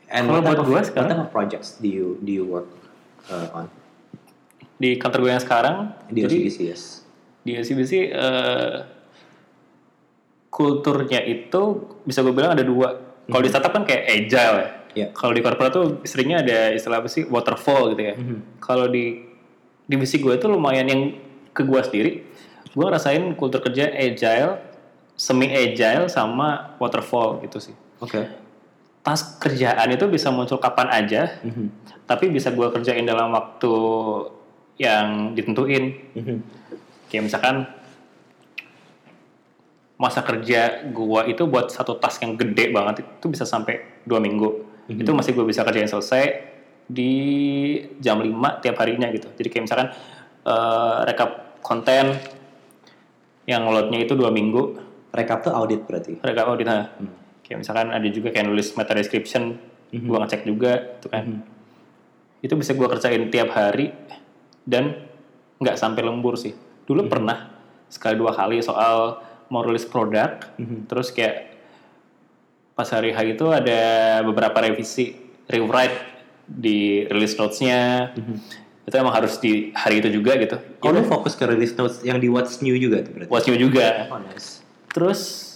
And 0.10 0.26
Kalau 0.26 0.42
buat 0.42 0.58
what 0.66 0.86
sekarang- 0.90 1.10
type 1.14 1.24
of 1.26 1.32
projects 1.32 1.78
do 1.78 1.86
you 1.86 2.18
do 2.26 2.32
you 2.34 2.46
work 2.46 2.68
uh, 3.30 3.54
on 3.54 3.66
Di 4.80 4.96
kantor 4.96 5.28
gue 5.28 5.32
yang 5.36 5.44
sekarang, 5.44 5.92
di 6.08 6.24
jadi 6.24 6.36
OCBC 6.40 6.58
yes? 6.66 6.84
di 7.44 7.52
OCBC 7.56 7.94
eh, 8.10 8.76
kulturnya 10.50 11.20
itu 11.24 11.62
bisa 12.04 12.24
gue 12.24 12.32
bilang 12.32 12.56
ada 12.56 12.64
dua. 12.64 12.96
Kalau 13.30 13.42
di 13.44 13.50
startup 13.52 13.76
kan 13.76 13.84
kayak 13.86 14.04
agile 14.08 14.56
ya. 14.58 14.70
Iya. 14.90 15.08
Kalau 15.14 15.32
di 15.36 15.42
corporate 15.46 15.74
tuh 15.76 15.86
seringnya 16.02 16.42
ada 16.42 16.74
istilah 16.74 17.04
apa 17.04 17.10
sih 17.12 17.28
waterfall 17.30 17.94
gitu 17.94 18.02
ya. 18.02 18.16
Kalau 18.58 18.90
di 18.90 19.22
divisi 19.86 20.18
gue 20.18 20.34
itu 20.34 20.50
lumayan 20.50 20.88
yang 20.90 21.02
ke 21.54 21.62
gue 21.62 21.82
sendiri, 21.84 22.12
gue 22.74 22.84
ngerasain 22.84 23.22
kultur 23.38 23.62
kerja 23.62 23.90
agile, 23.94 24.58
semi 25.14 25.52
agile 25.52 26.10
sama 26.10 26.74
waterfall 26.82 27.44
gitu 27.46 27.62
sih. 27.62 27.76
Oke. 28.02 28.26
Task 29.10 29.42
kerjaan 29.42 29.90
itu 29.90 30.06
bisa 30.06 30.30
muncul 30.30 30.62
kapan 30.62 30.86
aja, 30.94 31.42
tapi 32.06 32.30
bisa 32.30 32.54
gue 32.54 32.70
kerjain 32.70 33.02
dalam 33.10 33.34
waktu 33.34 33.74
yang 34.78 35.34
ditentuin. 35.34 35.98
Kayak 37.10 37.24
misalkan 37.26 37.66
masa 39.98 40.22
kerja 40.22 40.86
gua 40.94 41.26
itu 41.26 41.44
buat 41.50 41.74
satu 41.74 41.98
task 41.98 42.22
yang 42.22 42.38
gede 42.38 42.70
banget 42.70 43.02
itu 43.02 43.26
bisa 43.34 43.50
sampai 43.50 43.82
dua 44.06 44.22
minggu. 44.22 44.62
Itu 44.86 45.10
masih 45.18 45.34
gue 45.34 45.46
bisa 45.50 45.66
kerjain 45.66 45.90
selesai 45.90 46.46
di 46.86 47.14
jam 47.98 48.22
5 48.22 48.62
tiap 48.62 48.78
harinya 48.78 49.10
gitu. 49.10 49.26
Jadi 49.34 49.48
kayak 49.50 49.64
misalkan 49.66 49.90
eh, 50.46 50.98
rekap 51.10 51.58
konten 51.66 52.14
yang 53.50 53.66
loadnya 53.66 54.06
itu 54.06 54.14
dua 54.14 54.30
minggu, 54.30 54.86
Rekap 55.10 55.42
tuh 55.42 55.50
audit 55.50 55.82
berarti. 55.90 56.22
rekap 56.22 56.46
audit. 56.54 56.70
Nah, 56.70 56.94
Kayak 57.50 57.66
misalkan 57.66 57.90
ada 57.90 58.08
juga 58.14 58.30
kayak 58.30 58.46
nulis 58.46 58.78
meta 58.78 58.94
description, 58.94 59.58
gua 60.06 60.22
ngecek 60.22 60.46
juga, 60.46 61.02
itu 61.02 61.08
kan. 61.10 61.42
Itu 62.46 62.54
bisa 62.54 62.78
gua 62.78 62.94
kerjain 62.94 63.34
tiap 63.34 63.50
hari 63.58 63.90
dan 64.70 65.10
nggak 65.58 65.76
sampai 65.82 66.06
lembur 66.06 66.38
sih. 66.38 66.54
Dulu 66.86 67.10
pernah 67.10 67.50
sekali 67.90 68.22
dua 68.22 68.38
kali 68.38 68.62
soal 68.62 69.18
mau 69.50 69.66
rilis 69.66 69.90
produk, 69.90 70.38
terus 70.86 71.10
kayak 71.10 71.58
pas 72.78 72.86
hari 72.94 73.18
H 73.18 73.34
itu 73.34 73.50
ada 73.50 73.82
beberapa 74.22 74.62
revisi, 74.62 75.18
rewrite 75.50 75.98
di 76.46 77.10
release 77.10 77.34
notes-nya. 77.34 78.14
Itu 78.86 78.94
emang 78.94 79.14
harus 79.14 79.42
di 79.42 79.74
hari 79.74 80.06
itu 80.06 80.10
juga 80.14 80.38
gitu. 80.38 80.58
Oh, 80.86 80.94
lu 80.94 81.02
fokus 81.06 81.34
ke 81.34 81.50
release 81.50 81.74
notes 81.78 82.06
yang 82.06 82.22
di 82.22 82.30
What's 82.30 82.62
New 82.62 82.78
juga 82.78 83.02
tuh 83.02 83.18
berarti? 83.18 83.30
Watch 83.34 83.50
you 83.50 83.58
juga. 83.58 84.06
Oh, 84.10 84.22
nice. 84.22 84.62
Terus 84.94 85.49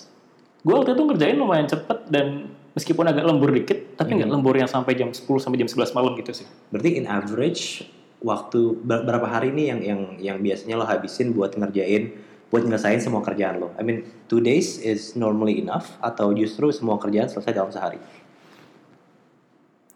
gue 0.63 0.73
waktu 0.73 0.95
itu 0.95 1.03
ngerjain 1.03 1.35
lumayan 1.35 1.67
cepet 1.67 2.07
dan 2.07 2.27
meskipun 2.71 3.03
agak 3.03 3.21
lembur 3.21 3.51
dikit, 3.51 3.93
tapi 3.93 4.15
nggak 4.15 4.31
lembur 4.31 4.55
yang 4.55 4.65
sampai 4.65 4.95
jam 4.95 5.11
10 5.11 5.19
sampai 5.37 5.59
jam 5.59 5.67
11 5.67 5.91
malam 5.91 6.15
gitu 6.15 6.31
sih. 6.33 6.47
Berarti 6.71 6.95
in 6.95 7.05
average 7.05 7.83
waktu 8.19 8.79
ber- 8.79 9.03
berapa 9.03 9.27
hari 9.27 9.51
nih 9.51 9.65
yang 9.67 9.79
yang 9.83 9.99
yang 10.17 10.37
biasanya 10.39 10.75
lo 10.75 10.87
habisin 10.87 11.31
buat 11.31 11.53
ngerjain 11.53 12.15
buat 12.47 12.63
nyelesain 12.63 12.97
semua 12.97 13.19
kerjaan 13.19 13.59
lo? 13.59 13.75
I 13.75 13.83
mean, 13.83 14.01
two 14.25 14.39
days 14.39 14.79
is 14.79 15.13
normally 15.13 15.59
enough 15.59 15.99
atau 15.99 16.31
justru 16.31 16.71
semua 16.71 16.95
kerjaan 16.95 17.27
selesai 17.27 17.51
dalam 17.51 17.69
sehari? 17.69 17.99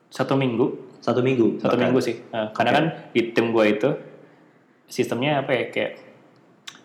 Satu 0.10 0.34
minggu, 0.34 1.00
Satu 1.00 1.22
minggu. 1.22 1.60
satu 1.60 1.74
bahkan? 1.74 1.88
minggu 1.88 2.00
sih. 2.02 2.16
Nah, 2.32 2.50
karena 2.52 2.72
kan 2.74 2.86
di 3.14 3.32
tim 3.32 3.54
gue 3.54 3.66
itu 3.68 3.90
sistemnya 4.86 5.44
apa 5.44 5.52
ya 5.52 5.64
kayak 5.70 5.92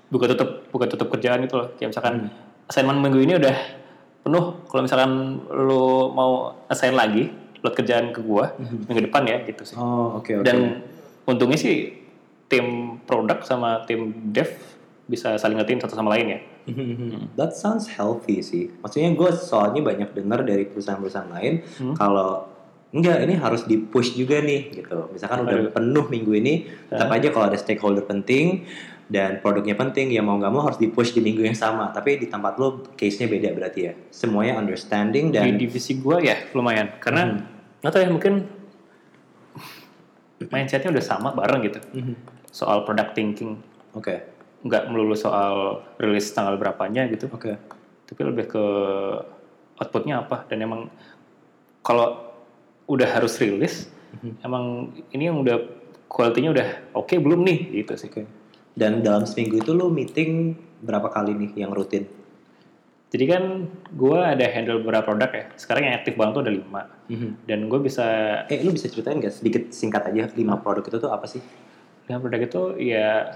buka 0.07 0.29
tutup 0.29 0.51
buka 0.69 0.85
tutup 0.87 1.09
kerjaan 1.09 1.43
itu 1.43 1.55
loh. 1.55 1.73
Kayak 1.75 1.97
misalkan 1.97 2.29
assignment 2.67 3.01
minggu 3.01 3.19
ini 3.23 3.35
udah 3.39 3.57
penuh. 4.23 4.45
Kalau 4.69 4.83
misalkan 4.83 5.13
lo 5.51 6.11
mau 6.11 6.31
assign 6.69 6.95
lagi 6.95 7.29
load 7.63 7.75
kerjaan 7.79 8.11
ke 8.11 8.21
gue 8.21 8.45
minggu 8.91 9.07
depan 9.11 9.23
ya 9.27 9.39
gitu 9.47 9.63
sih. 9.63 9.77
Oh, 9.79 10.19
oke 10.19 10.43
oke. 10.43 10.47
Dan 10.47 10.83
untungnya 11.27 11.59
sih 11.59 11.95
tim 12.51 12.99
produk 13.07 13.41
sama 13.47 13.87
tim 13.87 14.13
dev 14.35 14.51
bisa 15.07 15.35
saling 15.39 15.59
ngertiin 15.59 15.83
satu 15.83 15.95
sama 15.95 16.15
lain 16.15 16.27
ya. 16.39 16.41
That 17.35 17.55
sounds 17.59 17.91
healthy 17.91 18.43
sih. 18.43 18.71
Maksudnya 18.83 19.15
gue 19.15 19.31
soalnya 19.35 19.83
banyak 19.83 20.15
dengar 20.15 20.47
dari 20.47 20.67
perusahaan-perusahaan 20.67 21.31
lain 21.31 21.63
Hmm. 21.79 21.95
kalau 21.99 22.47
enggak 22.93 23.25
ini 23.25 23.35
harus 23.41 23.65
di 23.65 23.81
push 23.81 24.15
juga 24.15 24.39
nih 24.45 24.69
gitu. 24.71 25.09
Misalkan 25.11 25.49
udah 25.49 25.57
Aduh. 25.59 25.73
penuh 25.73 26.05
minggu 26.13 26.33
ini, 26.37 26.69
tetap 26.93 27.09
aja 27.09 27.29
kalau 27.33 27.49
ada 27.49 27.57
stakeholder 27.57 28.05
penting 28.05 28.69
dan 29.13 29.45
produknya 29.45 29.77
penting 29.77 30.09
ya 30.09 30.25
mau 30.25 30.41
nggak 30.41 30.49
mau 30.49 30.65
harus 30.65 30.81
di 30.81 30.89
push 30.89 31.13
di 31.13 31.21
minggu 31.21 31.45
yang 31.45 31.59
sama. 31.59 31.93
Tapi 31.93 32.17
di 32.17 32.33
tempat 32.33 32.57
lo 32.57 32.81
case-nya 32.97 33.29
beda 33.29 33.53
berarti 33.53 33.81
ya. 33.85 33.93
Semuanya 34.09 34.57
understanding 34.57 35.29
dan 35.29 35.45
Di 35.53 35.69
divisi 35.69 36.01
gua 36.01 36.17
ya 36.25 36.41
lumayan 36.57 36.97
karena 36.97 37.45
nggak 37.85 37.93
tahu 37.93 38.01
ya 38.01 38.11
mungkin 38.11 38.35
mindsetnya 40.49 40.89
udah 40.89 41.05
sama 41.05 41.29
bareng 41.37 41.61
gitu. 41.69 41.79
Soal 42.49 42.89
product 42.89 43.13
thinking 43.13 43.61
oke 43.93 44.33
nggak 44.63 44.89
melulu 44.89 45.19
soal 45.19 45.83
rilis 45.99 46.31
tanggal 46.31 46.55
berapanya 46.55 47.03
gitu, 47.11 47.27
oke. 47.27 47.51
tapi 48.07 48.21
lebih 48.23 48.47
ke 48.47 48.65
outputnya 49.81 50.23
apa 50.23 50.47
dan 50.47 50.63
emang 50.63 50.87
kalau 51.83 52.31
udah 52.87 53.09
harus 53.09 53.35
rilis 53.43 53.91
emang 54.45 54.95
ini 55.11 55.33
yang 55.33 55.41
udah 55.41 55.57
quality-nya 56.07 56.51
udah 56.53 56.69
oke 56.93 57.17
belum 57.17 57.41
nih 57.41 57.59
gitu 57.83 57.97
sih. 57.97 58.13
Oke. 58.13 58.42
Dan 58.73 59.05
dalam 59.05 59.29
seminggu 59.29 59.61
itu 59.61 59.77
lo 59.77 59.93
meeting 59.93 60.57
berapa 60.81 61.13
kali 61.13 61.37
nih 61.37 61.51
yang 61.67 61.73
rutin? 61.77 62.09
Jadi 63.13 63.25
kan 63.29 63.69
gue 63.93 64.19
ada 64.19 64.49
handle 64.49 64.81
beberapa 64.81 65.13
produk 65.13 65.29
ya. 65.29 65.45
Sekarang 65.61 65.85
yang 65.85 66.01
aktif 66.01 66.17
banget 66.17 66.33
tuh 66.41 66.43
ada 66.49 66.53
lima. 66.57 66.83
Dan 67.45 67.69
gue 67.69 67.81
bisa 67.85 68.07
Eh, 68.49 68.65
lu 68.65 68.73
bisa 68.73 68.89
ceritain 68.89 69.21
nggak 69.21 69.37
sedikit 69.37 69.63
singkat 69.69 70.09
aja 70.09 70.33
lima 70.33 70.57
produk 70.57 70.81
itu 70.89 70.97
tuh 70.97 71.13
apa 71.13 71.29
sih? 71.29 71.45
dengan 72.03 72.19
produk 72.19 72.41
itu 72.43 72.63
ya 72.83 73.31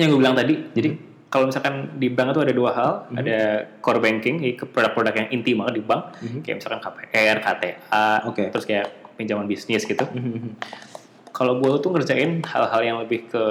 yang 0.00 0.08
gue 0.16 0.20
bilang 0.22 0.36
tadi. 0.38 0.54
Jadi 0.72 0.88
kalau 1.28 1.48
misalkan 1.48 1.96
di 1.96 2.08
bank 2.12 2.36
itu 2.36 2.40
ada 2.44 2.52
dua 2.52 2.70
hal, 2.76 2.90
ada 3.16 3.68
core 3.80 4.00
banking, 4.00 4.40
ke 4.52 4.64
produk-produk 4.68 5.12
yang 5.16 5.28
inti 5.32 5.52
banget 5.56 5.80
di 5.80 5.82
bank, 5.84 6.02
kayak 6.44 6.60
misalkan 6.60 6.80
KPR, 6.80 7.36
KTA, 7.40 8.28
Oke. 8.28 8.52
terus 8.52 8.64
kayak 8.68 9.16
pinjaman 9.16 9.48
bisnis 9.48 9.84
gitu. 9.84 10.04
Kalau 11.42 11.58
gue 11.58 11.70
tuh 11.82 11.90
ngerjain 11.90 12.38
hal-hal 12.46 12.82
yang 12.86 12.96
lebih 13.02 13.26
ke 13.26 13.44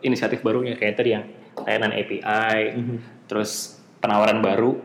inisiatif 0.00 0.40
barunya 0.40 0.80
kayak 0.80 0.96
tadi 0.96 1.12
yang 1.12 1.28
layanan 1.60 1.92
API, 1.92 2.72
terus 3.28 3.76
penawaran 4.00 4.40
baru, 4.40 4.80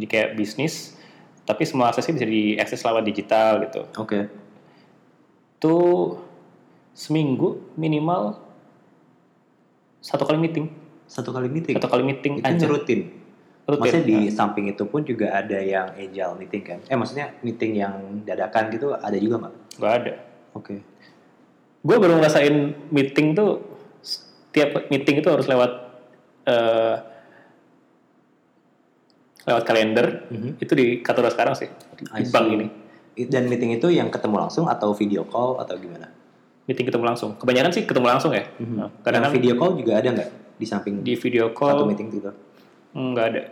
jadi 0.00 0.06
kayak 0.08 0.28
bisnis, 0.40 0.96
tapi 1.44 1.68
semua 1.68 1.92
aksesnya 1.92 2.16
bisa 2.16 2.24
diakses 2.24 2.80
lewat 2.80 3.04
digital 3.04 3.60
gitu. 3.68 3.84
Oke. 4.00 4.32
Itu 5.60 5.76
seminggu 6.96 7.60
minimal 7.76 8.40
satu 10.00 10.24
kali 10.24 10.40
meeting, 10.40 10.72
Satu 11.04 11.28
kali 11.28 11.52
meeting. 11.52 11.76
satu 11.76 11.92
kali 11.92 12.08
meeting 12.08 12.40
itu 12.40 12.48
aja. 12.48 12.66
rutin. 12.72 13.00
Rutin. 13.68 13.80
Maksudnya 13.84 14.04
di 14.08 14.18
samping 14.32 14.64
itu 14.72 14.88
pun 14.88 15.04
juga 15.04 15.36
ada 15.36 15.60
yang 15.60 15.92
agile 15.92 16.40
meeting 16.40 16.62
kan? 16.64 16.78
Eh 16.88 16.96
maksudnya 16.96 17.36
meeting 17.44 17.76
yang 17.76 18.24
dadakan 18.24 18.72
gitu 18.72 18.96
ada 18.96 19.12
juga 19.20 19.44
nggak? 19.44 19.54
Gak 19.76 19.92
ada. 20.00 20.12
Oke. 20.56 20.80
Gue 21.82 21.96
baru 21.98 22.18
ngerasain 22.22 22.54
meeting 22.94 23.34
tuh 23.34 23.58
tiap 24.54 24.86
meeting 24.88 25.18
itu 25.18 25.28
harus 25.28 25.46
lewat 25.50 25.70
eh, 26.46 26.96
lewat 29.46 29.62
kalender. 29.66 30.06
Itu 30.62 30.72
di 30.78 31.02
kantor 31.02 31.34
sekarang 31.34 31.54
sih 31.58 31.68
di 31.98 32.06
bank 32.30 32.46
ini. 32.54 32.66
Dan 33.28 33.50
meeting 33.50 33.76
itu 33.76 33.92
yang 33.92 34.08
ketemu 34.08 34.46
langsung 34.48 34.70
atau 34.70 34.94
video 34.96 35.26
call 35.26 35.60
atau 35.60 35.76
gimana? 35.76 36.08
Meeting 36.70 36.86
ketemu 36.86 37.04
langsung. 37.12 37.34
Kebanyakan 37.36 37.74
sih 37.74 37.82
ketemu 37.84 38.06
langsung 38.08 38.32
ya. 38.32 38.46
Nah, 38.62 38.88
Yang 38.88 39.02
kadang 39.02 39.22
kan 39.26 39.32
video 39.34 39.54
call 39.58 39.74
juga 39.76 39.98
ada 39.98 40.08
nggak 40.14 40.30
di 40.56 40.66
samping 40.66 41.02
di 41.02 41.18
video 41.18 41.50
satu 41.50 41.58
call 41.58 41.90
meeting 41.90 42.08
gitu? 42.14 42.30
nggak 42.92 43.26
ada. 43.34 43.42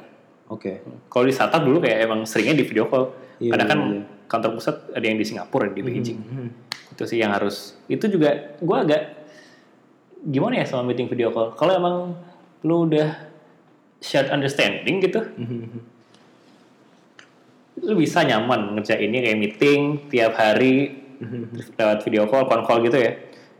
Oke. 0.50 0.82
Kalau 1.10 1.24
di 1.26 1.34
startup 1.34 1.62
dulu 1.62 1.82
kayak 1.82 2.06
emang 2.06 2.22
seringnya 2.26 2.54
di 2.58 2.64
video 2.66 2.86
call. 2.86 3.10
Iya, 3.40 3.50
Kadang 3.56 3.68
kan 3.68 3.78
iya, 3.80 3.92
iya. 3.96 4.02
kantor 4.28 4.50
pusat 4.60 4.76
ada 4.92 5.04
yang 5.04 5.16
di 5.16 5.24
Singapura, 5.24 5.66
di 5.72 5.80
Beijing. 5.80 6.18
Mhm. 6.20 6.48
Itu 6.92 7.02
sih 7.08 7.18
yang 7.18 7.32
harus. 7.32 7.74
Itu 7.88 8.06
juga 8.06 8.54
gue 8.60 8.76
agak 8.76 9.02
gimana 10.20 10.60
ya 10.60 10.68
sama 10.68 10.84
meeting 10.84 11.08
video 11.08 11.32
call. 11.32 11.56
Kalau 11.56 11.72
emang 11.72 11.96
lu 12.60 12.84
udah 12.84 13.16
shared 13.98 14.28
understanding 14.28 15.00
gitu, 15.00 15.24
Mhm. 15.24 15.80
lu 17.80 17.96
bisa 17.96 18.20
nyaman 18.20 18.76
ngerjainnya 18.76 19.20
kayak 19.24 19.38
meeting 19.40 19.80
tiap 20.12 20.36
hari 20.36 21.00
terus 21.20 21.68
lewat 21.76 21.98
video 22.04 22.24
call, 22.28 22.44
phone 22.44 22.64
call 22.64 22.80
gitu 22.84 22.96
ya. 22.96 23.12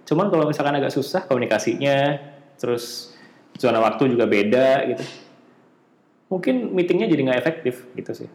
Cuman 0.05 0.28
kalau 0.28 0.45
misalkan 0.45 0.76
agak 0.76 0.93
susah 0.93 1.24
komunikasinya, 1.24 2.20
terus 2.57 3.16
zona 3.57 3.81
waktu 3.81 4.12
juga 4.12 4.24
beda 4.24 4.85
gitu. 4.93 5.05
Mungkin 6.28 6.72
meetingnya 6.72 7.09
jadi 7.09 7.20
nggak 7.24 7.41
efektif 7.41 7.85
gitu 7.97 8.12
sih. 8.12 8.28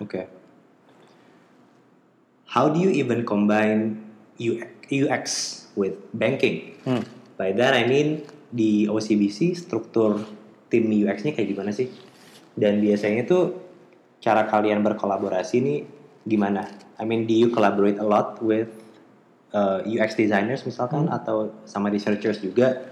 Oke. 0.00 0.28
How 2.46 2.70
do 2.70 2.78
you 2.78 2.90
even 2.94 3.26
combine 3.26 4.00
UX 4.90 5.24
with 5.74 5.98
banking? 6.14 6.78
Hmm. 6.86 7.02
By 7.36 7.52
that 7.58 7.74
I 7.74 7.84
mean 7.84 8.24
di 8.48 8.86
OCBC 8.86 9.58
struktur 9.58 10.22
tim 10.70 10.88
UX-nya 10.88 11.34
kayak 11.34 11.48
gimana 11.52 11.70
sih? 11.74 11.90
Dan 12.56 12.80
biasanya 12.80 13.28
tuh 13.28 13.66
cara 14.22 14.48
kalian 14.48 14.80
berkolaborasi 14.80 15.56
nih 15.60 15.78
gimana? 16.24 16.66
I 16.96 17.04
mean, 17.04 17.28
do 17.28 17.36
you 17.36 17.52
collaborate 17.52 18.00
a 18.00 18.06
lot 18.06 18.40
with 18.40 18.72
uh, 19.52 19.84
UX 19.84 20.16
designers 20.16 20.64
misalkan 20.64 21.12
atau 21.12 21.52
sama 21.68 21.92
researchers 21.92 22.40
juga? 22.40 22.88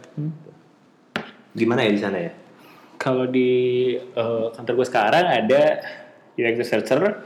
Gimana 1.57 1.89
ya 1.89 1.91
di 1.95 2.01
sana 2.03 2.19
ya? 2.21 2.33
Kalau 3.01 3.29
di 3.29 3.51
eh, 3.99 4.47
kantor 4.55 4.75
gue 4.81 4.89
sekarang 4.89 5.27
ada 5.29 5.63
UX 6.37 6.55
researcher, 6.57 7.21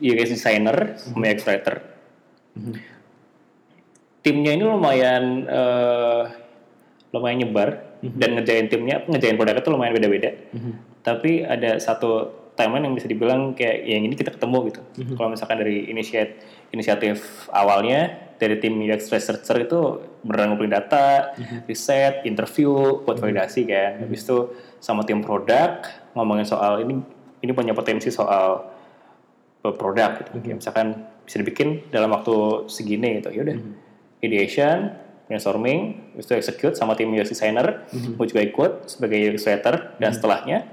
UX 0.00 0.28
designer, 0.32 0.96
sama 0.96 1.30
UX 1.30 1.44
writer. 1.44 1.84
Timnya 4.24 4.56
ini 4.56 4.64
lumayan 4.64 5.44
eh, 5.44 6.22
lumayan 7.12 7.38
nyebar 7.44 7.68
dan 8.02 8.36
ngerjain 8.36 8.66
timnya, 8.68 9.04
ngerjain 9.06 9.36
produknya 9.36 9.62
itu 9.62 9.70
lumayan 9.70 9.94
beda-beda. 9.96 10.30
Tapi 11.04 11.44
ada 11.44 11.76
satu 11.78 12.42
timeline 12.54 12.90
yang 12.90 12.94
bisa 12.94 13.10
dibilang 13.10 13.52
kayak 13.52 13.82
yang 13.84 14.02
ini 14.06 14.14
kita 14.14 14.34
ketemu 14.34 14.58
gitu. 14.72 14.80
Kalau 15.18 15.28
misalkan 15.30 15.58
dari 15.60 15.90
inisiat 15.90 16.28
inisiatif 16.70 17.46
awalnya 17.50 18.32
dari 18.38 18.58
tim 18.58 18.78
UX 18.82 19.10
researcher 19.10 19.62
itu 19.62 20.02
beneran 20.26 20.54
ngumpulin 20.54 20.74
data, 20.74 21.34
riset, 21.70 22.26
interview, 22.26 23.02
buat 23.02 23.18
validasi 23.18 23.66
kan. 23.68 24.02
Habis 24.06 24.26
itu 24.26 24.38
sama 24.82 25.06
tim 25.06 25.22
produk 25.22 25.82
ngomongin 26.14 26.46
soal 26.46 26.82
ini 26.82 26.98
ini 27.44 27.52
punya 27.52 27.76
potensi 27.76 28.08
soal 28.08 28.73
produk 29.72 30.20
gitu. 30.20 30.30
Kayak 30.44 30.56
misalkan 30.60 30.86
bisa 31.24 31.40
dibikin 31.40 31.88
dalam 31.88 32.12
waktu 32.12 32.68
segini 32.68 33.24
gitu. 33.24 33.32
Ya 33.32 33.40
udah. 33.48 33.56
Ideation, 34.20 34.92
brainstorming, 35.24 36.12
habis 36.12 36.28
itu 36.28 36.34
execute 36.36 36.74
sama 36.76 36.92
tim 36.96 37.08
UX 37.12 37.32
designer, 37.32 37.88
gue 37.92 38.26
juga 38.28 38.44
ikut 38.44 38.72
sebagai 38.92 39.32
UX 39.32 39.48
writer 39.48 39.96
dan 39.96 40.10
setelahnya 40.12 40.68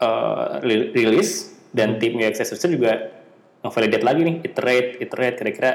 uh, 0.00 0.60
li- 0.64 0.88
rilis 0.92 1.52
dan 1.72 2.00
tim 2.00 2.16
UX 2.16 2.40
researcher 2.40 2.72
juga 2.72 3.12
nge-validate 3.64 4.04
lagi 4.04 4.20
nih, 4.24 4.36
iterate, 4.44 4.90
iterate 5.00 5.36
kira-kira 5.40 5.72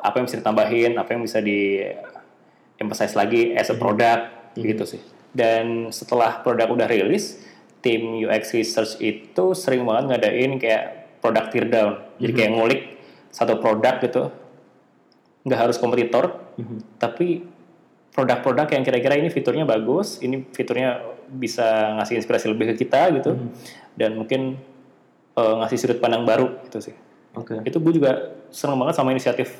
apa 0.00 0.14
yang 0.20 0.24
bisa 0.28 0.36
ditambahin, 0.40 0.92
apa 0.96 1.08
yang 1.12 1.22
bisa 1.24 1.38
di 1.40 1.84
emphasize 2.80 3.12
lagi 3.16 3.52
as 3.52 3.68
a 3.68 3.76
product 3.76 4.56
gitu 4.56 4.84
sih. 4.84 5.02
Dan 5.28 5.92
setelah 5.92 6.40
produk 6.40 6.72
udah 6.72 6.88
rilis, 6.88 7.44
tim 7.84 8.24
UX 8.24 8.56
research 8.56 8.96
itu 9.00 9.52
sering 9.52 9.84
banget 9.84 10.16
ngadain 10.16 10.52
kayak 10.56 10.84
product 11.18 11.48
teardown. 11.54 11.92
Jadi 12.18 12.32
kayak 12.34 12.50
ngulik 12.54 12.80
satu 13.28 13.60
produk 13.60 14.00
gitu, 14.02 14.32
nggak 15.46 15.60
harus 15.68 15.76
kompetitor, 15.78 16.34
tapi 16.98 17.44
produk-produk 18.10 18.66
yang 18.74 18.82
kira-kira 18.82 19.14
ini 19.14 19.30
fiturnya 19.30 19.62
bagus, 19.62 20.18
ini 20.18 20.42
fiturnya 20.50 20.98
bisa 21.30 21.94
ngasih 22.00 22.18
inspirasi 22.18 22.50
lebih 22.50 22.74
ke 22.74 22.82
kita 22.82 23.14
gitu, 23.14 23.38
dan 23.94 24.18
mungkin 24.18 24.58
eh, 25.38 25.54
ngasih 25.62 25.78
sudut 25.78 25.98
pandang 26.02 26.26
baru 26.26 26.58
gitu 26.66 26.90
sih. 26.90 26.96
Oke. 27.38 27.62
Itu 27.62 27.78
gue 27.78 27.94
juga 27.94 28.34
seneng 28.50 28.80
banget 28.80 28.98
sama 28.98 29.14
inisiatif 29.14 29.54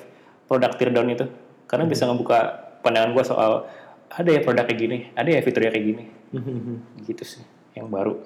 produk 0.50 0.74
teardown 0.74 1.08
itu, 1.14 1.30
karena 1.70 1.86
bisa 1.86 2.08
ngebuka 2.08 2.38
pandangan 2.82 3.14
gue 3.14 3.24
soal 3.28 3.52
ada 4.08 4.30
ya 4.32 4.40
produk 4.42 4.64
kayak 4.66 4.80
gini, 4.80 4.98
ada 5.14 5.28
ya 5.28 5.38
fiturnya 5.44 5.70
kayak 5.70 5.86
gini, 5.86 6.04
gitu 7.06 7.22
sih, 7.22 7.44
yang 7.78 7.86
baru. 7.86 8.18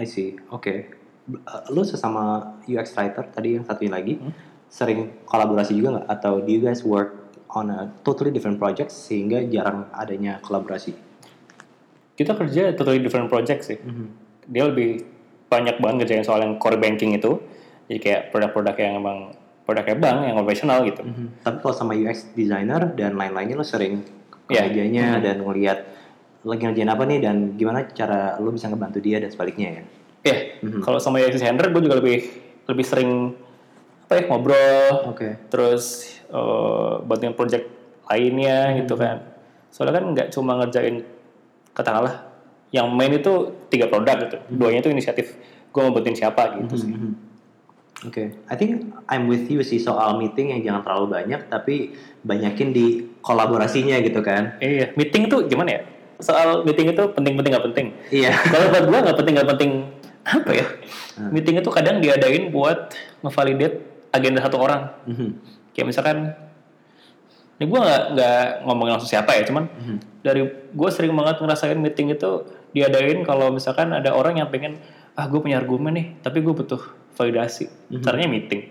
I 0.00 0.08
see. 0.08 0.38
Oke. 0.48 1.03
Uh, 1.24 1.72
Lu 1.72 1.80
sesama 1.80 2.52
UX 2.68 2.92
writer 2.92 3.24
tadi 3.32 3.56
yang 3.56 3.64
satunya 3.64 3.96
lagi 3.96 4.20
sering 4.68 5.24
kolaborasi 5.24 5.72
juga 5.72 5.96
nggak? 5.96 6.06
Atau 6.10 6.44
do 6.44 6.50
you 6.52 6.60
guys 6.60 6.84
work 6.84 7.32
on 7.54 7.72
a 7.72 7.88
totally 8.04 8.28
different 8.28 8.60
project 8.60 8.92
sehingga 8.92 9.40
jarang 9.48 9.88
adanya 9.94 10.36
kolaborasi? 10.44 10.92
Kita 12.14 12.36
kerja 12.36 12.76
totally 12.76 13.00
different 13.00 13.26
project 13.26 13.64
sih. 13.64 13.78
Dia 14.44 14.68
lebih 14.68 15.00
banyak 15.48 15.80
banget 15.80 15.96
ngerjain 16.04 16.26
soal 16.26 16.44
yang 16.44 16.58
core 16.58 16.76
banking 16.76 17.14
itu, 17.14 17.40
jadi 17.88 17.98
kayak 18.00 18.22
produk-produk 18.28 18.76
yang 18.76 18.94
emang 19.00 19.18
produknya 19.64 19.96
bank 19.96 20.18
yang 20.28 20.36
operasional 20.36 20.84
gitu. 20.84 21.00
Tapi 21.40 21.56
kalau 21.64 21.74
sama 21.74 21.96
UX 21.96 22.36
designer 22.36 22.92
dan 22.92 23.16
lain-lainnya 23.16 23.56
lo 23.56 23.64
sering 23.64 24.04
ke 24.44 24.52
Iya. 24.52 24.68
mejanya 24.68 25.06
dan 25.24 25.40
ngelihat 25.40 25.78
lagi 26.44 26.60
ngerjain 26.68 26.90
apa 26.92 27.02
nih 27.08 27.18
dan 27.24 27.56
gimana 27.56 27.88
cara 27.88 28.36
lo 28.36 28.52
bisa 28.52 28.68
ngebantu 28.68 29.00
dia 29.00 29.16
dan 29.16 29.32
sebaliknya 29.32 29.80
ya? 29.80 29.82
Ya, 30.24 30.56
kalau 30.80 30.96
sama 30.96 31.20
UX 31.20 31.36
designer 31.36 31.68
gue 31.68 31.82
juga 31.84 32.00
lebih 32.00 32.24
lebih 32.64 32.84
sering 32.84 33.36
apa 34.08 34.12
ya 34.20 34.22
ngobrol, 34.28 35.12
Oke. 35.12 35.36
terus 35.52 36.16
eh, 36.32 36.94
bantuin 37.04 37.36
project 37.36 37.68
lainnya 38.08 38.72
gitu 38.80 38.96
kan. 38.96 39.20
Soalnya 39.68 40.00
kan 40.00 40.04
nggak 40.16 40.28
cuma 40.32 40.56
ngerjain 40.64 41.04
katakanlah 41.76 42.24
yang 42.72 42.88
main 42.88 43.12
itu 43.12 43.52
tiga 43.68 43.86
produk 43.86 44.16
gitu, 44.24 44.36
duanya 44.50 44.80
itu 44.80 44.90
inisiatif 44.90 45.36
gue 45.74 45.80
mau 45.82 45.92
bantuin 45.92 46.16
siapa 46.16 46.56
gitu 46.62 46.74
sih. 46.74 46.94
Oke, 48.04 48.36
I 48.46 48.54
think 48.54 48.94
I'm 49.08 49.26
with 49.26 49.48
you 49.48 49.64
sih 49.64 49.80
soal 49.80 50.20
meeting 50.20 50.52
yang 50.52 50.60
jangan 50.60 50.82
terlalu 50.86 51.06
banyak, 51.20 51.40
tapi 51.48 51.96
banyakin 52.22 52.70
di 52.74 52.86
kolaborasinya 53.24 53.96
gitu 54.04 54.20
kan? 54.20 54.60
Iya, 54.60 54.92
meeting 54.94 55.26
itu 55.26 55.36
gimana 55.48 55.68
ya? 55.78 55.80
Soal 56.20 56.62
meeting 56.62 56.92
itu 56.92 57.02
penting-penting 57.16 57.50
nggak 57.54 57.66
penting. 57.72 57.86
Iya. 58.12 58.30
Kalau 58.34 58.66
buat 58.70 58.84
gue 58.86 58.98
nggak 59.08 59.16
penting 59.18 59.34
nggak 59.34 59.50
penting 59.56 59.70
apa 60.24 60.50
ya? 60.50 60.66
Meeting 61.30 61.60
itu 61.60 61.70
kadang 61.70 62.00
diadain 62.00 62.48
buat 62.48 62.90
ngevalidate 63.20 64.08
agenda 64.10 64.40
satu 64.40 64.56
orang. 64.58 64.90
Kayak 65.76 65.86
misalkan, 65.90 66.16
ini 67.56 67.64
gue 67.66 67.80
nggak 67.80 68.02
nggak 68.16 68.42
ngomongin 68.66 68.92
langsung 68.98 69.10
siapa 69.10 69.36
ya, 69.36 69.46
cuman 69.46 69.68
dari 70.24 70.42
gue 70.48 70.88
sering 70.90 71.12
banget 71.14 71.38
ngerasain 71.38 71.76
meeting 71.76 72.10
itu 72.10 72.46
diadain 72.74 73.22
kalau 73.22 73.54
misalkan 73.54 73.94
ada 73.94 74.10
orang 74.10 74.42
yang 74.42 74.50
pengen 74.50 74.80
ah 75.14 75.30
gue 75.30 75.38
punya 75.38 75.62
argumen 75.62 75.94
nih, 75.94 76.06
tapi 76.24 76.42
gue 76.42 76.50
butuh 76.50 76.80
validasi. 77.14 77.70
Mhm. 77.90 78.02
Caranya 78.02 78.26
meeting. 78.26 78.62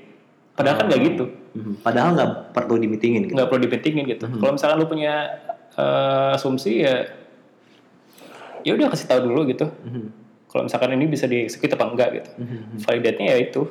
Padahal 0.53 0.75
kan 0.83 0.85
nggak 0.91 1.01
gitu, 1.01 1.25
Mhm. 1.53 1.73
Padahal 1.81 2.09
nggak 2.13 2.29
perlu 2.53 2.77
dimitingin 2.77 3.29
gitu. 3.29 3.33
nggak 3.33 3.47
perlu 3.49 3.61
dipentingin 3.63 4.03
gitu. 4.09 4.25
Mhm. 4.27 4.37
Kalau 4.41 4.51
misalkan 4.57 4.77
lu 4.81 4.87
punya 4.89 5.13
eh, 5.73 6.35
asumsi 6.37 6.85
ya, 6.85 7.01
ya 8.61 8.71
udah 8.77 8.93
kasih 8.93 9.09
tahu 9.09 9.19
dulu 9.25 9.49
gitu. 9.49 9.65
Mhm. 9.65 10.22
Kalau 10.53 10.69
misalkan 10.69 10.93
ini 10.93 11.09
bisa 11.09 11.25
dieksekusi 11.25 11.73
apa 11.73 11.89
enggak 11.89 12.09
gitu. 12.13 12.29
Mhm. 12.37 12.85
Validate-nya 12.85 13.25
ya 13.33 13.37
itu 13.41 13.61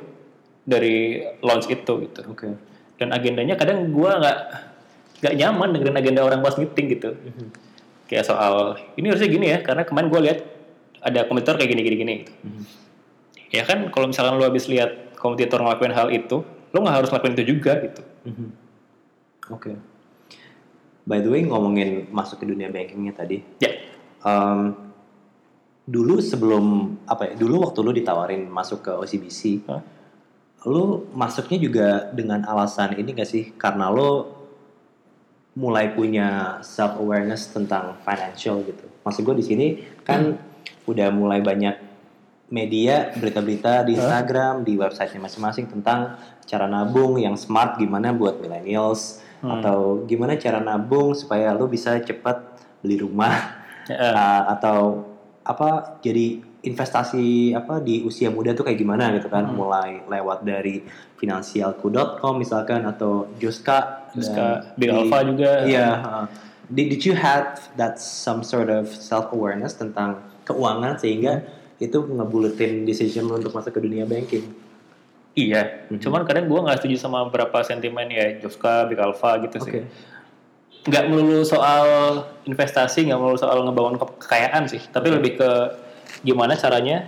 dari 0.67 1.23
launch 1.39 1.71
itu 1.71 1.93
gitu. 2.03 2.21
Oke. 2.27 2.51
Dan 2.99 3.15
agendanya 3.15 3.55
kadang 3.55 3.87
gua 3.95 4.19
nggak 4.19 4.37
nggak 5.23 5.33
nyaman 5.39 5.67
dengerin 5.79 5.95
agenda 6.03 6.21
orang 6.27 6.43
pas 6.43 6.59
meeting 6.59 6.99
gitu. 6.99 7.15
Mhm. 7.15 7.47
Kayak 8.11 8.27
soal 8.27 8.75
ini 8.99 9.07
harusnya 9.07 9.31
gini 9.31 9.47
ya, 9.47 9.63
karena 9.63 9.87
kemarin 9.87 10.11
gua 10.11 10.21
lihat 10.27 10.43
ada 10.99 11.23
kompetitor 11.23 11.55
kayak 11.55 11.71
gini 11.71 11.81
gini 11.87 11.95
gini 11.95 12.13
gitu. 12.27 12.33
Mhm. 12.43 12.63
Ya 13.55 13.63
kan 13.63 13.87
kalau 13.95 14.11
misalkan 14.11 14.35
lu 14.35 14.43
habis 14.43 14.67
lihat 14.67 15.15
kompetitor 15.15 15.63
ngelakuin 15.63 15.95
hal 15.95 16.11
itu, 16.11 16.43
lu 16.75 16.77
nggak 16.83 16.95
harus 16.99 17.07
ngelakuin 17.15 17.33
itu 17.39 17.45
juga 17.47 17.79
gitu. 17.79 18.03
Mhm. 18.27 18.47
Oke. 19.55 19.71
By 21.07 21.23
the 21.23 21.31
way 21.31 21.47
ngomongin 21.47 22.11
masuk 22.11 22.43
ke 22.43 22.45
dunia 22.47 22.67
bankingnya 22.71 23.15
tadi, 23.15 23.39
Ya, 23.59 23.71
em, 24.23 24.91
dulu 25.83 26.19
sebelum 26.23 26.95
apa 27.05 27.31
ya? 27.31 27.33
Dulu 27.35 27.63
waktu 27.67 27.79
lu 27.83 27.91
ditawarin 27.91 28.47
masuk 28.47 28.87
ke 28.87 28.91
OCBC, 28.95 29.67
Hah? 29.67 29.81
lu 30.63 31.07
masuknya 31.11 31.59
juga 31.59 31.87
dengan 32.15 32.43
alasan 32.47 32.95
ini 32.95 33.11
gak 33.11 33.27
sih? 33.27 33.51
Karena 33.59 33.91
lu 33.91 34.31
mulai 35.53 35.93
punya 35.93 36.57
self 36.65 36.97
awareness 36.97 37.51
tentang 37.51 37.99
financial 38.01 38.63
gitu. 38.65 38.85
Maksud 39.05 39.21
gue 39.21 39.35
di 39.37 39.45
sini 39.45 39.67
kan 40.01 40.33
udah 40.89 41.13
mulai 41.13 41.43
banyak 41.45 41.77
media 42.49 43.13
berita-berita 43.13 43.85
di? 43.85 43.93
Instagram, 43.93 44.65
di 44.65 44.73
websitenya 44.77 45.29
masing-masing 45.29 45.69
tentang 45.69 46.17
cara 46.45 46.65
nabung 46.65 47.21
yang 47.21 47.37
smart 47.37 47.77
gimana 47.77 48.11
buat 48.11 48.41
millennials 48.41 49.21
Hmm. 49.43 49.59
atau 49.59 50.07
gimana 50.07 50.39
cara 50.39 50.63
nabung 50.63 51.11
supaya 51.11 51.51
lu 51.51 51.67
bisa 51.67 51.99
cepat 51.99 52.39
beli 52.79 52.95
rumah 53.03 53.59
Ya, 53.91 53.99
uh, 54.15 54.41
atau 54.55 55.03
apa 55.43 55.99
jadi 55.99 56.39
investasi 56.63 57.51
apa 57.51 57.77
di 57.77 57.99
usia 58.01 58.31
muda 58.31 58.51
tuh 58.51 58.63
kayak 58.63 58.79
gimana 58.79 59.11
gitu 59.11 59.27
kan 59.27 59.43
Hmm. 59.43 59.55
mulai 59.57 59.99
lewat 60.01 60.41
dari 60.41 60.79
finansialku.com 61.19 62.33
misalkan 62.35 62.83
atau 62.83 63.27
Juska 63.35 64.07
Big 64.77 64.87
di- 64.87 64.93
Alpha 64.93 65.19
juga. 65.23 65.51
Iya. 65.65 65.87
uh, 65.97 66.25
did, 66.65 66.87
did 66.89 67.03
you 67.03 67.13
have 67.13 67.59
that 67.73 67.97
some 67.97 68.39
sort 68.41 68.69
of 68.69 68.87
self 68.87 69.27
awareness 69.31 69.73
tentang 69.73 70.15
keuangan 70.43 70.95
sehingga 70.95 71.43
itu 71.77 71.99
ngebuletin 71.99 72.85
decision 72.85 73.25
lu 73.25 73.35
untuk 73.35 73.51
masuk 73.51 73.73
ke 73.73 73.81
dunia 73.81 74.05
banking? 74.05 74.47
Iya, 75.33 75.89
Mhm. 75.89 75.97
cuman 75.99 76.21
kadang 76.23 76.45
gua 76.45 76.61
nggak 76.63 76.79
setuju 76.79 76.95
sama 76.95 77.25
beberapa 77.25 77.59
sentimen 77.61 78.05
ya 78.05 78.37
Joska, 78.37 78.85
Big 78.85 79.01
Alpha 79.01 79.41
gitu 79.41 79.57
sih. 79.59 79.81
Nggak 80.83 81.03
melulu 81.07 81.47
soal 81.47 81.85
investasi, 82.43 83.07
nggak 83.07 83.19
melulu 83.19 83.39
soal 83.39 83.63
ngebangun 83.63 83.95
ke- 83.95 84.19
kekayaan 84.27 84.67
sih, 84.67 84.83
tapi 84.91 85.11
lebih 85.11 85.39
ke 85.39 85.49
gimana 86.23 86.59
caranya 86.59 87.07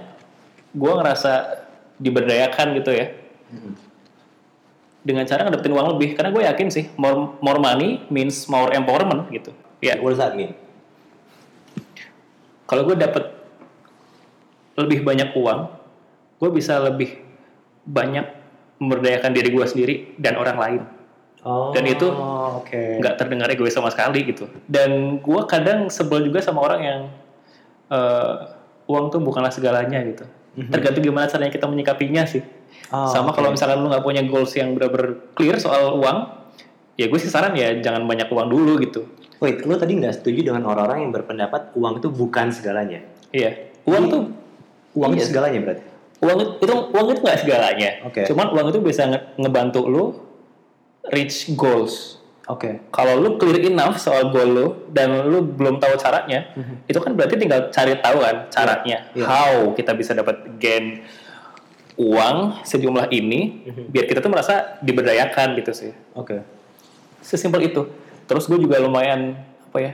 gue 0.71 0.91
ngerasa 0.91 1.63
diberdayakan 1.99 2.76
gitu 2.80 2.91
ya, 2.91 3.11
Mhm. 3.51 3.73
dengan 5.03 5.23
cara 5.28 5.47
ngedapetin 5.47 5.76
uang 5.76 5.88
lebih. 5.95 6.15
Karena 6.15 6.32
gue 6.32 6.43
yakin 6.43 6.67
sih, 6.71 6.88
more, 6.99 7.36
more 7.39 7.59
money 7.59 8.03
means 8.07 8.47
more 8.47 8.71
empowerment 8.71 9.28
gitu. 9.32 9.51
Ya, 9.84 9.99
What 9.99 10.15
does 10.15 10.23
that 10.23 10.36
mean? 10.36 10.55
kalau 12.65 12.82
gue 12.84 12.97
dapet 12.97 13.30
lebih 14.76 15.05
banyak 15.05 15.32
uang, 15.38 15.69
gue 16.41 16.49
bisa 16.51 16.82
lebih 16.82 17.21
banyak 17.86 18.26
memberdayakan 18.82 19.32
diri 19.32 19.49
gue 19.53 19.65
sendiri 19.69 19.95
dan 20.19 20.36
orang 20.36 20.57
lain. 20.57 20.82
Oh, 21.46 21.70
Dan 21.70 21.86
itu 21.86 22.10
oke. 22.10 22.98
nggak 22.98 23.16
terdengar 23.16 23.46
egois 23.48 23.70
sama 23.70 23.88
sekali 23.88 24.26
gitu. 24.26 24.50
Dan 24.66 25.22
gue 25.22 25.41
kadang 25.46 25.88
sebel 25.88 26.26
juga 26.26 26.41
sama 26.41 26.60
orang 26.60 26.82
yang 26.82 27.00
eh, 27.86 28.34
uang 28.86 29.06
tuh 29.08 29.22
bukanlah 29.22 29.50
segalanya 29.50 30.02
gitu. 30.02 30.26
Mhm. 30.56 30.72
Tergantung 30.72 31.04
gimana 31.04 31.30
caranya 31.30 31.54
kita 31.54 31.70
menyikapinya 31.70 32.26
sih. 32.26 32.41
Oh, 32.89 33.06
sama 33.06 33.30
oke. 33.30 33.38
kalau 33.38 33.54
misalkan 33.54 33.78
lu 33.78 33.88
nggak 33.88 34.02
punya 34.02 34.26
goals 34.26 34.52
yang 34.54 34.74
benar-benar 34.74 35.22
clear 35.34 35.58
soal 35.58 35.93
uang, 35.96 36.18
ya 36.96 37.06
gue 37.06 37.20
sih 37.20 37.30
saran 37.30 37.54
ya 37.54 37.78
jangan 37.78 38.04
banyak 38.04 38.26
uang 38.26 38.48
dulu 38.48 38.82
gitu. 38.82 39.06
Wait, 39.38 39.62
lu 39.62 39.76
tadi 39.76 39.93
nggak 39.96 40.18
setuju 40.18 40.48
dengan 40.48 40.66
orang-orang 40.66 41.06
yang 41.06 41.12
berpendapat 41.12 41.76
uang 41.76 42.00
itu 42.00 42.08
bukan 42.10 42.50
segalanya? 42.50 43.06
Iya, 43.30 43.70
uang 43.86 44.04
Iya. 44.04 44.12
tuh 44.12 44.24
Uang 44.96 45.12
Iya. 45.12 45.20
itu 45.20 45.26
segalanya 45.30 45.60
berarti? 45.62 45.84
uang 46.16 46.38
itu 46.39 46.52
itu- 46.58 46.86
uang 46.89 47.06
itu 47.06 47.20
nggak 47.22 47.38
segalanya. 47.38 47.89
Oke. 48.02 48.22
Cuman 48.26 48.48
uang 48.50 48.68
itu 48.72 48.80
bisa 48.82 49.04
nge- 49.06 49.26
ngebantu 49.38 49.82
lu 49.86 50.04
reach 51.14 51.53
goals. 51.53 52.18
Oke. 52.45 52.78
Kalau 52.93 53.18
lu 53.18 53.41
clear 53.41 53.58
enough 53.66 53.97
soal 53.97 54.30
goal 54.30 54.49
lu 54.49 54.68
dan 54.93 55.10
lu 55.26 55.41
belum 55.41 55.82
tahu 55.82 55.97
caranya, 55.97 56.53
itu 56.86 56.97
kan 57.01 57.18
berarti 57.18 57.41
tinggal 57.41 57.74
cari 57.74 57.97
tahu 57.97 58.22
kan 58.22 58.45
caranya. 58.53 59.10
Iya. 59.18 59.26
How 59.26 59.74
kita 59.74 59.97
bisa 59.97 60.14
dapat 60.14 60.45
gain 60.62 61.01
uang 61.97 62.62
sejumlah 62.68 63.10
ini 63.10 63.66
biar 63.89 64.06
kita 64.06 64.22
tuh 64.22 64.30
merasa 64.30 64.78
diberdayakan 64.86 65.58
gitu 65.58 65.72
sih. 65.74 65.91
Oke. 66.14 66.45
Sesimpel 67.26 67.74
itu. 67.74 67.89
Terus 68.30 68.45
gue 68.45 68.62
juga 68.62 68.78
lumayan 68.78 69.38
apa 69.74 69.78
ya? 69.82 69.93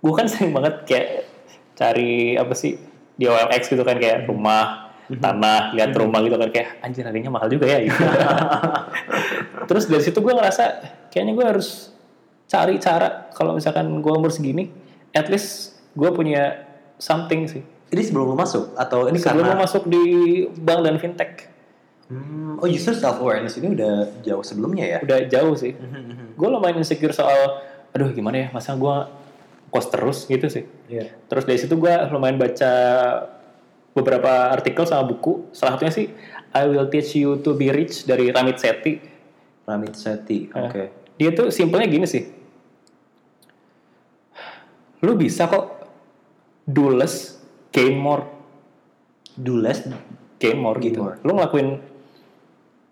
Gue 0.00 0.12
kan 0.16 0.24
sering 0.24 0.56
banget 0.56 0.88
kayak 0.88 1.28
cari 1.76 2.40
apa 2.40 2.52
sih 2.56 2.80
di 3.12 3.28
OLX 3.28 3.68
gitu 3.68 3.84
kan 3.84 4.00
kayak 4.00 4.28
rumah, 4.28 4.91
tanah, 5.10 5.74
lihat 5.74 5.90
rumah 5.96 6.22
gitu 6.22 6.36
kan 6.38 6.50
kayak 6.52 6.68
anjir 6.84 7.02
harganya 7.02 7.30
mahal 7.32 7.48
juga 7.50 7.66
ya 7.66 7.78
gitu. 7.84 7.98
Terus 9.68 9.84
dari 9.90 10.02
situ 10.02 10.18
gue 10.22 10.34
ngerasa 10.34 10.64
kayaknya 11.10 11.32
gue 11.34 11.46
harus 11.46 11.90
cari 12.46 12.76
cara 12.78 13.32
kalau 13.32 13.56
misalkan 13.56 13.88
gue 14.00 14.12
umur 14.12 14.30
segini, 14.30 14.70
at 15.12 15.26
least 15.32 15.78
gue 15.96 16.10
punya 16.12 16.68
something 17.00 17.48
sih. 17.48 17.62
Ini 17.92 18.02
sebelum 18.08 18.32
lu 18.32 18.36
masuk 18.38 18.72
atau 18.78 19.08
ini 19.10 19.20
Sebelum 19.20 19.44
karena 19.44 19.56
masuk 19.60 19.84
di 19.84 20.04
bank 20.48 20.80
dan 20.86 20.96
fintech, 20.96 21.52
Hmm, 22.12 22.60
oh 22.60 22.68
justru 22.68 22.92
self 22.92 23.24
awareness 23.24 23.56
ini 23.56 23.72
udah 23.72 24.20
jauh 24.20 24.44
sebelumnya 24.44 24.84
ya? 24.84 24.98
udah 25.00 25.18
jauh 25.32 25.56
sih. 25.56 25.72
Gue 26.36 26.48
lumayan 26.52 26.84
insecure 26.84 27.16
soal, 27.16 27.64
aduh 27.88 28.12
gimana 28.12 28.36
ya, 28.36 28.48
masa 28.52 28.76
gue 28.76 28.96
kos 29.72 29.88
terus 29.88 30.28
gitu 30.28 30.44
sih. 30.52 30.68
Iya. 30.92 31.08
Terus 31.32 31.48
dari 31.48 31.56
situ 31.56 31.72
gue 31.80 31.94
lumayan 32.12 32.36
baca 32.36 32.72
beberapa 33.92 34.50
artikel 34.50 34.84
sama 34.84 35.04
buku. 35.04 35.52
Salah 35.52 35.76
satunya 35.76 35.92
sih 35.92 36.06
I 36.52 36.62
Will 36.68 36.88
Teach 36.88 37.16
You 37.16 37.40
to 37.40 37.56
Be 37.56 37.72
Rich 37.72 38.04
dari 38.04 38.28
Ramit 38.28 38.60
Sethi. 38.60 39.00
Ramit 39.64 39.94
Sethi. 39.96 40.48
Eh. 40.48 40.58
Oke. 40.58 40.82
Dia 41.16 41.30
tuh 41.32 41.52
simpelnya 41.52 41.86
gini 41.86 42.04
sih. 42.08 42.24
Lu 45.02 45.18
bisa 45.18 45.50
kok 45.50 45.66
do 46.62 46.94
less, 46.94 47.42
gain 47.74 47.98
more, 47.98 48.22
Do 49.34 49.58
less. 49.58 49.82
gain 50.38 50.58
more 50.58 50.78
Gain 50.78 50.94
gitu. 50.94 51.00
more. 51.02 51.16
Lu 51.22 51.34
ngelakuin 51.34 51.78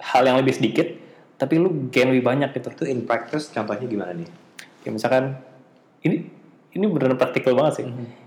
hal 0.00 0.22
yang 0.24 0.38
lebih 0.40 0.54
sedikit, 0.56 0.86
tapi 1.36 1.58
lu 1.58 1.90
gain 1.90 2.10
lebih 2.10 2.24
banyak 2.24 2.50
gitu. 2.54 2.70
Itu 2.72 2.84
in 2.86 3.06
practice 3.06 3.50
contohnya 3.50 3.86
gimana 3.86 4.14
nih? 4.14 4.26
Kayak 4.82 4.94
misalkan 4.96 5.24
ini 6.02 6.26
ini 6.72 6.84
beneran 6.86 7.18
praktikal 7.18 7.54
banget 7.54 7.82
sih. 7.82 7.86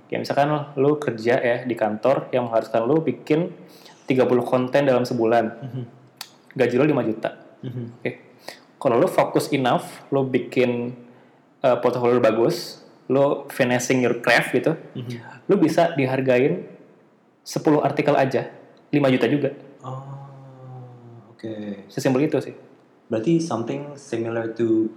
Kayak 0.10 0.20
misalkan 0.28 0.50
lu 0.78 1.00
kerja 1.00 1.36
ya 1.40 1.58
di 1.64 1.74
kantor 1.74 2.30
yang 2.30 2.50
mengharuskan 2.50 2.86
lu 2.86 3.02
bikin 3.02 3.50
30 4.06 4.28
konten 4.44 4.82
dalam 4.84 5.08
sebulan. 5.08 5.46
Gaji 6.54 6.76
lu 6.78 6.86
5 6.86 7.10
juta. 7.10 7.30
Oke. 8.00 8.12
Kalau 8.78 9.00
lu 9.00 9.08
fokus 9.08 9.48
enough, 9.56 10.04
lu 10.12 10.28
bikin 10.28 10.92
uh, 11.64 11.80
portfolio 11.80 12.20
lu 12.20 12.24
bagus, 12.24 12.84
lu 13.08 13.48
finishing 13.48 14.04
your 14.04 14.20
craft 14.20 14.52
gitu, 14.52 14.76
lu 15.48 15.56
bisa 15.56 15.96
dihargain 15.96 16.68
10 17.48 17.64
artikel 17.80 18.16
aja, 18.20 18.52
5 18.92 19.14
juta 19.16 19.26
juga. 19.32 19.50
Oh, 19.88 20.04
oke. 21.32 21.88
Sesimpel 21.88 22.28
itu 22.28 22.44
sih. 22.44 22.56
Berarti 23.08 23.40
something 23.40 23.96
similar 23.96 24.52
to 24.52 24.92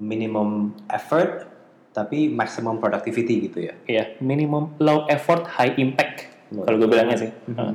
minimum 0.00 0.72
effort 0.88 1.49
tapi 1.90 2.30
maximum 2.30 2.78
productivity 2.78 3.50
gitu 3.50 3.66
ya? 3.66 3.74
Iya, 3.84 4.04
minimum 4.20 4.78
low 4.78 5.06
effort, 5.06 5.46
high 5.48 5.74
impact. 5.76 6.30
Kalau 6.50 6.76
gue 6.78 6.88
bilangnya 6.88 7.18
sih. 7.18 7.30
Uh, 7.50 7.74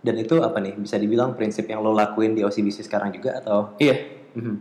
Dan 0.00 0.16
itu 0.16 0.40
apa 0.40 0.56
nih? 0.58 0.72
Bisa 0.74 0.96
dibilang 0.96 1.36
prinsip 1.36 1.68
yang 1.68 1.84
lo 1.84 1.92
lakuin 1.92 2.32
di 2.32 2.40
OCBC 2.40 2.84
sekarang 2.84 3.12
juga 3.12 3.36
atau? 3.36 3.76
Iya, 3.76 3.96
Mhm. 4.32 4.56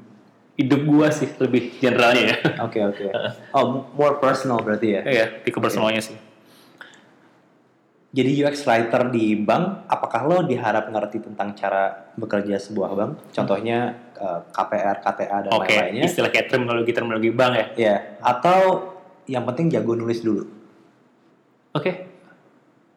hidup 0.59 0.81
gua 0.83 1.07
sih 1.07 1.31
lebih 1.39 1.79
generalnya 1.79 2.35
ya. 2.35 2.37
Oke 2.59 2.83
oke. 2.83 3.07
Oh 3.55 3.87
more 3.95 4.19
personal 4.19 4.59
berarti 4.59 4.99
ya? 4.99 5.01
Iya, 5.01 5.25
di 5.39 5.49
kebersamaan 5.49 6.03
sih. 6.03 6.19
Jadi 8.09 8.41
UX 8.41 8.65
writer 8.65 9.13
di 9.13 9.37
bank, 9.37 9.85
apakah 9.85 10.25
lo 10.25 10.37
diharap 10.41 10.89
ngerti 10.89 11.29
tentang 11.29 11.53
cara 11.53 12.09
bekerja 12.17 12.57
sebuah 12.57 12.89
bank? 12.97 13.11
Contohnya 13.29 13.93
eh, 14.17 14.39
KPR, 14.49 14.97
KTA 15.05 15.37
dan 15.45 15.51
Oke, 15.53 15.77
lain-lainnya. 15.77 16.09
istilah 16.09 16.33
kayak 16.33 16.49
terminologi 16.49 16.89
terminologi 16.89 17.29
bank 17.29 17.53
ya. 17.53 17.65
Ya, 17.77 17.95
atau 18.17 18.91
yang 19.29 19.45
penting 19.45 19.69
jago 19.69 19.93
nulis 19.93 20.25
dulu. 20.25 20.41
Oke, 21.77 22.09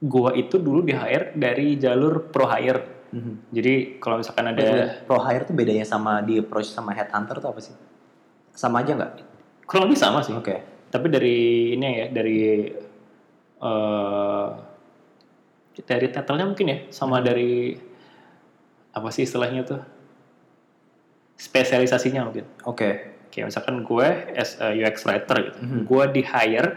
gua 0.00 0.32
itu 0.32 0.56
dulu 0.56 0.80
di 0.80 0.96
hire 0.96 1.36
dari 1.36 1.76
jalur 1.76 2.32
pro 2.32 2.48
hire. 2.48 3.04
Mhm. 3.12 3.52
Jadi 3.52 4.00
kalau 4.00 4.16
misalkan 4.16 4.48
ada 4.48 5.04
Pro 5.04 5.20
hire 5.20 5.44
tuh 5.44 5.52
bedanya 5.52 5.84
sama 5.84 6.24
di 6.24 6.40
approach 6.40 6.72
sama 6.72 6.96
headhunter 6.96 7.36
tuh 7.36 7.52
apa 7.52 7.60
sih? 7.60 7.76
Sama 8.56 8.80
aja 8.80 8.96
nggak? 8.96 9.12
kurang 9.68 9.88
lebih 9.88 10.00
sama 10.00 10.24
sih. 10.24 10.32
Oke. 10.32 10.88
Tapi 10.88 11.06
dari 11.12 11.72
ini 11.76 11.86
ya 12.00 12.06
dari 12.08 12.40
eh 13.62 14.71
dari 15.80 16.12
title-nya 16.12 16.44
mungkin 16.44 16.66
ya 16.68 16.78
sama 16.92 17.24
dari 17.24 17.72
apa 18.92 19.08
sih 19.08 19.24
istilahnya 19.24 19.64
tuh 19.64 19.80
spesialisasinya 21.36 22.22
mungkin. 22.28 22.44
Oke. 22.64 22.90
Kayak 23.32 23.48
misalkan 23.48 23.80
gue 23.80 24.06
as 24.36 24.60
a 24.60 24.70
UX 24.70 25.08
writer 25.08 25.36
gitu, 25.40 25.58
Mhm. 25.64 25.80
gue 25.88 26.04
di 26.12 26.22
hire 26.22 26.68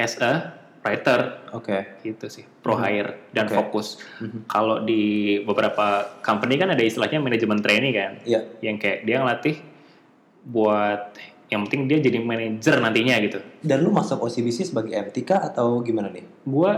as 0.00 0.16
a 0.18 0.56
writer 0.82 1.44
Oke. 1.52 2.00
gitu 2.00 2.26
sih, 2.32 2.48
pro 2.64 2.74
hire 2.74 3.28
dan 3.36 3.46
Oke. 3.46 3.54
fokus. 3.60 4.00
Mhm. 4.18 4.48
Kalau 4.48 4.80
di 4.80 5.36
beberapa 5.44 6.16
company 6.24 6.56
kan 6.56 6.72
ada 6.72 6.80
istilahnya 6.80 7.20
manajemen 7.20 7.60
trainee 7.60 7.92
kan, 7.92 8.12
Iya. 8.24 8.40
yang 8.64 8.80
kayak 8.80 9.04
dia 9.04 9.20
ngelatih 9.20 9.60
buat 10.42 11.12
yang 11.52 11.68
penting 11.68 11.84
dia 11.84 12.00
jadi 12.00 12.18
manajer 12.24 12.80
nantinya 12.80 13.14
gitu. 13.20 13.38
Dan 13.60 13.84
lu 13.84 13.92
masuk 13.92 14.24
OCBC 14.24 14.72
sebagai 14.72 14.96
MT 14.96 15.20
kah 15.22 15.44
atau 15.44 15.84
gimana 15.84 16.08
nih? 16.08 16.24
Gue 16.48 16.72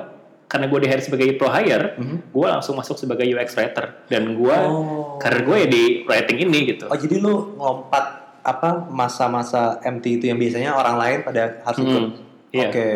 karena 0.54 0.70
gue 0.70 0.78
di 0.78 0.86
hire 0.86 1.02
sebagai 1.02 1.26
pro 1.34 1.50
hire, 1.50 1.98
Mhm. 1.98 2.30
gue 2.30 2.46
langsung 2.46 2.78
masuk 2.78 2.94
sebagai 2.94 3.26
UX 3.26 3.58
writer 3.58 4.06
dan 4.06 4.38
gue 4.38 4.54
Oh. 4.54 5.18
karir 5.18 5.42
gue 5.42 5.56
ya 5.58 5.66
di 5.66 5.82
writing 6.04 6.38
ini 6.38 6.58
gitu. 6.70 6.86
Oh 6.86 6.94
jadi 6.94 7.18
lu 7.18 7.58
ngelompat 7.58 8.04
apa 8.40 8.86
masa-masa 8.86 9.82
MT 9.82 10.22
itu 10.22 10.30
yang 10.30 10.38
biasanya 10.38 10.70
orang 10.72 10.94
lain 10.94 11.18
pada 11.20 11.58
harus 11.60 11.78
ikut? 11.80 12.02
Hmm, 12.06 12.12
iya. 12.54 12.70
Oke. 12.70 12.86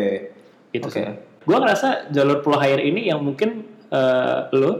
Itu 0.71 0.87
Oke. 0.87 0.95
sih. 0.95 1.03
Gue 1.43 1.57
ngerasa 1.57 2.07
jalur 2.07 2.39
pro 2.39 2.55
hire 2.55 2.79
ini 2.79 3.05
yang 3.05 3.19
mungkin 3.19 3.67
eh, 3.89 4.39
lo 4.53 4.71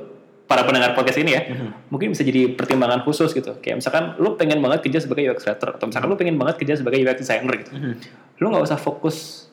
para 0.46 0.64
pendengar 0.64 0.94
podcast 0.94 1.18
ini 1.18 1.34
ya 1.34 1.42
Mhm. 1.44 1.90
mungkin 1.90 2.14
bisa 2.14 2.22
jadi 2.22 2.54
pertimbangan 2.54 3.02
khusus 3.02 3.34
gitu. 3.34 3.60
Kayak 3.60 3.82
misalkan 3.82 4.16
lo 4.16 4.34
pengen 4.34 4.62
banget 4.62 4.86
kerja 4.86 5.04
sebagai 5.04 5.28
UX 5.28 5.44
writer 5.44 5.76
atau 5.76 5.84
misalkan 5.84 6.08
lo 6.08 6.16
pengen 6.16 6.38
banget 6.38 6.56
kerja 6.56 6.80
sebagai 6.80 7.02
UX 7.02 7.18
designer 7.20 7.60
gitu. 7.60 7.74
Mhm. 7.74 7.94
Lo 8.38 8.46
nggak 8.48 8.64
usah 8.64 8.78
fokus 8.78 9.50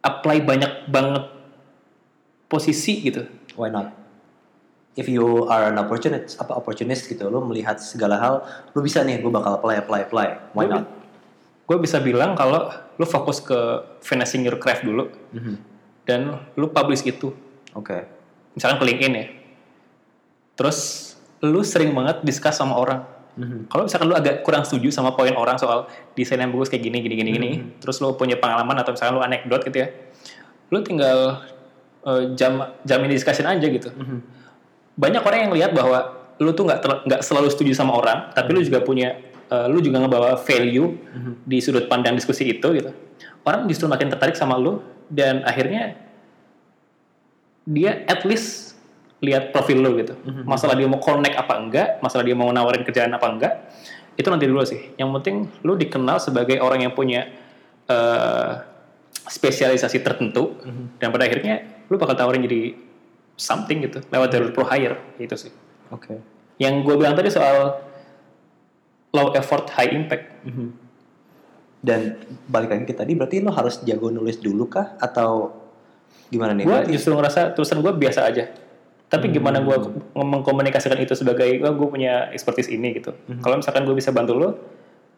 apply 0.00 0.40
banyak 0.42 0.86
banget 0.86 1.24
posisi 2.50 2.98
gitu. 3.00 3.22
Why 3.54 3.70
not? 3.70 3.94
If 4.98 5.06
you 5.06 5.46
are 5.46 5.70
an 5.70 5.78
opportunist, 5.78 6.34
apa 6.36 6.58
opportunist 6.58 7.06
gitu, 7.06 7.30
lu 7.30 7.38
melihat 7.46 7.78
segala 7.78 8.18
hal, 8.18 8.34
lu 8.74 8.82
bisa 8.82 9.06
nih, 9.06 9.22
gue 9.22 9.30
bakal 9.30 9.54
apply, 9.54 9.78
apply, 9.78 10.00
apply. 10.10 10.28
Why 10.52 10.66
Gue 10.66 10.74
not? 10.74 10.84
gue 11.70 11.78
bisa 11.78 12.02
bilang 12.02 12.34
kalau 12.34 12.66
lo 12.98 13.06
fokus 13.06 13.38
ke 13.38 13.54
finishing 14.02 14.42
your 14.42 14.58
craft 14.58 14.82
dulu 14.82 15.06
Mhm. 15.30 15.54
dan 16.02 16.20
lo 16.58 16.66
publish 16.68 17.06
itu. 17.06 17.30
Oke. 17.72 18.02
Misalkan 18.52 18.82
ke 18.82 18.86
LinkedIn 18.90 19.14
ya. 19.14 19.26
Terus 20.58 20.78
lu 21.40 21.62
sering 21.62 21.94
banget 21.94 22.20
discuss 22.20 22.58
sama 22.58 22.74
orang. 22.74 23.06
Mhm. 23.38 23.70
Kalau 23.70 23.86
misalkan 23.86 24.10
lu 24.10 24.18
agak 24.18 24.42
kurang 24.42 24.66
setuju 24.66 24.90
sama 24.90 25.14
poin 25.14 25.32
orang 25.32 25.54
soal 25.56 25.86
desain 26.12 26.36
yang 26.36 26.50
bagus 26.50 26.66
kayak 26.66 26.82
gini 26.82 26.98
gini 26.98 27.14
gini 27.14 27.30
gini, 27.30 27.50
terus 27.78 28.02
lu 28.02 28.12
punya 28.12 28.34
pengalaman 28.36 28.74
atau 28.76 28.90
misalkan 28.90 29.14
lu 29.14 29.22
anekdot 29.22 29.62
gitu 29.62 29.78
ya. 29.78 29.88
Lu 30.68 30.82
tinggal 30.82 31.38
eh, 32.06 32.22
jam 32.36 32.74
jamin 32.84 33.10
discussion 33.10 33.46
aja 33.48 33.66
gitu. 33.66 33.90
Mhm. 33.90 34.18
Banyak 35.00 35.22
orang 35.24 35.40
yang 35.48 35.52
lihat 35.56 35.72
bahwa 35.72 36.20
lu 36.40 36.52
tuh 36.56 36.64
nggak 36.68 37.08
nggak 37.08 37.22
selalu 37.24 37.48
setuju 37.52 37.76
sama 37.76 37.96
orang, 37.96 38.32
tapi 38.32 38.56
lu 38.56 38.60
juga 38.64 38.80
punya 38.80 39.16
eh, 39.50 39.66
lu 39.68 39.80
juga 39.84 40.00
ngebawa 40.00 40.40
value 40.40 40.96
di 41.44 41.58
sudut 41.60 41.88
pandang 41.90 42.16
diskusi 42.16 42.48
itu 42.48 42.68
gitu. 42.72 42.90
Orang 43.44 43.68
justru 43.68 43.88
makin 43.88 44.12
tertarik 44.12 44.36
sama 44.36 44.56
lu 44.56 44.80
dan 45.08 45.44
akhirnya 45.44 45.96
dia 47.68 48.04
at 48.08 48.24
least 48.24 48.76
lihat 49.20 49.52
profil 49.52 49.84
lu 49.84 50.00
gitu. 50.00 50.16
Masalah 50.48 50.74
dia 50.76 50.88
mau 50.88 51.00
connect 51.00 51.36
apa 51.36 51.54
enggak, 51.60 51.88
masalah 52.00 52.24
dia 52.24 52.32
mau 52.32 52.48
nawarin 52.48 52.84
kerjaan 52.84 53.12
apa 53.12 53.26
enggak, 53.28 53.52
itu 54.16 54.28
nanti 54.32 54.48
dulu 54.48 54.64
sih. 54.64 54.96
Yang 54.96 55.08
penting 55.20 55.36
lu 55.64 55.76
dikenal 55.76 56.16
sebagai 56.20 56.56
orang 56.60 56.88
yang 56.88 56.92
punya 56.96 57.28
eh, 57.84 58.52
spesialisasi 59.28 60.00
tertentu 60.00 60.56
dan 60.96 61.12
pada 61.12 61.28
akhirnya 61.28 61.79
lu 61.90 61.98
bakal 61.98 62.14
tawarin 62.14 62.46
jadi 62.46 62.78
something 63.34 63.82
gitu 63.82 63.98
lewat 64.08 64.30
jalur 64.30 64.50
pro 64.54 64.64
hire 64.64 65.18
itu 65.18 65.34
sih. 65.34 65.52
Oke. 65.90 66.22
Yang 66.62 66.74
gue 66.86 66.94
bilang 66.94 67.18
tadi 67.18 67.28
soal 67.28 67.82
low 69.10 69.34
effort 69.34 69.66
high 69.74 69.90
impact. 69.90 70.30
Mhm. 70.46 70.68
Dan 71.80 72.00
balik 72.44 72.76
lagi 72.76 72.84
ke 72.84 72.92
tadi, 72.92 73.16
berarti 73.16 73.40
lo 73.40 73.56
harus 73.56 73.80
jago 73.88 74.12
nulis 74.12 74.36
dulu 74.36 74.68
kah? 74.68 75.00
Atau 75.00 75.60
gimana 76.30 76.54
nih? 76.54 76.64
gue 76.64 76.78
justru 76.94 77.12
ngerasa 77.12 77.52
tulisan 77.58 77.82
gue 77.82 77.90
biasa 77.90 78.30
aja 78.30 78.46
tapi 79.10 79.26
gimana 79.34 79.58
gue 79.58 79.74
mengkomunikasikan 80.14 81.02
itu 81.02 81.18
sebagai 81.18 81.50
gue 81.58 81.70
gue 81.74 81.88
punya 81.90 82.30
expertise 82.30 82.70
ini 82.70 82.94
gitu 82.94 83.10
kalau 83.42 83.58
misalkan 83.58 83.82
gue 83.82 83.96
bisa 83.98 84.14
bantu 84.14 84.38
lo 84.38 84.50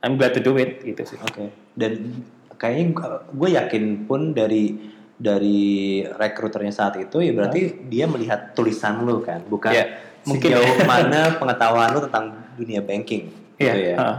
I'm 0.01 0.17
glad 0.17 0.33
to 0.33 0.41
do 0.41 0.57
it 0.57 0.81
gitu 0.83 1.05
sih 1.05 1.21
Oke. 1.21 1.53
Dan 1.77 2.25
kayaknya 2.57 2.97
gue 3.29 3.49
yakin 3.53 4.09
pun 4.09 4.33
dari 4.33 4.75
dari 5.15 5.63
rekruternya 6.03 6.71
saat 6.71 6.97
itu 6.97 7.19
ya 7.19 7.33
berarti 7.33 7.61
dia 7.85 8.05
melihat 8.05 8.53
tulisan 8.53 9.01
lu 9.01 9.21
kan, 9.21 9.41
bukan 9.43 9.71
Ya, 9.71 9.85
mungkin 10.23 10.51
sejauh 10.51 10.77
ya. 10.77 10.85
mana 10.85 11.21
pengetahuan 11.37 11.89
lu 11.91 12.01
tentang 12.03 12.25
dunia 12.55 12.81
banking. 12.81 13.31
Iya, 13.57 13.73
gitu 13.73 13.81
ya. 13.85 13.97
ha. 13.97 14.11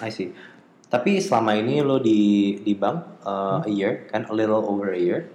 I 0.00 0.10
see. 0.10 0.32
Tapi 0.86 1.16
selama 1.16 1.54
ini 1.54 1.80
lo 1.80 1.96
di 1.96 2.18
di 2.58 2.72
bank 2.72 3.22
uh, 3.22 3.62
a 3.62 3.70
year 3.70 4.04
kan 4.06 4.26
a 4.26 4.34
little 4.34 4.58
over 4.60 4.90
a 4.90 4.98
year, 4.98 5.30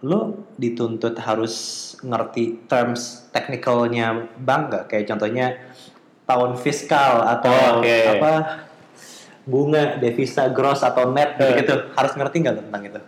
lo 0.00 0.46
dituntut 0.54 1.18
harus 1.18 1.54
ngerti 1.98 2.64
terms 2.64 3.26
technicalnya 3.28 4.14
bank 4.36 4.62
nggak? 4.68 4.84
Kayak 4.86 5.06
contohnya 5.08 5.46
tahun 6.22 6.54
fiskal 6.56 7.18
atau 7.20 7.50
Oh, 7.50 7.82
oke. 7.82 7.98
apa 8.14 8.32
bunga 9.42 9.98
devisa 9.98 10.46
gross 10.48 10.80
atau 10.80 11.10
net 11.10 11.34
Eh. 11.34 11.60
gitu 11.60 11.74
harus 11.92 12.12
ngerti 12.14 12.36
nggak 12.40 12.56
tentang 12.62 12.82
itu? 12.86 13.00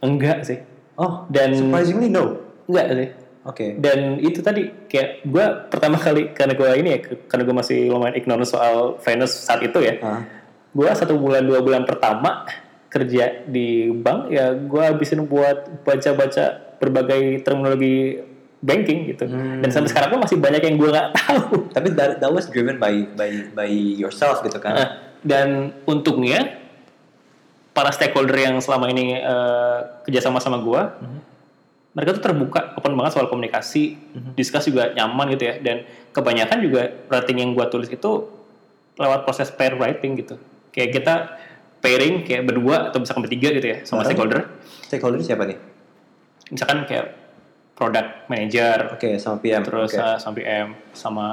enggak 0.00 0.42
sih 0.42 0.58
Oh, 0.94 1.24
Dan- 1.26 1.56
surprisingly 1.56 2.08
no. 2.08 2.36
enggak 2.64 2.86
sih 2.92 3.08
Oke. 3.42 3.74
dan 3.74 4.16
itu 4.16 4.38
tadi 4.38 4.70
kayak 4.86 5.26
gue 5.26 5.44
pertama 5.66 5.98
kali 5.98 6.30
karena 6.30 6.54
gue 6.54 6.68
ini 6.78 6.88
ya 6.88 6.98
karena 7.26 7.42
gue 7.42 7.56
masih 7.56 7.78
lumayan 7.88 8.14
ignorant 8.14 8.46
soal 8.46 8.96
finance 8.98 9.34
saat 9.34 9.58
itu 9.60 9.74
ya 9.78 9.98
Ah, 9.98 10.22
gue 10.70 10.86
satu 10.88 11.18
bulan 11.18 11.42
dua 11.42 11.58
bulan 11.58 11.82
pertama 11.82 12.46
kerja 12.86 13.42
di 13.42 13.90
bank 13.90 14.30
ya 14.30 14.54
gue 14.54 14.82
habisin 14.84 15.26
buat 15.26 15.82
baca-baca 15.82 16.76
berbagai 16.78 17.42
terminologi 17.42 18.22
banking 18.60 19.10
gitu 19.10 19.26
dan 19.58 19.68
sampai 19.68 19.90
sekarang 19.90 20.08
pun 20.12 20.20
masih 20.22 20.38
banyak 20.38 20.62
yang 20.62 20.76
gue 20.78 20.88
nggak 20.88 21.08
tahu 21.18 21.66
Tapi 21.72 21.88
that, 21.92 22.22
that 22.22 22.30
was 22.30 22.46
driven 22.46 22.78
by 22.78 22.94
by 23.10 23.50
by 23.50 23.66
yourself 23.66 24.38
gitu 24.40 24.54
kan? 24.56 24.74
Nah, 24.76 24.88
dan 25.22 25.48
untungnya 25.82 26.61
para 27.72 27.88
stakeholder 27.88 28.36
yang 28.36 28.56
selama 28.58 28.86
ini 28.86 29.16
eh, 29.16 29.78
kerjasama 30.04 30.38
sama 30.38 30.58
gue 30.58 30.82
mereka 31.92 32.16
tuh 32.16 32.22
terbuka 32.22 32.72
open 32.74 32.92
banget 32.92 33.12
soal 33.12 33.28
komunikasi 33.28 33.96
diskus 34.32 34.64
juga 34.64 34.92
nyaman 34.92 35.28
gitu 35.30 35.44
ya 35.44 35.56
dan 35.58 35.84
kebanyakan 36.10 36.58
juga 36.60 36.82
writing 37.06 37.38
yang 37.38 37.50
gue 37.52 37.66
tulis 37.66 37.88
itu 37.88 38.12
lewat 38.94 39.22
proses 39.22 39.48
pair 39.48 39.72
writing 39.74 40.16
gitu 40.16 40.36
kayak 40.68 40.90
kita 40.90 41.14
pairing 41.80 42.22
kayak 42.22 42.46
berdua 42.46 42.88
atau 42.88 42.96
misalkan 42.96 43.24
bertiga 43.24 43.48
gitu 43.50 43.66
ya 43.66 43.78
sama 43.82 44.04
stakeholder 44.04 44.48
Stakeholder 44.82 45.20
siapa 45.20 45.44
nih? 45.44 45.56
misalkan 46.48 46.84
kayak 46.84 47.06
product 47.72 48.28
manager 48.28 48.92
Oke, 48.92 49.16
sama 49.16 49.40
PM. 49.40 49.64
terus 49.64 49.90
Oke. 49.90 49.98
eh, 49.98 50.16
sama 50.16 50.32
PM 50.34 50.68
sama 50.92 51.26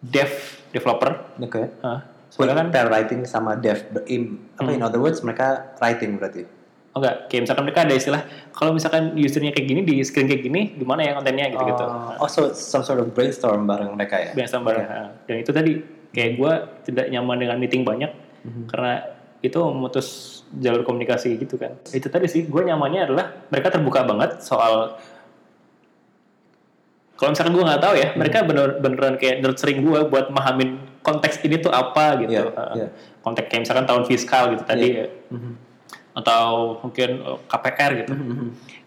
dev 0.00 0.32
developer 0.72 1.12
Oke. 1.38 1.62
Nah, 1.78 2.00
So, 2.00 2.09
sebenarnya 2.30 2.56
kan 2.64 2.68
pair 2.70 2.88
writing 2.88 3.20
sama 3.26 3.58
dev 3.58 3.82
in, 4.06 4.38
apa 4.56 4.70
in 4.70 4.80
other 4.80 5.02
words 5.02 5.20
mereka 5.20 5.74
writing 5.82 6.16
berarti. 6.16 6.46
Oh 6.90 6.98
enggak, 6.98 7.30
kayak 7.30 7.46
misalkan 7.46 7.64
mereka 7.70 7.80
ada 7.86 7.94
istilah 7.94 8.22
kalau 8.50 8.74
misalkan 8.74 9.14
usernya 9.14 9.54
kayak 9.54 9.66
gini 9.70 9.80
di 9.86 10.02
screen 10.02 10.26
kayak 10.26 10.42
gini, 10.42 10.74
gimana 10.74 11.06
ya 11.06 11.14
kontennya 11.14 11.46
gitu-gitu. 11.54 11.86
Oh, 11.86 12.26
oh, 12.26 12.28
so 12.30 12.50
some 12.50 12.82
sort 12.82 12.98
of 12.98 13.14
brainstorm 13.14 13.62
bareng 13.70 13.94
mereka 13.94 14.18
ya. 14.18 14.32
Biasa 14.34 14.58
bareng. 14.58 14.86
Nah, 14.90 15.10
Dan 15.22 15.36
itu 15.38 15.50
tadi 15.54 15.72
kayak 16.10 16.30
gue 16.34 16.52
tidak 16.90 17.06
nyaman 17.14 17.38
dengan 17.38 17.56
meeting 17.62 17.86
banyak 17.86 18.10
karena 18.74 19.06
itu 19.38 19.56
memutus 19.70 20.40
jalur 20.58 20.82
komunikasi 20.82 21.38
gitu 21.38 21.54
kan. 21.62 21.78
Itu 21.94 22.10
tadi 22.10 22.26
sih 22.26 22.50
gue 22.50 22.62
nyamannya 22.66 23.06
adalah 23.06 23.46
mereka 23.54 23.70
terbuka 23.70 24.02
banget 24.02 24.42
soal 24.42 24.98
kalau 27.14 27.36
misalkan 27.36 27.52
gue 27.52 27.64
nggak 27.68 27.82
tahu 27.84 27.94
ya, 28.00 28.08
mereka 28.16 28.38
bener 28.48 28.80
beneran 28.80 29.14
kayak 29.20 29.44
nurturing 29.44 29.84
gue 29.84 30.00
buat 30.08 30.32
mahamin 30.32 30.89
konteks 31.00 31.40
ini 31.42 31.56
tuh 31.56 31.70
apa 31.70 32.20
gitu. 32.20 32.50
Uh, 32.50 32.74
iya. 32.76 32.88
Konteks 33.20 33.46
kayak 33.46 33.62
misalkan 33.64 33.84
tahun 33.84 34.04
fiskal 34.04 34.52
gitu 34.52 34.64
tadi 34.64 34.86
Iya. 34.94 35.06
ya. 35.06 35.38
atau 36.10 36.76
mungkin 36.80 37.22
uh, 37.22 37.38
KPR 37.46 37.90
gitu. 37.98 38.12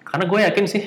Karena 0.03 0.23
gue 0.23 0.39
yakin 0.43 0.65
sih 0.65 0.83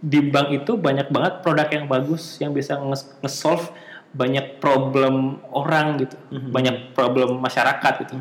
di 0.00 0.20
bank 0.22 0.48
itu 0.54 0.74
banyak 0.74 1.08
banget 1.08 1.42
produk 1.42 1.68
yang 1.68 1.84
bagus 1.84 2.38
yang 2.38 2.50
bisa 2.50 2.78
nge- 2.78 3.20
nge-solve 3.20 3.68
banyak 4.10 4.58
problem 4.58 5.38
orang 5.50 6.00
gitu, 6.00 6.16
banyak 6.30 6.94
problem 6.94 7.38
masyarakat 7.38 7.92
gitu. 8.00 8.14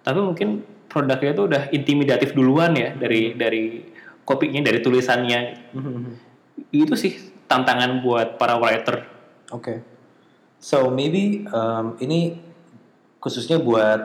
Tapi 0.00 0.18
mungkin 0.18 0.48
produknya 0.86 1.30
itu 1.32 1.42
udah 1.44 1.62
intimidatif 1.68 2.32
duluan 2.32 2.72
ya 2.72 2.94
dari 2.94 3.34
dari 3.34 3.82
kopinya, 4.22 4.62
dari 4.62 4.78
tulisannya. 4.78 5.40
itu 6.70 6.94
sih 6.94 7.12
tantangan 7.44 7.98
buat 7.98 8.38
para 8.38 8.54
writer 8.56 9.04
Oke. 9.50 9.82
So 10.64 10.88
maybe 10.88 11.44
um, 11.52 12.00
ini 12.00 12.40
khususnya 13.20 13.60
buat 13.60 14.00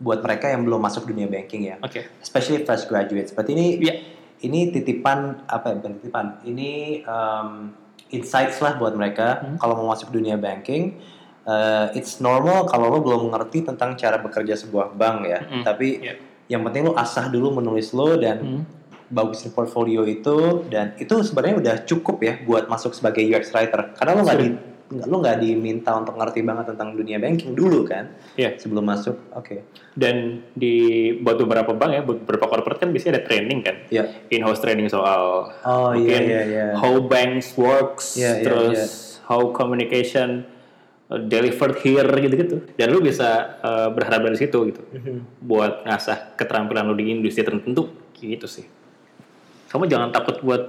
buat 0.00 0.18
mereka 0.20 0.50
yang 0.50 0.66
belum 0.66 0.80
masuk 0.80 1.06
dunia 1.06 1.30
banking 1.30 1.68
ya. 1.68 1.76
oke 1.78 2.02
Especially 2.18 2.64
fresh 2.64 2.84
graduates. 2.84 3.30
Berarti 3.30 3.52
ini 3.52 3.66
Iya. 3.78 3.94
ini 4.42 4.74
titipan 4.74 5.46
apa 5.46 5.70
ya? 5.70 5.74
Bukan 5.78 5.92
titipan. 5.96 6.26
Ini 6.42 6.70
um, 7.04 7.70
insights 8.10 8.58
lah 8.58 8.74
buat 8.74 8.90
mereka 8.92 9.38
Hmm. 9.38 9.56
kalau 9.56 9.78
mau 9.78 9.88
masuk 9.88 10.10
dunia 10.10 10.34
banking. 10.34 10.98
uh, 11.40 11.88
it's 11.94 12.20
normal 12.20 12.66
kalau 12.66 12.90
lo 12.90 13.00
belum 13.00 13.26
mengerti 13.26 13.64
tentang 13.64 13.96
cara 13.96 14.18
bekerja 14.18 14.54
sebuah 14.56 14.92
bank 14.92 15.18
ya. 15.24 15.40
Mm-mm. 15.40 15.62
Tapi 15.62 15.88
Iya. 15.98 16.14
yang 16.48 16.62
penting 16.62 16.84
lo 16.84 16.92
asah 16.94 17.26
dulu 17.26 17.54
menulis 17.54 17.90
lo 17.90 18.14
dan 18.14 18.38
Hmm. 18.38 18.62
bagusin 19.08 19.50
portfolio 19.50 20.04
itu 20.04 20.62
dan 20.68 20.94
itu 20.96 21.10
sebenarnya 21.20 21.56
udah 21.56 21.76
cukup 21.82 22.16
ya 22.20 22.34
buat 22.40 22.66
masuk 22.66 22.92
sebagai 22.92 23.24
UX 23.24 23.50
writer 23.50 23.94
karena 23.94 24.12
lo 24.12 24.22
nggak 24.22 24.38
di 24.38 24.48
nggak- 24.90 25.06
lo 25.06 25.16
nggak 25.18 25.38
diminta 25.38 25.94
untuk 25.94 26.14
ngerti 26.14 26.42
banget 26.42 26.74
tentang 26.74 26.92
dunia 26.92 27.16
banking 27.16 27.54
dulu 27.54 27.86
kan 27.86 28.10
Iya. 28.34 28.58
sebelum 28.58 28.82
masuk 28.82 29.14
oke 29.30 29.62
dan 29.92 30.42
di 30.52 30.74
buat 31.16 31.38
beberapa 31.38 31.70
bank 31.70 31.90
ya 31.92 32.02
beberapa 32.02 32.44
corporate 32.44 32.78
kan 32.78 32.90
biasanya 32.90 33.16
ada 33.16 33.24
training 33.24 33.62
kan 33.62 33.76
ya 33.86 34.02
in-house 34.28 34.58
training 34.58 34.86
soal 34.86 35.54
oh 35.54 35.90
iya 35.90 35.94
mungkin 35.94 36.22
iya 36.24 36.42
iya 36.44 36.66
how 36.74 36.98
banks 36.98 37.54
works, 37.54 38.16
Iya, 38.16 38.32
iya, 38.32 38.42
terus 38.42 38.78
iya. 38.78 38.86
how 39.24 39.50
communication 39.50 40.42
uh, 41.06 41.20
delivered 41.20 41.78
here 41.78 42.06
gitu-gitu. 42.06 42.66
Dan 42.72 42.90
lu 42.90 42.98
bisa 43.00 43.28
uh, 43.58 43.88
berharap 43.88 44.22
dari 44.22 44.34
situ 44.36 44.58
gitu, 44.66 44.82
Mhm. 44.90 45.40
buat 45.40 45.82
ngasah 45.82 46.34
keterampilan 46.34 46.82
lu 46.84 46.94
di 46.94 47.10
industri 47.10 47.42
tertentu 47.42 47.90
gitu 48.16 48.46
sih. 48.46 48.66
Sama 49.66 49.86
jangan 49.86 50.10
takut 50.10 50.38
buat 50.40 50.66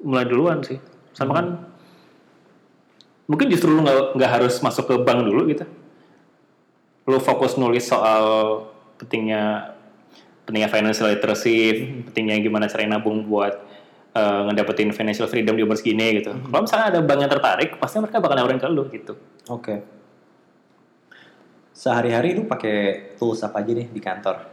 mulai 0.00 0.24
duluan 0.24 0.58
sih. 0.60 0.78
Sama 1.10 1.32
kan 1.32 1.46
mungkin 3.24 3.46
justru 3.48 3.72
lu 3.72 3.80
nggak 3.84 4.16
nggak 4.16 4.30
harus 4.30 4.60
masuk 4.60 4.84
ke 4.90 4.94
bank 5.00 5.24
dulu 5.24 5.48
gitu. 5.50 5.64
Lu 7.04 7.20
fokus 7.20 7.56
nulis 7.60 7.84
soal 7.84 8.64
pentingnya 8.96 9.74
pentingnya 10.44 10.68
financial 10.68 11.08
literacy, 11.08 11.88
pentingnya 12.08 12.36
gimana 12.40 12.68
cara 12.68 12.84
nabung 12.84 13.24
buat 13.24 13.54
uh, 14.12 14.48
ngedapetin 14.48 14.92
financial 14.92 15.28
freedom 15.28 15.56
di 15.56 15.64
umur 15.64 15.76
segini 15.76 16.20
gitu. 16.20 16.36
Kalau 16.36 16.62
misalnya 16.64 16.86
ada 16.92 17.00
bank 17.00 17.18
yang 17.24 17.32
tertarik, 17.32 17.70
pasti 17.80 17.96
mereka 18.00 18.20
bakal 18.20 18.36
nawarin 18.36 18.60
ke 18.60 18.68
lu 18.68 18.84
gitu. 18.92 19.16
oke 19.48 19.94
sehari-hari 21.74 22.38
lu 22.38 22.46
pakai 22.46 23.12
tools 23.18 23.42
apa 23.42 23.60
aja 23.60 23.74
nih 23.74 23.90
di 23.90 23.98
kantor 23.98 24.46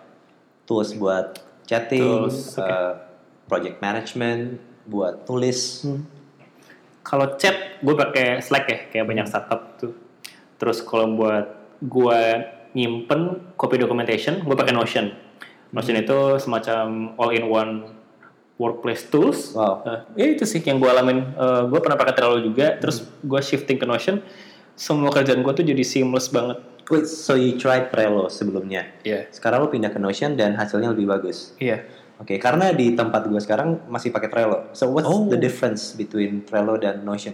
tools 0.66 0.98
buat 0.98 1.38
chatting 1.70 2.28
Tools, 2.28 2.58
oke. 2.58 2.66
uh, 2.66 2.94
project 3.46 3.78
management 3.78 4.58
buat 4.90 5.24
tulis 5.30 5.86
Kalau 7.02 7.36
chat, 7.36 7.82
gue 7.82 7.96
pakai 7.98 8.40
Slack 8.40 8.66
ya, 8.70 8.80
kayak 8.88 9.06
banyak 9.06 9.26
startup 9.26 9.78
tuh. 9.78 9.94
Terus 10.58 10.86
kalau 10.86 11.10
buat 11.12 11.46
gue 11.82 12.22
nyimpen 12.72 13.52
copy 13.58 13.82
documentation, 13.82 14.40
gue 14.40 14.54
pakai 14.54 14.72
Notion. 14.72 15.10
Notion 15.74 15.98
itu 15.98 16.38
semacam 16.38 17.16
all-in-one 17.18 17.90
workplace 18.56 19.10
tools. 19.10 19.58
wow 19.58 19.82
Eh, 19.82 20.00
ya 20.14 20.26
itu 20.38 20.46
sih 20.46 20.62
yang 20.62 20.78
gue 20.78 20.86
alamin. 20.86 21.34
gue 21.68 21.80
pernah 21.82 21.98
pakai 21.98 22.14
Trello 22.14 22.38
juga, 22.40 22.78
terus 22.78 23.02
gue 23.20 23.42
shifting 23.42 23.82
ke 23.82 23.90
Notion. 23.90 24.22
Semua 24.78 25.10
kerjaan 25.10 25.42
gue 25.42 25.54
tuh 25.54 25.66
jadi 25.66 25.82
seamless 25.82 26.30
banget. 26.30 26.62
Wait, 26.90 27.08
so 27.08 27.34
you 27.34 27.56
tried 27.56 27.88
Trello 27.88 28.28
sebelumnya 28.28 28.84
Iya. 29.02 29.32
sekarang 29.32 29.64
lu 29.64 29.70
pindah 29.72 29.90
ke 29.90 30.00
Notion 30.02 30.36
dan 30.36 30.60
hasilnya 30.60 30.92
lebih 30.92 31.08
bagus 31.08 31.56
Iya. 31.56 31.88
Oke, 32.22 32.38
karena 32.38 32.70
di 32.70 32.94
tempat 32.94 33.26
gue 33.26 33.42
sekarang 33.42 33.90
masih 33.90 34.14
pakai 34.14 34.30
Trello. 34.30 34.70
So 34.78 34.94
what's 34.94 35.10
Oh. 35.10 35.26
the 35.26 35.42
difference 35.42 35.98
between 35.98 36.46
Trello 36.46 36.78
dan 36.78 37.02
Notion? 37.02 37.34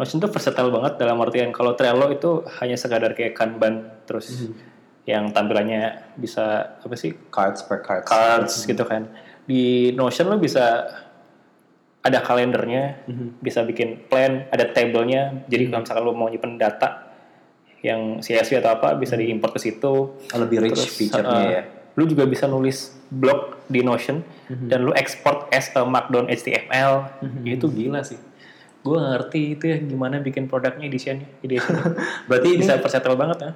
Notion 0.00 0.16
tuh 0.16 0.32
versatile 0.32 0.72
banget 0.72 0.96
dalam 0.96 1.20
artian 1.20 1.52
kalau 1.52 1.76
Trello 1.76 2.08
itu 2.08 2.40
hanya 2.64 2.80
sekadar 2.80 3.12
kayak 3.12 3.36
Kanban 3.36 4.00
terus 4.08 4.48
yang 5.04 5.28
tampilannya 5.36 6.16
bisa 6.16 6.76
apa 6.80 6.96
sih 6.96 7.12
Cards 7.28 7.60
per 7.68 7.84
cards. 7.84 8.08
cards 8.08 8.54
gitu 8.64 8.80
kan. 8.88 9.12
Di 9.44 9.92
Notion 9.92 10.32
lo 10.32 10.40
bisa 10.40 10.88
ada 12.00 12.24
kalendernya, 12.24 13.04
bisa 13.44 13.60
bikin 13.60 14.08
plan, 14.08 14.48
ada 14.48 14.64
tabelnya. 14.72 15.44
Jadi 15.52 15.68
kalau 15.68 15.84
misalkan 15.84 16.04
lo 16.08 16.16
mau 16.16 16.32
nyimpen 16.32 16.56
data 16.56 17.12
yang 17.84 18.24
CSV 18.24 18.64
atau 18.64 18.80
apa 18.80 18.96
bisa 18.96 19.20
diimport 19.20 19.52
ke 19.52 19.60
situ. 19.60 20.16
Lebih 20.32 20.64
rich 20.64 20.88
feature-nya 20.88 21.28
uh, 21.44 21.48
ya. 21.52 21.62
Lu 21.98 22.06
juga 22.06 22.26
bisa 22.26 22.46
nulis 22.46 22.94
blog 23.10 23.58
di 23.66 23.82
Notion 23.82 24.22
dan 24.70 24.82
lu 24.82 24.92
export 24.94 25.50
as 25.54 25.70
a 25.74 25.82
Markdown 25.86 26.26
HTML. 26.30 27.22
Itu 27.46 27.70
gila 27.70 28.02
sih. 28.02 28.18
Gue 28.80 28.96
ngerti 28.96 29.60
itu 29.60 29.64
ya 29.68 29.76
gimana 29.76 30.18
bikin 30.24 30.48
produknya 30.48 30.88
editionnya. 30.88 31.28
editionnya. 31.44 31.94
Berarti 32.28 32.46
ini 32.48 32.56
bisa 32.64 32.80
versatile 32.80 33.16
banget 33.18 33.38
ya. 33.44 33.52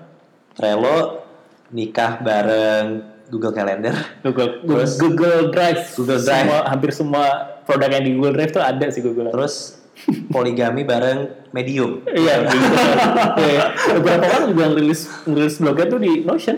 Trello 0.55 1.25
nikah 1.73 2.21
bareng 2.21 2.87
Google 3.33 3.55
Calendar. 3.57 3.95
Google 4.21 4.63
Google, 4.63 4.89
Google 5.01 5.43
Drive. 5.49 5.97
Google 5.97 6.21
Drive. 6.21 6.47
Semua, 6.47 6.61
hampir 6.69 6.91
semua 6.93 7.25
produk 7.65 7.89
yang 7.89 8.05
di 8.05 8.13
Google 8.15 8.35
Drive 8.37 8.53
tuh 8.53 8.63
ada 8.63 8.87
sih 8.93 9.01
Google. 9.01 9.33
Terus 9.33 9.81
poligami 10.29 10.85
bareng 10.85 11.51
Medium. 11.55 12.05
Iya, 12.05 12.45
gitu. 12.45 12.67
Iya. 13.49 13.65
Beberapa 13.99 14.25
orang 14.29 14.45
juga 14.53 14.65
ngerilis 14.75 15.01
ngerilis 15.25 15.57
blognya 15.63 15.87
tuh 15.89 16.01
di 16.03 16.13
Notion. 16.23 16.57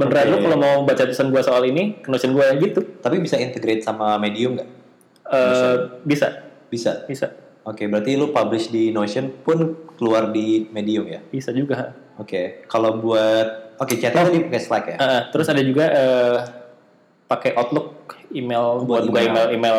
Beneran 0.00 0.24
Oke. 0.24 0.32
lu 0.32 0.38
kalau 0.40 0.56
mau 0.56 0.74
baca 0.82 1.02
tulisan 1.04 1.28
gua 1.28 1.44
soal 1.44 1.62
ini, 1.62 2.00
ke 2.00 2.08
Notion 2.08 2.32
gua 2.32 2.48
gitu. 2.56 2.80
Tapi 2.98 3.20
bisa 3.20 3.36
integrate 3.36 3.80
sama 3.80 4.16
Medium 4.16 4.56
nggak? 4.56 4.68
Eh, 5.30 5.76
bisa, 6.02 6.26
Bisa. 6.66 6.90
bisa, 7.04 7.26
Oke, 7.62 7.84
berarti 7.84 8.16
lu 8.16 8.32
publish 8.32 8.66
di 8.66 8.88
Notion 8.88 9.28
pun 9.44 9.58
keluar 9.94 10.32
di 10.32 10.64
Medium 10.66 11.04
ya? 11.04 11.20
bisa 11.20 11.52
juga. 11.52 11.92
Oke, 12.16 12.64
kalau 12.64 12.96
buat 12.96 13.76
oke 13.76 13.94
chatting 13.94 14.24
tadi 14.24 14.38
pakai 14.44 14.60
Slack 14.60 14.84
ya? 14.86 14.96
Eh, 14.96 15.20
terus 15.28 15.46
ada 15.46 15.60
juga 15.60 15.84
eh, 15.86 16.36
pakai 17.26 17.52
Outlook 17.54 18.16
email 18.30 18.82
buat 18.82 19.04
Buat 19.04 19.04
buka 19.06 19.20
email 19.20 19.46
email. 19.52 19.54
email 19.54 19.78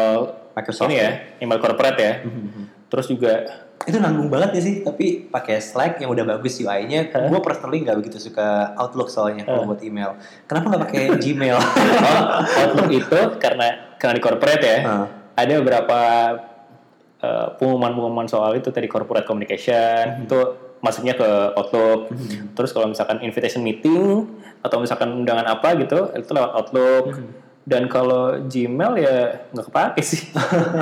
Microsoft 0.51 0.87
ini 0.87 0.97
ya, 0.99 1.09
email 1.39 1.59
corporate 1.59 1.99
ya. 1.99 2.13
Mhm. 2.21 2.63
Terus 2.87 3.05
juga 3.07 3.33
itu 3.81 3.97
nanggung 3.97 4.29
banget 4.29 4.57
ya 4.57 4.61
sih 4.61 4.75
tapi 4.85 5.25
pakai 5.25 5.57
Slack 5.57 6.01
yang 6.05 6.13
udah 6.13 6.37
bagus 6.37 6.61
UI-nya 6.61 7.09
gue 7.09 7.39
personally 7.41 7.81
nggak 7.81 7.97
begitu 7.97 8.21
suka 8.21 8.77
Outlook 8.77 9.09
soalnya 9.09 9.41
kalau 9.41 9.65
buat 9.65 9.81
email 9.81 10.21
kenapa 10.45 10.65
nggak 10.69 10.81
pakai 10.85 11.03
Gmail 11.23 11.57
oh, 11.57 12.35
Outlook 12.61 12.91
itu 12.93 13.19
karena 13.41 13.91
karena 14.01 14.17
di 14.17 14.23
corporate 14.25 14.65
ya. 14.65 14.77
Ada 15.37 15.61
beberapa 15.61 15.99
eh, 17.21 17.47
pengumuman-pengumuman 17.61 18.25
soal 18.25 18.57
itu 18.57 18.73
tadi 18.73 18.89
corporate 18.89 19.29
communication 19.29 20.25
itu 20.25 20.39
masuknya 20.81 21.13
ke 21.13 21.29
Outlook. 21.53 22.09
Terus 22.57 22.73
kalau 22.73 22.89
misalkan 22.89 23.21
invitation 23.21 23.61
meeting 23.61 24.25
atau 24.65 24.81
misalkan 24.81 25.13
undangan 25.13 25.45
apa 25.45 25.77
gitu 25.77 26.09
itu 26.17 26.33
lewat 26.33 26.51
Outlook. 26.57 27.05
Dan 27.61 27.85
kalau 27.85 28.41
Gmail 28.49 28.93
ya 28.97 29.45
nggak 29.53 29.65
kepake 29.69 30.01
sih. 30.01 30.33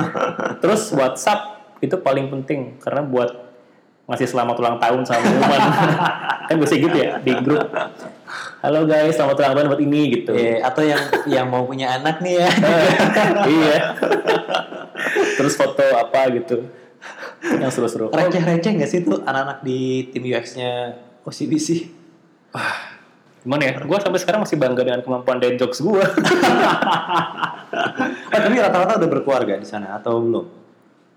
Terus 0.64 0.96
WhatsApp 0.96 1.59
itu 1.80 1.96
paling 1.96 2.28
penting 2.28 2.76
karena 2.80 3.00
buat 3.00 3.50
ngasih 4.04 4.28
selamat 4.28 4.56
ulang 4.60 4.76
tahun 4.76 5.00
sama 5.06 5.20
pengumuman. 5.24 5.60
kan 6.50 6.54
biasa 6.58 6.74
gitu 6.76 6.96
ya 6.98 7.10
di 7.22 7.32
grup. 7.40 7.62
Halo 8.60 8.84
guys, 8.84 9.16
selamat 9.16 9.36
ulang 9.40 9.54
tahun 9.56 9.68
buat 9.72 9.82
ini 9.82 10.00
gitu. 10.20 10.32
Eh, 10.36 10.60
atau 10.60 10.82
yang 10.84 11.02
yang 11.24 11.46
mau 11.48 11.64
punya 11.64 11.96
anak 11.96 12.20
nih 12.20 12.44
ya 12.44 12.50
iya. 13.56 13.78
Terus 15.40 15.54
foto 15.56 15.84
apa 15.96 16.28
gitu. 16.36 16.68
Yang 17.40 17.80
seru-seru. 17.80 18.06
receh-receh 18.12 18.72
nggak 18.76 18.90
sih 18.90 19.00
tuh 19.00 19.24
anak-anak 19.24 19.64
di 19.64 20.12
tim 20.12 20.20
UX-nya 20.28 21.00
OCBC 21.24 21.88
Gimana 23.40 23.62
ya? 23.64 23.72
Gue 23.80 23.96
sampai 23.96 24.20
sekarang 24.20 24.44
masih 24.44 24.60
bangga 24.60 24.84
dengan 24.84 25.00
kemampuan 25.00 25.40
dad 25.40 25.56
jokes 25.56 25.80
gue. 25.80 25.96
eh 28.34 28.40
tapi 28.42 28.56
rata-rata 28.60 29.00
udah 29.00 29.08
berkeluarga 29.08 29.56
di 29.56 29.64
sana 29.64 29.96
atau 29.96 30.20
belum 30.20 30.59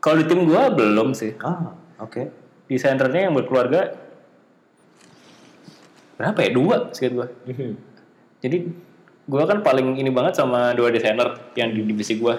Kalau 0.03 0.19
di 0.19 0.27
tim 0.27 0.43
gue 0.43 0.61
belum 0.75 1.15
sih. 1.15 1.31
ah 1.39 1.71
oke 2.03 2.27
Desainernya 2.67 3.31
yang 3.31 3.33
berkeluarga 3.39 3.95
berapa 6.19 6.39
ya? 6.43 6.49
Dua 6.51 6.77
sih 6.91 7.07
gue. 7.07 7.27
Jadi 8.43 8.57
gue 9.23 9.43
kan 9.47 9.63
paling 9.63 9.95
ini 9.95 10.11
banget 10.11 10.35
sama 10.35 10.75
dua 10.75 10.91
desainer 10.91 11.39
yang 11.55 11.71
di 11.71 11.87
divisi 11.87 12.19
gue. 12.19 12.35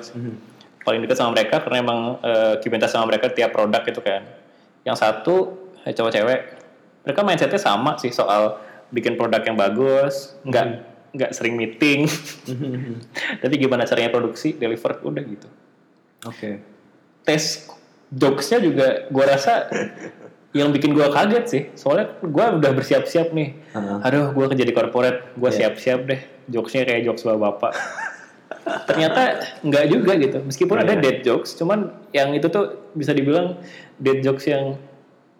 Paling 0.85 1.01
dekat 1.01 1.17
sama 1.17 1.33
mereka 1.33 1.65
karena 1.65 1.81
emang 1.81 2.01
kibintas 2.61 2.93
sama 2.93 3.09
mereka 3.09 3.33
tiap 3.33 3.57
produk 3.57 3.81
gitu 3.87 4.05
kan. 4.05 4.27
Yang 4.85 4.97
satu 5.01 5.35
eh, 5.87 5.95
cowok 5.97 6.13
cewek. 6.13 6.41
Mereka 7.09 7.21
mindsetnya 7.25 7.61
sama 7.61 7.97
sih 7.97 8.13
soal 8.13 8.61
bikin 8.93 9.17
produk 9.17 9.41
yang 9.45 9.57
bagus, 9.57 10.37
nggak 10.45 10.67
nggak 11.15 11.31
sering 11.31 11.55
meeting. 11.55 12.09
Tapi 13.45 13.55
gimana 13.57 13.87
caranya 13.87 14.11
produksi, 14.13 14.57
deliver, 14.57 14.99
udah 15.05 15.23
gitu. 15.25 15.49
oke 16.25 16.74
tes 17.25 17.67
jokesnya 18.13 18.59
juga 18.61 18.87
gue 19.09 19.25
rasa 19.25 19.67
yang 20.55 20.71
bikin 20.71 20.95
gue 20.95 21.03
kaget 21.11 21.45
sih 21.51 21.63
soalnya 21.75 22.15
gue 22.23 22.45
udah 22.63 22.71
bersiap-siap 22.73 23.35
nih 23.35 23.59
Heeh. 23.75 23.99
aduh 24.07 24.31
gue 24.31 24.47
kerja 24.55 24.65
di 24.65 24.71
corporate 24.71 25.35
gue 25.35 25.51
Iya. 25.51 25.57
siap-siap 25.67 26.01
deh 26.07 26.21
jokesnya 26.47 26.87
kayak 26.87 27.03
jokes 27.05 27.25
bapak 27.27 27.41
bapak 27.43 27.73
ternyata 28.87 29.23
nggak 29.61 29.85
juga 29.91 30.13
gitu 30.17 30.39
meskipun 30.41 30.77
Iya, 30.79 30.85
ada 30.85 30.95
iya. 30.95 31.03
dead 31.03 31.19
jokes 31.21 31.51
cuman 31.59 31.91
yang 32.15 32.33
itu 32.33 32.47
tuh 32.49 32.87
bisa 32.95 33.11
dibilang 33.11 33.59
dead 33.99 34.23
jokes 34.23 34.47
yang 34.47 34.79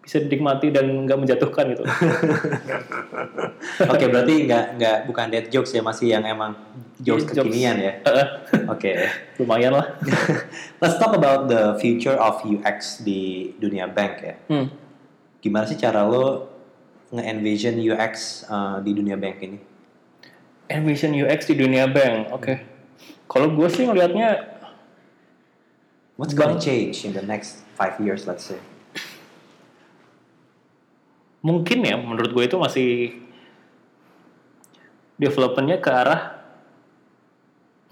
bisa 0.05 0.21
dinikmati 0.21 0.69
dan 0.69 0.85
nggak 1.03 1.17
menjatuhkan 1.17 1.65
gitu 1.73 1.83
Oke, 3.91 4.05
berarti 4.05 4.45
nggak 4.45 4.65
nggak 4.77 4.97
bukan 5.09 5.25
dead 5.27 5.45
jokes 5.49 5.73
ya, 5.73 5.81
masih 5.81 6.13
yang 6.13 6.23
emang 6.23 6.53
jokes 7.01 7.25
Dead 7.25 7.41
jokes. 7.41 7.49
kekinian 7.49 7.75
ya. 7.81 7.91
Eh, 8.05 8.27
Oke. 8.69 8.91
lumayan 9.41 9.73
lah 9.73 9.97
Let's 10.81 10.95
talk 10.95 11.11
about 11.11 11.49
the 11.49 11.73
future 11.75 12.13
of 12.13 12.39
UX 12.41 13.01
di 13.01 13.51
dunia 13.57 13.89
bank 13.89 14.13
ya. 14.21 14.33
Hmm. 14.45 14.69
Gimana 15.41 15.65
sih 15.65 15.75
cara 15.75 16.05
lo 16.05 16.47
nge-envision 17.09 17.75
UX 17.75 18.45
uh, 18.45 18.77
di 18.79 18.91
dunia 18.93 19.15
bank 19.15 19.35
ini? 19.41 19.57
Envision 20.65 21.13
UX 21.13 21.45
di 21.45 21.55
dunia 21.55 21.85
bank 21.85 22.31
oke 22.31 22.53
kalau 23.25 23.49
gue 23.49 23.67
sih 23.69 23.85
ngelihatnya 23.85 24.53
What's 26.15 26.31
gonna 26.31 26.55
Bank- 26.55 26.63
change 26.63 27.03
in 27.03 27.11
the 27.11 27.21
next 27.21 27.59
five 27.75 27.99
years, 27.99 28.23
let's 28.23 28.47
say? 28.47 28.55
Mungkin 31.45 31.85
ya 31.85 31.93
menurut 32.01 32.33
gue 32.33 32.43
itu 32.49 32.57
masih 32.57 32.89
developmentnya 35.21 35.77
ke 35.77 35.89
arah 35.93 36.41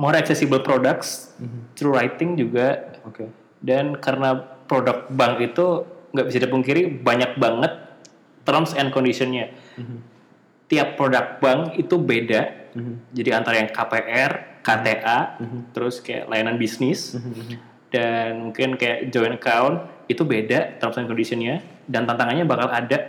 more 0.01 0.17
accessible 0.17 0.65
products 0.65 1.37
through 1.77 1.93
writing 1.93 2.33
juga. 2.33 2.97
Oke. 3.05 3.29
dan 3.63 3.95
karena 3.95 4.35
produk 4.67 5.07
bank 5.07 5.39
itu 5.39 5.87
nggak 6.11 6.27
bisa 6.27 6.39
dipungkiri 6.43 6.99
banyak 6.99 7.39
banget 7.39 7.71
terms 8.43 8.75
and 8.75 8.91
conditionnya. 8.91 9.55
Tiap 10.67 10.99
produk 10.99 11.39
bank 11.39 11.79
itu 11.79 11.95
beda. 11.95 12.75
Jadi 13.15 13.29
antara 13.31 13.63
yang 13.63 13.71
KPR, 13.71 14.61
KTA, 14.61 15.39
terus 15.71 16.03
kayak 16.03 16.27
layanan 16.27 16.59
bisnis. 16.59 17.15
Dan 17.87 18.51
mungkin 18.51 18.75
kayak 18.75 19.13
joint 19.13 19.39
account 19.39 19.87
itu 20.11 20.27
beda 20.27 20.77
terms 20.83 20.99
and 20.99 21.07
conditionnya. 21.07 21.63
Dan 21.87 22.03
tantangannya 22.03 22.43
bakal 22.43 22.67
ada 22.67 23.07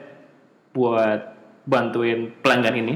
buat 0.75 1.33
bantuin 1.65 2.35
pelanggan 2.43 2.75
ini 2.77 2.95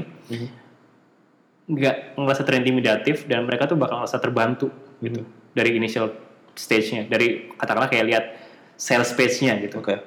nggak 1.69 2.17
ngerasa 2.17 2.43
terintimidatif 2.45 3.25
dan 3.25 3.45
mereka 3.45 3.65
tuh 3.69 3.77
bakal 3.77 4.01
ngerasa 4.03 4.19
terbantu 4.19 4.69
gitu 4.99 5.21
dari 5.53 5.77
initial 5.77 6.11
stage-nya. 6.53 7.07
Dari 7.07 7.49
katakanlah 7.55 7.87
kayak 7.89 8.05
lihat 8.05 8.25
sales 8.75 9.13
page-nya 9.15 9.57
gitu. 9.63 9.79
Oke. 9.81 9.97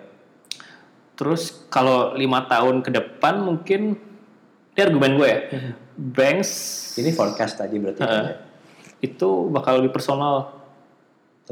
terus 1.13 1.69
kalau 1.69 2.17
lima 2.17 2.49
tahun 2.49 2.81
ke 2.83 2.89
depan 2.91 3.45
mungkin 3.45 3.95
ini 4.73 4.81
argumen 4.81 5.21
gue 5.21 5.29
ya 5.29 5.41
banks 5.95 6.51
Ini 6.97 7.13
forecast 7.13 7.61
tadi 7.61 7.77
berarti 7.77 8.01
ya? 8.01 8.41
itu 9.05 9.29
bakal 9.53 9.79
lebih 9.85 9.93
personal. 9.93 10.57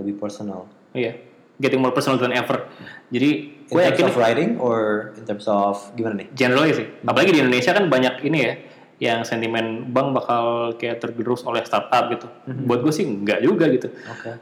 Lebih 0.01 0.17
personal. 0.17 0.65
iya. 0.97 1.13
Getting 1.61 1.79
more 1.79 1.93
personal 1.93 2.17
than 2.17 2.33
ever. 2.33 2.67
Jadi 3.13 3.53
In 3.71 3.79
gue 3.79 3.83
terms 3.87 3.91
yakin 3.95 4.07
of 4.11 4.17
writing 4.19 4.51
or 4.59 5.11
in 5.15 5.23
terms 5.23 5.47
of 5.47 5.79
gimana 5.95 6.27
nih? 6.27 6.29
generally 6.35 6.75
sih 6.75 6.87
apalagi 7.07 7.31
di 7.31 7.41
Indonesia 7.41 7.71
kan 7.71 7.87
banyak 7.87 8.15
ini 8.27 8.39
ya 8.43 8.53
yang 9.01 9.21
sentimen 9.25 9.89
bank 9.95 10.13
bakal 10.13 10.75
kayak 10.77 11.01
tergerus 11.01 11.41
oleh 11.49 11.65
startup 11.65 12.13
gitu 12.13 12.27
buat 12.69 12.85
gue 12.85 12.93
sih 12.93 13.09
enggak 13.09 13.41
juga 13.41 13.71
gitu 13.73 13.89
Oke. 13.89 14.37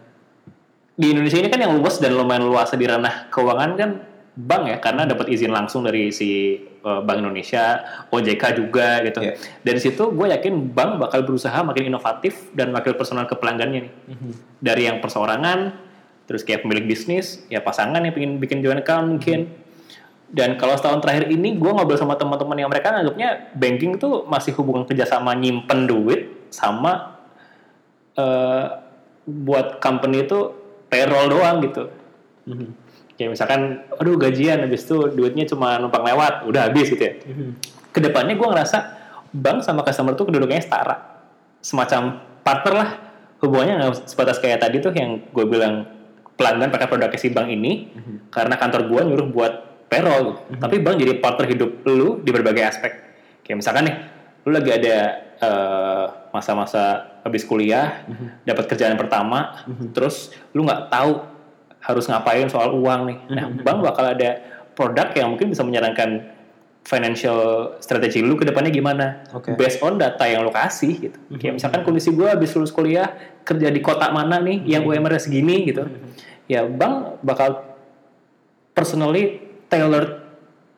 di 0.99 1.07
Indonesia 1.15 1.39
ini 1.39 1.49
kan 1.53 1.61
yang 1.63 1.79
luas 1.79 2.03
dan 2.03 2.17
lumayan 2.17 2.49
luas 2.49 2.75
di 2.75 2.87
ranah 2.89 3.31
keuangan 3.31 3.71
kan 3.79 3.91
bank 4.39 4.63
ya 4.71 4.79
karena 4.79 5.03
dapat 5.03 5.27
izin 5.35 5.51
langsung 5.51 5.83
dari 5.83 6.15
si 6.15 6.55
uh, 6.87 7.03
Bank 7.03 7.27
Indonesia, 7.27 7.83
OJK 8.15 8.43
juga 8.55 9.03
gitu. 9.03 9.19
Iya. 9.19 9.35
Dari 9.67 9.81
situ 9.83 10.15
gue 10.15 10.27
yakin 10.31 10.71
bank 10.71 11.03
bakal 11.03 11.27
berusaha 11.27 11.59
makin 11.67 11.91
inovatif 11.91 12.55
dan 12.55 12.71
makin 12.71 12.95
personal 12.95 13.27
ke 13.27 13.35
pelanggannya 13.35 13.91
nih. 13.91 13.93
Dari 14.63 14.83
yang 14.87 15.03
perseorangan, 15.03 15.88
terus 16.29 16.45
kayak 16.45 16.69
pemilik 16.69 16.85
bisnis, 16.85 17.41
ya 17.49 17.65
pasangan 17.65 18.05
yang 18.05 18.13
pengen 18.13 18.37
bikin 18.37 18.61
joint 18.61 18.85
account 18.85 19.17
mungkin. 19.17 19.49
Dan 20.29 20.61
kalau 20.61 20.77
setahun 20.77 21.01
terakhir 21.01 21.33
ini 21.33 21.57
gue 21.57 21.73
ngobrol 21.73 21.97
sama 21.97 22.13
teman-teman 22.21 22.61
yang 22.61 22.69
mereka 22.69 22.93
nganggapnya 22.93 23.57
banking 23.57 23.97
tuh 23.97 24.29
masih 24.29 24.53
hubungan 24.61 24.85
kerjasama 24.85 25.33
nyimpen 25.33 25.89
duit 25.89 26.53
sama 26.53 27.17
eh, 28.13 28.65
buat 29.25 29.81
company 29.81 30.29
itu 30.29 30.53
payroll 30.93 31.33
doang 31.33 31.65
gitu. 31.65 31.89
Kayak 33.17 33.31
misalkan, 33.35 33.61
aduh 33.99 34.15
gajian 34.15 34.63
habis 34.63 34.85
itu 34.85 35.11
duitnya 35.11 35.49
cuma 35.49 35.81
numpang 35.81 36.07
lewat, 36.07 36.45
udah 36.45 36.71
habis 36.71 36.93
gitu 36.93 37.03
ya. 37.03 37.19
Ke 37.91 37.99
depannya 38.05 38.37
gue 38.37 38.47
ngerasa 38.47 38.79
bank 39.33 39.67
sama 39.67 39.81
customer 39.83 40.13
tuh 40.13 40.29
kedudukannya 40.29 40.63
setara, 40.63 41.25
semacam 41.65 42.21
partner 42.47 42.75
lah. 42.77 42.91
Hubungannya 43.43 43.75
nggak 43.81 44.13
sebatas 44.13 44.39
kayak 44.39 44.63
tadi 44.63 44.79
tuh 44.79 44.95
yang 44.95 45.25
gue 45.35 45.45
bilang 45.49 45.98
pelanggan 46.39 46.71
pakai 46.71 46.87
produknya 46.87 47.19
si 47.19 47.35
bank 47.35 47.51
ini, 47.51 47.91
karena 48.31 48.55
kantor 48.55 48.87
gue 48.87 49.01
nyuruh 49.11 49.29
buat 49.35 49.53
payroll. 49.91 50.39
gitu. 50.47 50.63
Tapi 50.63 50.77
bank 50.79 50.97
jadi 51.03 51.13
partner 51.19 51.47
hidup 51.51 51.71
lu 51.91 52.23
di 52.23 52.31
berbagai 52.31 52.63
aspek. 52.63 52.93
Kayak 53.43 53.59
misalkan 53.59 53.83
nih, 53.91 53.97
lu 54.47 54.51
lagi 54.55 54.71
ada 54.71 54.97
eh, 55.43 56.07
masa-masa 56.31 57.19
habis 57.27 57.43
kuliah, 57.43 58.07
dapat 58.47 58.71
kerjaan 58.71 58.95
pertama, 58.95 59.67
terus 59.91 60.31
lu 60.55 60.63
nggak 60.63 60.89
tahu 60.95 61.27
harus 61.83 62.05
ngapain 62.07 62.47
soal 62.47 62.71
uang 62.79 63.01
nih. 63.11 63.19
Nah, 63.35 63.45
bank 63.51 63.79
bakal 63.83 64.15
ada 64.15 64.39
produk 64.79 65.11
yang 65.19 65.35
mungkin 65.35 65.51
bisa 65.51 65.67
menyarankan 65.67 66.38
financial 66.89 67.39
strategi 67.85 68.25
lu 68.25 68.33
ke 68.33 68.49
depannya 68.49 68.73
gimana. 68.73 69.29
Oke. 69.37 69.53
Based 69.61 69.85
on 69.85 70.01
data 70.01 70.25
yang 70.25 70.41
lu 70.41 70.49
kasih 70.49 70.97
gitu. 70.97 71.19
Kayak 71.37 71.61
misalkan 71.61 71.85
kondisi 71.85 72.09
gue 72.11 72.25
habis 72.25 72.49
lulus 72.57 72.73
kuliah, 72.73 73.13
kerja 73.45 73.69
di 73.69 73.85
kota 73.85 74.09
mana 74.09 74.41
nih 74.41 74.65
yang 74.65 74.89
UMR 74.89 75.21
segini 75.21 75.69
gitu. 75.69 75.85
Ya, 76.49 76.65
bank 76.65 77.21
bakal 77.21 77.61
personally 78.73 79.45
tailored 79.69 80.25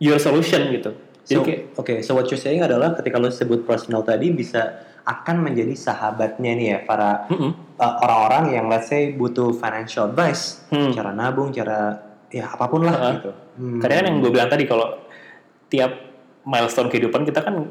your 0.03 0.19
solution 0.19 0.67
gitu. 0.75 0.91
Jadi 1.23 1.39
So, 1.39 1.47
kayak 1.47 1.61
Oke, 1.79 1.95
so 2.03 2.11
what 2.19 2.27
you're 2.27 2.41
saying 2.41 2.59
adalah 2.59 2.99
ketika 2.99 3.15
lo 3.15 3.31
sebut 3.31 3.63
personal 3.63 4.03
tadi 4.03 4.35
bisa 4.35 4.83
akan 5.01 5.47
menjadi 5.47 5.79
sahabatnya 5.79 6.53
nih 6.59 6.67
ya 6.67 6.79
para 6.83 7.31
Mm-mm. 7.31 7.79
uh, 7.79 7.95
orang-orang 8.03 8.45
yang 8.53 8.67
let's 8.67 8.91
say 8.91 9.15
butuh 9.15 9.55
financial 9.55 10.11
advice, 10.11 10.67
Hmm. 10.69 10.91
cara 10.91 11.15
nabung, 11.15 11.55
cara 11.55 12.03
ya 12.29 12.51
apa 12.51 12.67
pun 12.67 12.83
lah 12.83 12.95
Uh-uh. 12.95 13.13
gitu. 13.15 13.31
Hmm. 13.63 13.79
Karena 13.79 13.95
kan 13.95 14.05
yang 14.11 14.17
gue 14.19 14.31
bilang 14.33 14.51
tadi 14.51 14.65
kalau 14.67 15.07
tiap 15.71 15.93
milestone 16.45 16.91
kehidupan 16.91 17.23
kita 17.23 17.41
kan 17.47 17.71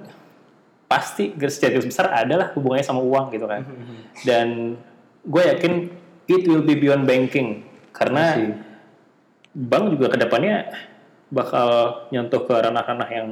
pasti 0.90 1.36
secara 1.38 1.78
garis 1.78 1.86
besar 1.86 2.10
adalah 2.10 2.50
hubungannya 2.58 2.86
sama 2.88 3.04
uang 3.06 3.30
gitu 3.36 3.46
kan. 3.46 3.62
Dan 4.26 4.80
gue 5.28 5.44
yakin 5.46 5.74
it 6.26 6.44
will 6.50 6.66
be 6.66 6.74
beyond 6.74 7.06
banking 7.06 7.62
karena 7.94 8.56
bank 9.54 9.86
juga 9.94 10.16
ke 10.16 10.18
depannya 10.18 10.72
bakal 11.30 11.70
nyentuh 12.10 12.42
ke 12.48 12.54
ranah-ranah 12.58 13.10
yang 13.14 13.28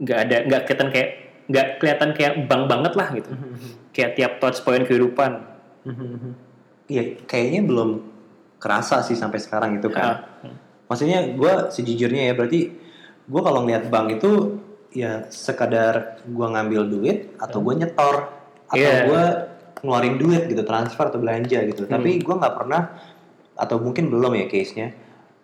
nggak 0.00 0.18
ada 0.28 0.36
nggak 0.48 0.62
kelihatan 0.64 0.88
kayak 0.90 1.10
nggak 1.44 1.66
kelihatan 1.76 2.10
kayak 2.16 2.34
bank 2.48 2.62
banget 2.72 2.92
lah 2.96 3.08
gitu. 3.12 3.30
kayak 3.94 4.10
tiap 4.16 4.32
touch 4.40 4.64
point 4.64 4.82
kehidupan. 4.88 5.44
Iya, 6.84 7.16
kayaknya 7.24 7.64
belum 7.64 7.90
kerasa 8.60 9.04
sih 9.04 9.16
sampai 9.16 9.40
sekarang 9.40 9.76
itu 9.76 9.88
kan. 9.92 10.04
Ah. 10.04 10.18
Maksudnya 10.88 11.36
gue 11.36 11.52
sejujurnya 11.72 12.28
ya 12.28 12.34
berarti 12.36 12.83
gue 13.24 13.40
kalau 13.40 13.64
ngeliat 13.64 13.88
bank 13.88 14.20
itu 14.20 14.60
ya 14.90 15.26
sekadar 15.28 16.22
gue 16.22 16.46
ngambil 16.46 16.82
duit 16.86 17.18
atau 17.36 17.58
gue 17.60 17.74
nyetor 17.76 18.30
atau 18.68 18.78
Iya. 18.78 19.04
gue 19.04 19.22
ngeluarin 19.80 20.16
duit 20.16 20.42
gitu 20.46 20.62
transfer 20.62 21.08
atau 21.08 21.18
belanja 21.18 21.60
gitu. 21.62 21.84
Tapi 21.84 22.10
Hmm. 22.16 22.22
gue 22.22 22.34
nggak 22.40 22.54
pernah 22.56 22.82
atau 23.54 23.76
mungkin 23.78 24.08
belum 24.08 24.32
ya 24.34 24.46
case 24.46 24.72
nya. 24.74 24.94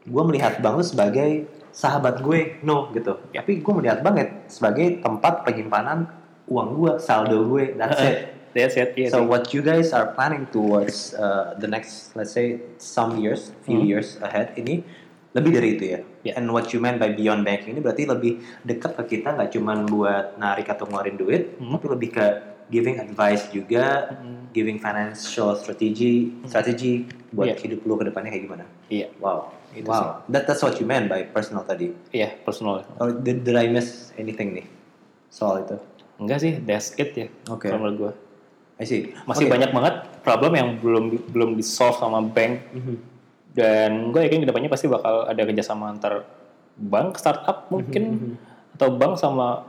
Gue 0.02 0.22
melihat 0.24 0.58
bank 0.58 0.80
itu 0.80 0.96
sebagai 0.96 1.30
sahabat 1.70 2.18
gue, 2.20 2.58
no 2.62 2.88
gitu. 2.90 3.20
Ya. 3.30 3.44
Tapi 3.44 3.60
gue 3.60 3.72
melihat 3.74 4.00
banget 4.00 4.48
sebagai 4.48 4.98
tempat 4.98 5.44
penyimpanan 5.44 6.08
uang 6.48 6.68
gue, 6.74 6.92
saldo 6.98 7.46
gue, 7.46 7.74
that's 7.76 8.00
it. 8.00 8.18
That's 8.50 8.74
it. 8.74 8.98
iya 8.98 9.14
So 9.14 9.22
what 9.22 9.54
you 9.54 9.62
guys 9.62 9.94
are 9.94 10.10
planning 10.10 10.50
towards 10.50 11.14
uh, 11.14 11.54
the 11.54 11.70
next, 11.70 12.18
let's 12.18 12.34
say, 12.34 12.58
some 12.82 13.22
years, 13.22 13.54
few 13.62 13.78
Hmm. 13.78 13.86
years 13.86 14.18
ahead 14.18 14.50
ini 14.58 14.82
lebih 15.30 15.50
dari 15.52 15.68
itu 15.74 15.84
ya. 15.86 15.98
Yeah. 16.22 16.36
And 16.36 16.50
what 16.50 16.70
you 16.70 16.78
meant 16.78 16.98
by 16.98 17.10
beyond 17.10 17.42
banking 17.42 17.72
ini 17.72 17.80
berarti 17.80 18.02
lebih 18.04 18.32
dekat 18.62 18.98
ke 18.98 19.16
kita 19.16 19.32
nggak 19.32 19.50
cuman 19.52 19.86
buat 19.86 20.34
narik 20.36 20.66
atau 20.66 20.84
ngeluarin 20.84 21.14
duit, 21.14 21.54
Hmm. 21.56 21.74
tapi 21.74 21.86
lebih 21.88 22.08
ke 22.12 22.26
giving 22.66 22.98
advice 22.98 23.46
juga, 23.48 24.14
giving 24.50 24.78
financial 24.78 25.54
strategy, 25.54 26.34
strategy 26.44 27.06
buat 27.30 27.46
Yeah. 27.48 27.58
hidup 27.58 27.82
lu 27.82 27.94
ke 27.94 28.06
depannya 28.06 28.30
kayak 28.30 28.44
gimana. 28.44 28.64
Iya, 28.86 29.06
Wow, 29.18 29.54
Itu 29.70 29.86
wow. 29.86 30.26
That, 30.26 30.46
that's 30.46 30.62
what 30.62 30.74
you 30.78 30.86
meant 30.86 31.06
by 31.06 31.22
personal 31.24 31.62
tadi. 31.62 31.94
iya 32.10 32.34
personal. 32.42 32.82
Or 32.98 33.10
did, 33.10 33.42
did 33.42 33.54
I 33.54 33.66
miss 33.66 34.10
anything 34.14 34.50
nih 34.52 34.66
soal 35.28 35.62
itu? 35.62 35.78
Enggak 36.18 36.42
sih, 36.42 36.58
that's 36.58 36.90
it 36.96 37.14
ya. 37.14 37.26
Oke. 37.46 37.70
Kalau 37.70 37.78
menurut 37.80 37.96
gue. 37.96 38.12
I 38.76 38.84
see. 38.84 39.14
Masih 39.24 39.46
Oke. 39.46 39.52
banyak 39.54 39.70
banget 39.70 39.94
problem 40.20 40.52
yang 40.52 40.68
belum 40.76 41.04
belum 41.28 41.50
di 41.52 41.62
solve 41.62 41.96
sama 41.96 42.18
bank. 42.18 42.66
Mhm. 42.72 42.94
Dan 43.60 44.08
gue 44.08 44.24
yakin 44.24 44.40
ke 44.40 44.48
depannya 44.48 44.72
pasti 44.72 44.88
bakal 44.88 45.28
ada 45.28 45.42
kerjasama 45.44 45.92
antar 45.92 46.24
bank, 46.80 47.20
startup 47.20 47.68
mungkin, 47.68 48.36
atau 48.72 48.88
bank 48.96 49.20
sama 49.20 49.68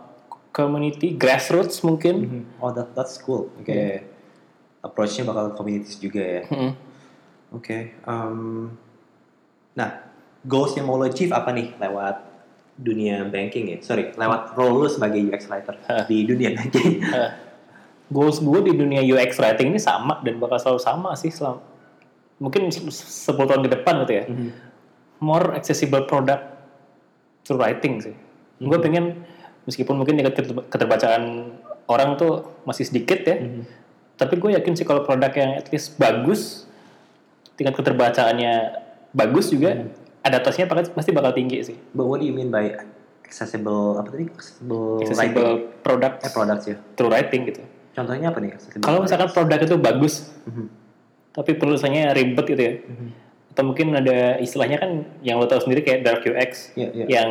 community, 0.56 1.20
grassroots 1.20 1.84
mungkin. 1.84 2.48
Oh, 2.64 2.72
that 2.72 2.96
that's 2.96 3.20
cool. 3.20 3.52
Oke. 3.60 4.08
approach-nya 4.82 5.30
bakal 5.30 5.54
communities 5.54 6.02
juga 6.02 6.24
ya. 6.26 6.42
Mm-mm. 6.50 6.74
Oke. 7.54 7.94
um, 8.10 8.74
nah, 9.78 10.10
goals 10.42 10.74
yang 10.74 10.90
mau 10.90 10.98
lo 10.98 11.06
achieve 11.06 11.30
apa 11.38 11.54
nih 11.54 11.78
lewat 11.78 12.18
dunia 12.82 13.22
banking 13.30 13.76
ya? 13.76 13.78
Sorry, 13.86 14.10
lewat 14.18 14.58
role 14.58 14.82
lo 14.82 14.88
sebagai 14.90 15.22
UX 15.22 15.46
writer 15.54 15.78
Hah. 15.86 16.10
di 16.10 16.26
dunia 16.26 16.58
banking. 16.58 16.98
Eh, 16.98 17.30
goals 18.10 18.42
gue 18.42 18.60
di 18.68 18.74
dunia 18.76 19.06
UX 19.06 19.38
writing 19.38 19.72
ini 19.72 19.80
sama 19.80 20.20
dan 20.26 20.42
bakal 20.42 20.58
selalu 20.60 20.82
sama 20.82 21.14
sih 21.16 21.32
selama 21.32 21.62
mungkin 22.42 22.68
se- 22.68 22.82
10 22.82 23.46
tahun 23.46 23.62
ke 23.62 23.72
depan 23.72 23.94
gitu 24.04 24.14
ya. 24.16 24.26
More 25.20 25.54
accessible 25.54 26.04
product 26.04 26.42
to 27.44 27.54
writing 27.54 28.02
sih. 28.02 28.18
Gue 28.58 28.78
pengen 28.78 29.22
meskipun 29.64 29.94
mungkin 29.94 30.18
tingkat 30.18 30.34
keter- 30.36 30.66
keterbacaan 30.68 31.54
orang 31.86 32.18
tuh 32.18 32.34
masih 32.64 32.82
sedikit 32.84 33.22
ya, 33.22 33.38
tapi 34.16 34.36
gue 34.36 34.52
yakin 34.52 34.74
sih 34.74 34.82
kalau 34.82 35.02
produk 35.02 35.30
yang 35.32 35.52
at 35.56 35.70
least 35.70 35.96
bagus, 35.96 36.66
tingkat 37.54 37.74
keterbacaannya 37.76 38.54
bagus 39.12 39.50
juga, 39.50 39.86
adaptasinya 40.22 40.66
pasti- 40.92 41.14
bakal 41.14 41.32
tinggi 41.32 41.62
sih. 41.64 41.78
But 41.92 42.06
what 42.06 42.18
do 42.18 42.26
you 42.26 42.34
mean 42.34 42.50
by 42.50 42.74
accessible 43.22 43.98
apa 43.98 44.10
tadi? 44.10 44.26
Accessible, 44.28 44.98
Accessible 45.00 45.50
product 45.80 46.16
Eh, 46.20 46.32
products 46.32 46.66
ya. 46.66 46.78
through 46.94 47.10
writing 47.10 47.46
gitu. 47.46 47.62
Contohnya 47.92 48.30
apa 48.30 48.40
nih? 48.40 48.56
Kalau 48.80 49.00
misalkan 49.00 49.30
produk 49.30 49.60
itu 49.60 49.76
bagus, 49.76 50.32
Mhm. 50.44 50.66
Tapi 51.32 51.56
penulisannya 51.56 52.12
ribet 52.12 52.46
gitu 52.46 52.62
ya, 52.62 52.74
atau 53.52 53.64
mungkin 53.64 53.92
ada 53.94 54.36
istilahnya 54.38 54.78
kan 54.78 54.92
yang 55.22 55.40
lo 55.40 55.48
tahu 55.48 55.64
sendiri 55.64 55.80
kayak 55.82 56.04
dark 56.04 56.22
UX, 56.22 56.76
Iya, 56.76 56.88
iya. 56.92 57.06
yang 57.08 57.30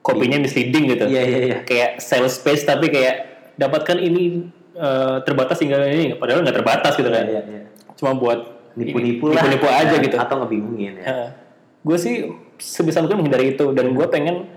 kopinya 0.00 0.36
misleading 0.36 0.84
gitu, 0.90 1.04
Iya, 1.08 1.22
iya, 1.22 1.38
iya. 1.40 1.58
kayak 1.64 1.90
sales 1.98 2.36
space 2.36 2.64
tapi 2.64 2.88
kayak 2.88 3.14
dapatkan 3.56 3.96
ini 3.96 4.48
eh, 4.72 5.16
terbatas 5.24 5.60
hingga 5.60 5.80
ini, 5.84 6.16
padahal 6.16 6.40
nggak 6.40 6.56
terbatas 6.56 6.92
gitu 6.94 7.08
kan, 7.08 7.24
Iya, 7.24 7.40
iya, 7.40 7.60
iya. 7.60 7.60
cuma 7.96 8.12
buat 8.14 8.40
Nipu-nipu 8.72 9.28
lah. 9.28 9.44
nipu-nipu 9.44 9.68
aja 9.68 9.96
Ya, 9.96 10.00
gitu. 10.00 10.16
Atau 10.16 10.40
ngebingungin 10.40 10.96
ya. 10.96 11.36
gue 11.84 11.96
sih 11.98 12.30
sebisa 12.56 13.04
mungkin 13.04 13.20
menghindari 13.20 13.52
itu 13.52 13.74
dan 13.74 13.92
gue 13.92 14.06
pengen 14.08 14.48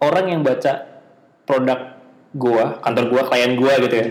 orang 0.00 0.28
yang 0.28 0.40
baca 0.40 0.86
produk 1.44 1.98
gue, 2.32 2.64
kantor 2.80 3.04
gue, 3.10 3.22
klien 3.26 3.52
gue 3.52 3.72
gitu 3.84 3.94
ya, 3.96 4.06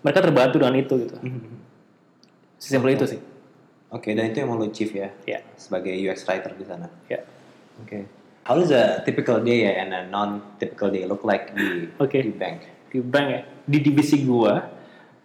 mereka 0.00 0.20
terbantu 0.20 0.56
dengan 0.60 0.76
itu 0.76 0.94
gitu. 1.00 1.16
Sesimpel 2.58 2.92
itu 2.92 3.04
sih. 3.06 3.20
Oke, 3.94 4.10
dan 4.10 4.28
itu 4.28 4.42
yang 4.42 4.50
mau 4.50 4.58
lo 4.58 4.66
achieve 4.66 4.92
ya 4.98 5.08
Ya, 5.24 5.38
sebagai 5.54 5.94
UX 5.94 6.26
writer 6.26 6.50
di 6.52 6.66
sana. 6.66 6.90
ya. 7.06 7.22
Oke. 7.78 8.04
How 8.44 8.58
does 8.58 8.74
a 8.74 9.00
typical 9.06 9.40
day 9.40 9.64
ya 9.64 9.80
and 9.80 9.94
a 9.94 10.02
non-typical 10.04 10.90
day 10.90 11.06
look 11.06 11.22
like 11.22 11.54
di 11.54 11.88
Oke. 11.96 12.18
di 12.20 12.34
bank? 12.34 12.66
Di 12.90 12.98
bank 13.00 13.26
ya. 13.30 13.40
Di 13.64 13.78
divisi 13.80 14.20
gua, 14.20 14.60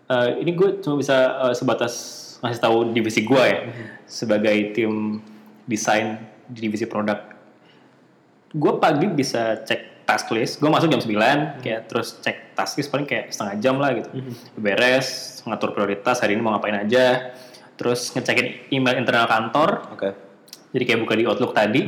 eh, 0.07 0.29
ini 0.39 0.53
gue 0.53 0.79
cuma 0.79 0.95
bisa 0.95 1.17
eh, 1.49 1.53
sebatas 1.53 1.93
ngasih 2.39 2.61
tahu 2.63 2.77
divisi 2.95 3.27
gua 3.27 3.43
ya, 3.43 3.59
sebagai 4.07 4.71
tim 4.71 5.19
desain 5.67 6.15
di 6.47 6.59
divisi 6.63 6.87
produk. 6.87 7.19
Gue 8.49 8.73
pagi 8.79 9.05
bisa 9.05 9.59
cek 9.61 10.07
task 10.07 10.31
list, 10.33 10.57
gue 10.57 10.65
masuk 10.65 10.89
jam 10.89 10.97
9, 10.97 11.61
kayak 11.61 11.85
terus 11.85 12.17
cek 12.17 12.57
task 12.57 12.81
list 12.81 12.89
paling 12.89 13.05
kayak 13.05 13.29
setengah 13.29 13.55
jam 13.61 13.75
lah 13.77 13.93
gitu. 13.93 14.09
Beres, 14.57 15.37
ngatur 15.45 15.75
prioritas 15.75 16.17
hari 16.17 16.33
ini 16.33 16.41
mau 16.41 16.57
ngapain 16.57 16.73
aja, 16.73 17.29
terus 17.79 18.11
ngecekin 18.11 18.67
email 18.75 18.99
internal 18.99 19.23
kantor, 19.25 19.87
Oke. 19.95 20.09
jadi 20.75 20.83
kayak 20.83 20.99
buka 21.07 21.15
di 21.15 21.23
Outlook 21.23 21.55
tadi, 21.55 21.87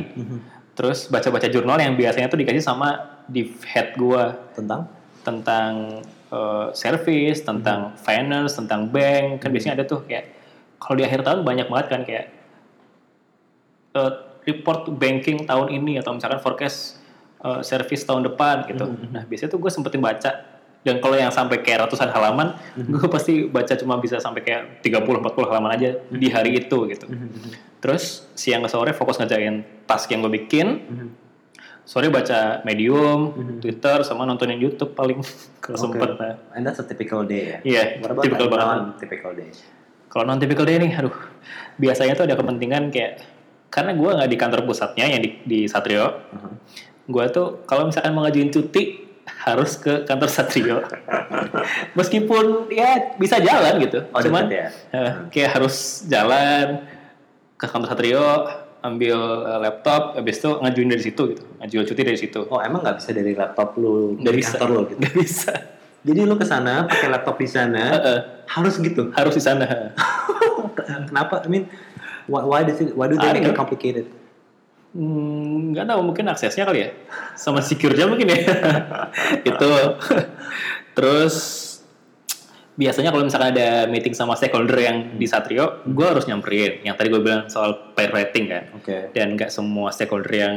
terus 0.72 1.12
baca-baca 1.12 1.52
jurnal 1.52 1.76
yang 1.76 1.92
biasanya 2.00 2.32
tuh 2.32 2.40
dikasih 2.40 2.64
sama 2.64 3.20
div 3.28 3.60
head 3.68 3.92
gua. 4.00 4.32
Tentang? 4.56 5.02
tentang 5.22 6.02
eh, 6.30 6.66
service, 6.74 7.40
tentang 7.46 7.94
finance, 7.98 8.58
tentang 8.58 8.90
bank, 8.90 9.42
kan 9.42 9.48
biasanya 9.54 9.80
ada 9.80 9.84
tuh 9.86 10.02
kayak 10.04 10.34
kalau 10.82 10.98
di 10.98 11.04
akhir 11.06 11.22
tahun 11.22 11.46
banyak 11.46 11.66
banget 11.70 11.86
kan 11.88 12.00
kayak 12.02 12.26
eh, 13.94 14.12
report 14.42 14.90
banking 14.98 15.46
tahun 15.46 15.70
ini 15.70 16.02
atau 16.02 16.18
misalkan 16.18 16.42
forecast 16.42 16.98
eh, 17.42 17.62
service 17.62 18.02
tahun 18.02 18.26
depan 18.26 18.66
gitu. 18.66 18.84
Nah 19.14 19.22
biasanya 19.24 19.50
tuh 19.54 19.62
gue 19.62 19.70
sempetin 19.70 20.02
baca 20.02 20.30
dan 20.82 20.98
kalau 20.98 21.14
yang 21.14 21.30
sampai 21.30 21.62
kayak 21.62 21.86
ratusan 21.86 22.10
halaman, 22.10 22.58
gue 22.74 23.06
pasti 23.06 23.46
baca 23.46 23.70
cuma 23.78 24.02
bisa 24.02 24.18
sampai 24.18 24.42
kayak 24.42 24.82
30-40 24.82 25.46
halaman 25.46 25.70
aja 25.72 25.94
di 26.10 26.26
hari 26.26 26.58
itu 26.58 26.78
gitu. 26.90 27.06
Terus 27.78 28.26
siang 28.34 28.62
ke 28.62 28.70
sore 28.70 28.90
fokus 28.90 29.18
ngerjain 29.18 29.62
task 29.86 30.10
yang 30.10 30.26
gue 30.26 30.32
bikin, 30.42 30.66
sore 31.82 32.10
baca 32.10 32.62
Medium, 32.62 33.30
Twitter, 33.58 34.02
sama 34.02 34.22
nontonin 34.22 34.58
YouTube 34.58 34.94
paling 34.94 35.22
kalau 35.62 35.78
sempet. 35.78 36.18
Nah, 36.18 36.34
And 36.54 36.62
that's 36.62 36.78
a 36.78 36.86
typical 36.86 37.22
day 37.22 37.42
ya? 37.46 37.58
Iya, 37.62 37.82
about 38.02 38.22
typical 38.22 38.46
banget. 38.50 38.76
non-typical 38.82 39.32
day? 39.34 39.50
Kalau 40.06 40.24
non 40.26 40.36
typical 40.36 40.66
day 40.66 40.76
nih, 40.76 40.92
aduh, 40.92 41.14
biasanya 41.78 42.12
tuh 42.12 42.26
ada 42.26 42.34
kepentingan 42.34 42.90
kayak 42.90 43.22
karena 43.72 43.96
gue 43.96 44.10
nggak 44.12 44.28
di 44.28 44.36
kantor 44.36 44.60
pusatnya 44.66 45.08
yang 45.08 45.22
di, 45.22 45.30
di 45.46 45.60
Satrio, 45.64 46.26
Uh-huh. 46.32 46.52
gue 47.06 47.24
tuh 47.30 47.64
kalau 47.64 47.88
misalkan 47.88 48.12
mau 48.12 48.26
ngajuin 48.26 48.50
cuti 48.50 49.11
harus 49.24 49.76
ke 49.76 50.02
kantor 50.02 50.28
Satrio. 50.28 50.76
Meskipun 51.94 52.68
ya 52.68 53.14
bisa 53.16 53.38
jalan 53.38 53.78
gitu, 53.80 54.06
Oh, 54.10 54.20
cuman 54.20 54.48
ya? 54.48 54.68
eh, 54.90 55.12
kayak 55.30 55.58
harus 55.58 56.06
jalan 56.06 56.82
ke 57.54 57.66
kantor 57.66 57.88
Satrio, 57.88 58.26
ambil 58.80 59.18
eh, 59.46 59.58
laptop, 59.60 60.16
habis 60.16 60.38
itu 60.38 60.50
ngajuin 60.58 60.88
dari 60.90 61.02
situ 61.02 61.22
gitu, 61.34 61.42
ngajuin 61.58 61.84
cuti 61.86 62.02
dari 62.02 62.18
situ. 62.18 62.40
Oh 62.50 62.58
emang 62.58 62.82
nggak 62.82 62.98
bisa 62.98 63.10
dari 63.12 63.32
laptop 63.32 63.78
lu 63.78 64.18
dari 64.18 64.42
kantor 64.42 64.68
lu 64.68 64.80
gitu? 64.90 64.98
Nggak 65.00 65.14
bisa. 65.16 65.52
Jadi 66.02 66.20
lu 66.26 66.34
ke 66.34 66.42
sana 66.42 66.90
pakai 66.90 67.08
laptop 67.08 67.38
di 67.38 67.46
sana 67.46 67.82
Heeh. 67.94 68.18
harus 68.50 68.74
gitu? 68.78 69.14
harus 69.14 69.34
di 69.38 69.42
sana. 69.42 69.94
Kenapa? 71.08 71.46
I 71.46 71.48
mean, 71.48 71.70
why, 72.26 72.42
why 72.42 72.60
does 72.66 72.82
it? 72.82 72.90
Why 72.98 73.06
do 73.06 73.14
they 73.14 73.30
I 73.30 73.38
make 73.38 73.46
it 73.46 73.54
don't- 73.54 74.02
Hmm, 74.92 75.72
nggak 75.72 75.88
tahu 75.88 76.00
mungkin 76.04 76.28
aksesnya 76.28 76.68
kali 76.68 76.84
ya? 76.84 76.90
Sama 77.32 77.64
secure-nya 77.64 78.04
mungkin 78.04 78.28
ya? 78.28 78.40
Itu 79.48 79.70
terus 80.92 81.36
biasanya 82.76 83.12
kalau 83.12 83.24
misalkan 83.24 83.56
ada 83.56 83.88
meeting 83.88 84.12
sama 84.12 84.36
stakeholder 84.36 84.76
yang 84.76 85.16
di 85.16 85.24
Satrio 85.24 85.80
gue 85.88 86.06
harus 86.06 86.28
nyamperin. 86.28 86.84
Yang 86.84 86.94
tadi 87.00 87.08
gue 87.08 87.22
bilang 87.24 87.48
soal 87.48 87.96
pair 87.96 88.12
rating 88.12 88.44
kan. 88.52 88.64
Oke. 88.76 89.12
dan 89.16 89.32
nggak 89.36 89.48
semua 89.48 89.88
stakeholder 89.92 90.32
yang 90.32 90.56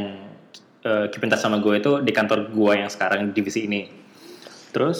uh, 0.83 1.07
in 1.07 1.29
touch 1.31 1.39
sama 1.39 1.63
gue 1.63 1.79
itu 1.79 1.91
di 2.03 2.11
kantor 2.11 2.51
gue 2.51 2.71
yang 2.75 2.91
sekarang 2.91 3.31
di 3.31 3.31
divisi 3.31 3.67
ini. 3.67 3.87
Terus 4.75 4.99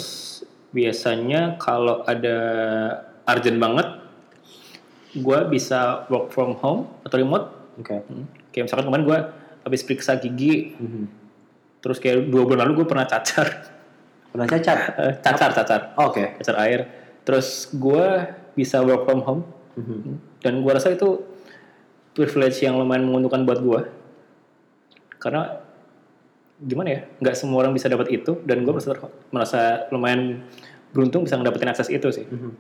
biasanya 0.72 1.60
kalau 1.60 2.08
ada 2.08 2.38
urgent 3.28 3.60
banget 3.60 3.88
gue 5.16 5.40
bisa 5.48 6.04
work 6.12 6.32
from 6.32 6.56
home 6.60 6.88
atau 7.04 7.16
remote. 7.20 7.52
Oke. 7.80 8.00
Hmm. 8.00 8.45
Kayak 8.56 8.72
misalkan 8.72 8.88
kemarin 8.88 9.04
gue 9.04 9.20
habis 9.68 9.84
periksa 9.84 10.16
gigi, 10.16 10.80
Mhm. 10.80 11.04
terus 11.84 12.00
kayak 12.00 12.32
dua 12.32 12.48
bulan 12.48 12.64
lalu 12.64 12.82
gue 12.82 12.88
pernah 12.88 13.04
cacar, 13.04 13.76
Pernah 14.32 14.48
cacat? 14.48 14.78
Eh, 15.00 15.14
cacar, 15.20 15.52
cacar, 15.52 15.82
Oh, 15.96 16.12
Oke. 16.12 16.40
cacar 16.40 16.56
air. 16.64 16.88
Terus 17.24 17.72
gue 17.72 18.08
bisa 18.52 18.80
work 18.80 19.04
from 19.04 19.20
home, 19.24 19.44
Mhm. 19.76 20.40
dan 20.40 20.64
gue 20.64 20.72
rasa 20.72 20.92
itu 20.92 21.20
privilege 22.16 22.64
yang 22.64 22.80
lumayan 22.80 23.04
menguntungkan 23.04 23.44
buat 23.44 23.60
gue, 23.60 23.82
karena 25.20 25.60
gimana 26.56 26.90
ya, 26.92 27.02
nggak 27.20 27.36
semua 27.36 27.60
orang 27.60 27.76
bisa 27.76 27.92
dapat 27.92 28.08
itu, 28.08 28.40
dan 28.48 28.64
gue 28.64 28.72
merasa, 28.72 28.96
merasa 29.32 29.62
lumayan 29.92 30.40
beruntung 30.96 31.28
bisa 31.28 31.36
ngedapetin 31.36 31.72
akses 31.72 31.92
itu 31.92 32.08
sih. 32.12 32.24
Mhm. 32.24 32.52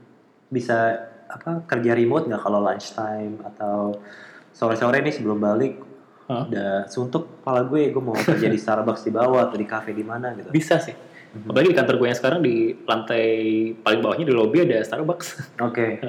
Bisa 0.52 1.08
apa 1.28 1.64
kerja 1.66 1.96
remote 1.96 2.28
nggak 2.28 2.39
kalau 2.39 2.60
lunchtime 2.60 3.39
atau 3.43 3.96
sore-sore 4.56 5.03
nih 5.03 5.12
sebelum 5.12 5.38
balik 5.43 5.84
Hah? 6.26 6.47
udah 6.49 6.72
suntuk 6.89 7.43
kepala 7.43 7.68
gue 7.68 7.91
gue 7.91 8.01
mau 8.01 8.16
kerja 8.16 8.47
di 8.49 8.58
Starbucks 8.58 9.06
di 9.06 9.12
bawah 9.14 9.45
atau 9.45 9.60
di 9.60 9.68
cafe 9.68 9.91
di 9.91 10.01
mana 10.01 10.34
gitu. 10.34 10.49
Bisa 10.49 10.80
sih. 10.82 10.95
Apalagi 11.36 11.76
di 11.76 11.78
kantor 11.78 11.95
gue 11.99 12.08
yang 12.08 12.18
sekarang 12.18 12.39
di 12.39 12.56
lantai 12.88 13.26
paling 13.84 13.99
bawahnya 13.99 14.26
di 14.26 14.34
lobby 14.34 14.64
ada 14.64 14.80
Starbucks. 14.82 15.28
Oke. 15.68 15.99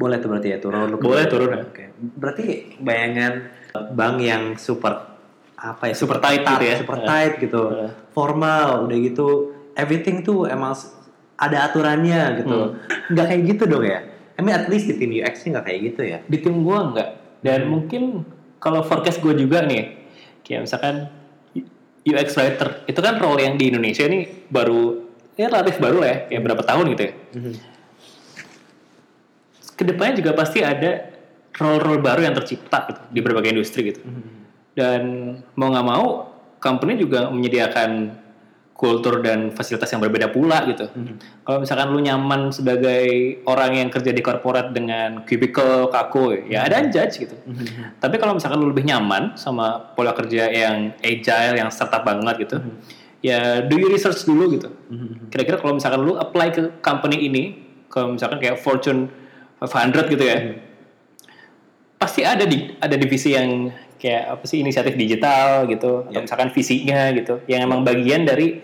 Boleh 0.00 0.16
tuh 0.18 0.28
berarti 0.32 0.48
ya 0.56 0.58
turun 0.58 0.88
lu 0.88 0.96
Boleh 0.98 1.28
turun, 1.28 1.52
ya. 1.52 1.62
Oke. 1.62 1.84
Berarti 1.94 2.44
bayangan 2.80 3.32
bank 3.92 4.16
yang 4.24 4.42
super 4.56 5.14
apa 5.54 5.92
ya? 5.92 5.94
Super 5.94 6.18
tight 6.18 6.42
gitu 6.42 6.64
ya. 6.64 6.76
Super 6.80 6.98
tight 7.04 7.34
gitu. 7.38 7.62
Eh. 7.70 7.90
Formal 8.16 8.88
udah 8.88 8.98
gitu 8.98 9.26
everything 9.76 10.24
tuh 10.24 10.48
emang 10.48 10.74
ada 11.36 11.70
aturannya 11.70 12.40
gitu. 12.40 12.58
Hmm. 12.72 13.12
Nggak 13.12 13.26
kayak 13.30 13.42
gitu 13.52 13.62
dong 13.68 13.84
ya. 13.84 14.00
I 14.36 14.40
mean 14.42 14.56
at 14.56 14.66
least 14.66 14.88
di 14.88 14.98
tim 14.98 15.12
UX 15.12 15.44
sih 15.44 15.54
nggak 15.54 15.64
kayak 15.64 15.80
gitu 15.92 16.02
ya. 16.02 16.18
di 16.26 16.36
tim 16.40 16.60
gue 16.60 16.76
enggak 16.76 17.25
dan 17.44 17.68
mungkin 17.68 18.24
kalau 18.62 18.80
forecast 18.84 19.20
gue 19.20 19.36
juga 19.36 19.64
nih 19.64 19.96
kayak 20.46 20.68
misalkan 20.68 21.10
UX 22.06 22.38
writer 22.38 22.86
itu 22.86 23.00
kan 23.02 23.18
role 23.18 23.42
yang 23.42 23.58
di 23.58 23.74
Indonesia 23.74 24.06
ini 24.06 24.46
baru 24.46 25.04
ya 25.34 25.50
relatif 25.50 25.76
baru 25.82 26.00
lah 26.00 26.08
ya 26.08 26.18
kayak 26.30 26.42
berapa 26.46 26.62
tahun 26.64 26.84
gitu 26.94 27.02
ya. 27.02 27.12
Ke 29.76 29.82
depannya 29.84 30.24
juga 30.24 30.32
pasti 30.32 30.64
ada 30.64 31.12
role-role 31.56 32.00
baru 32.00 32.24
yang 32.24 32.32
tercipta 32.32 32.88
gitu, 32.88 33.00
di 33.12 33.20
berbagai 33.20 33.52
industri 33.52 33.92
gitu. 33.92 34.00
Dan 34.72 35.36
mau 35.52 35.68
nggak 35.68 35.86
mau 35.88 36.32
company 36.60 36.96
juga 36.96 37.28
menyediakan 37.28 38.12
kultur 38.76 39.24
dan 39.24 39.56
fasilitas 39.56 39.88
yang 39.88 40.04
berbeda 40.04 40.28
pula 40.28 40.60
gitu. 40.68 40.84
Kalau 41.42 41.64
misalkan 41.64 41.96
lu 41.96 42.00
nyaman 42.04 42.52
sebagai 42.52 43.40
orang 43.48 43.72
yang 43.72 43.88
kerja 43.88 44.12
di 44.12 44.20
korporat 44.20 44.76
dengan 44.76 45.24
cubicle 45.24 45.88
kaku, 45.88 46.44
ya 46.52 46.68
ada 46.68 46.84
judge 46.84 47.24
gitu. 47.24 47.32
Tapi 47.96 48.20
kalau 48.20 48.36
misalkan 48.36 48.60
lu 48.60 48.68
lebih 48.68 48.84
nyaman 48.84 49.32
sama 49.34 49.96
pola 49.96 50.12
kerja 50.12 50.52
yang 50.52 50.92
agile, 51.00 51.56
yang 51.56 51.72
startup 51.72 52.04
banget 52.04 52.44
gitu, 52.44 52.56
ya 53.24 53.64
do 53.64 53.80
your 53.80 53.88
research 53.88 54.28
dulu 54.28 54.60
gitu. 54.60 54.68
Kira-kira 55.32 55.56
kalau 55.56 55.80
misalkan 55.80 56.04
lu 56.04 56.20
apply 56.20 56.48
ke 56.52 56.62
company 56.84 57.32
ini, 57.32 57.56
kalau 57.88 58.12
misalkan 58.12 58.44
kayak 58.44 58.60
Fortune 58.60 59.08
500 59.64 60.12
gitu 60.12 60.20
ya, 60.20 60.36
pasti 61.96 62.28
ada 62.28 62.44
di 62.44 62.76
ada 62.76 62.92
divisi 62.92 63.32
yang 63.32 63.72
kayak 63.96 64.38
apa 64.38 64.44
sih 64.44 64.60
inisiatif 64.62 64.94
digital 64.94 65.66
gitu 65.66 66.06
atau 66.08 66.20
misalkan 66.20 66.52
visinya 66.52 67.10
gitu 67.16 67.40
yang 67.50 67.64
emang 67.66 67.82
bagian 67.82 68.24
dari 68.28 68.60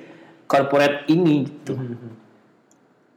corporate 0.47 1.09
ini 1.09 1.49
gitu. 1.49 1.74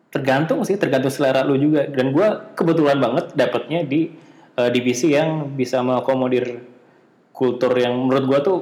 Tergantung 0.10 0.64
sih 0.64 0.80
tergantung 0.80 1.12
selera 1.12 1.44
lu 1.44 1.60
juga. 1.60 1.84
Dan 1.92 2.16
gua 2.16 2.56
kebetulan 2.56 2.98
banget 3.04 3.36
dapetnya 3.36 3.84
di 3.84 4.16
eh, 4.56 4.70
divisi 4.72 5.12
yang 5.12 5.52
bisa 5.54 5.84
mengakomodir 5.84 6.64
kultur 7.36 7.76
yang 7.76 8.08
menurut 8.08 8.26
gua 8.26 8.40
tuh 8.40 8.58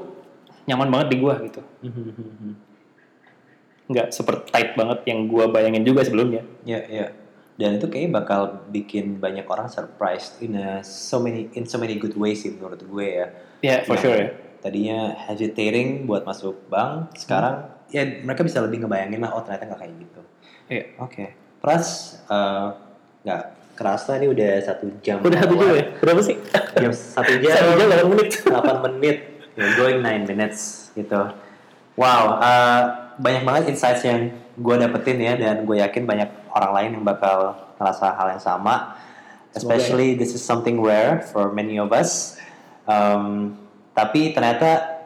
nyaman 0.66 0.90
banget 0.90 1.08
di 1.14 1.18
gua 1.22 1.38
gitu. 1.46 1.62
Nggak 3.94 4.08
super 4.10 4.42
tight 4.50 4.74
banget 4.74 5.06
yang 5.06 5.30
gua 5.30 5.46
bayangin 5.46 5.86
juga 5.86 6.02
sebelumnya. 6.02 6.42
Ya, 6.66 6.82
ya. 6.90 7.08
Dan 7.54 7.78
itu 7.78 7.86
kayaknya 7.86 8.12
bakal 8.18 8.66
bikin 8.74 9.22
banyak 9.22 9.46
orang 9.46 9.70
surprised 9.70 10.42
in 10.42 10.58
a, 10.58 10.82
so 10.82 11.22
many 11.22 11.54
in 11.54 11.70
so 11.70 11.78
many 11.78 12.02
good 12.02 12.18
ways 12.18 12.42
sih 12.42 12.54
menurut 12.54 12.82
gue 12.82 13.08
ya. 13.08 13.28
ya 13.62 13.76
for 13.86 13.94
Yang 13.98 14.02
sure 14.02 14.18
ya 14.18 14.30
Tadinya 14.64 15.12
hesitating 15.28 16.08
buat 16.08 16.24
masuk 16.24 16.72
bank, 16.72 17.20
sekarang 17.20 17.68
ya 17.92 18.00
mereka 18.24 18.48
bisa 18.48 18.64
lebih 18.64 18.88
ngebayangin 18.88 19.20
lah, 19.20 19.36
oh 19.36 19.44
ternyata 19.44 19.68
nggak 19.68 19.80
kayak 19.84 19.94
gitu. 20.00 20.22
Iya. 20.72 20.84
Oke. 21.04 21.26
Pras, 21.60 22.16
eh, 22.32 22.68
nggak 23.28 23.44
kerasa 23.76 24.22
nih 24.24 24.30
udah 24.32 24.52
satu 24.64 24.86
jam. 25.04 25.20
udah 25.20 25.40
satu 25.44 25.54
jam 25.58 25.74
ya 25.74 25.86
berapa 25.98 26.22
sih 26.22 26.38
Jam 26.80 26.94
satu 26.94 27.34
jam. 27.44 27.54
Satu 27.60 27.72
jam, 27.76 27.90
delapan 27.92 28.08
menit. 28.08 28.30
8 28.48 28.86
menit. 28.88 29.18
You're 29.60 29.76
going 29.76 30.00
9 30.00 30.32
minutes 30.32 30.90
gitu. 30.96 31.22
Wow, 32.00 32.40
eh, 32.40 32.82
banyak 33.20 33.44
banget 33.44 33.64
insights 33.76 34.02
yang 34.08 34.32
gue 34.54 34.76
dapetin 34.78 35.18
ya 35.18 35.34
dan 35.34 35.66
gue 35.66 35.82
yakin 35.82 36.06
banyak 36.06 36.30
orang 36.54 36.72
lain 36.74 36.90
yang 37.00 37.06
bakal 37.06 37.58
ngerasa 37.78 38.14
hal 38.14 38.28
yang 38.38 38.44
sama. 38.44 38.98
Especially 39.54 40.18
this 40.18 40.34
is 40.34 40.42
something 40.42 40.82
rare 40.82 41.22
for 41.30 41.54
many 41.54 41.78
of 41.78 41.94
us. 41.94 42.42
Um, 42.90 43.54
tapi 43.94 44.34
ternyata 44.34 45.06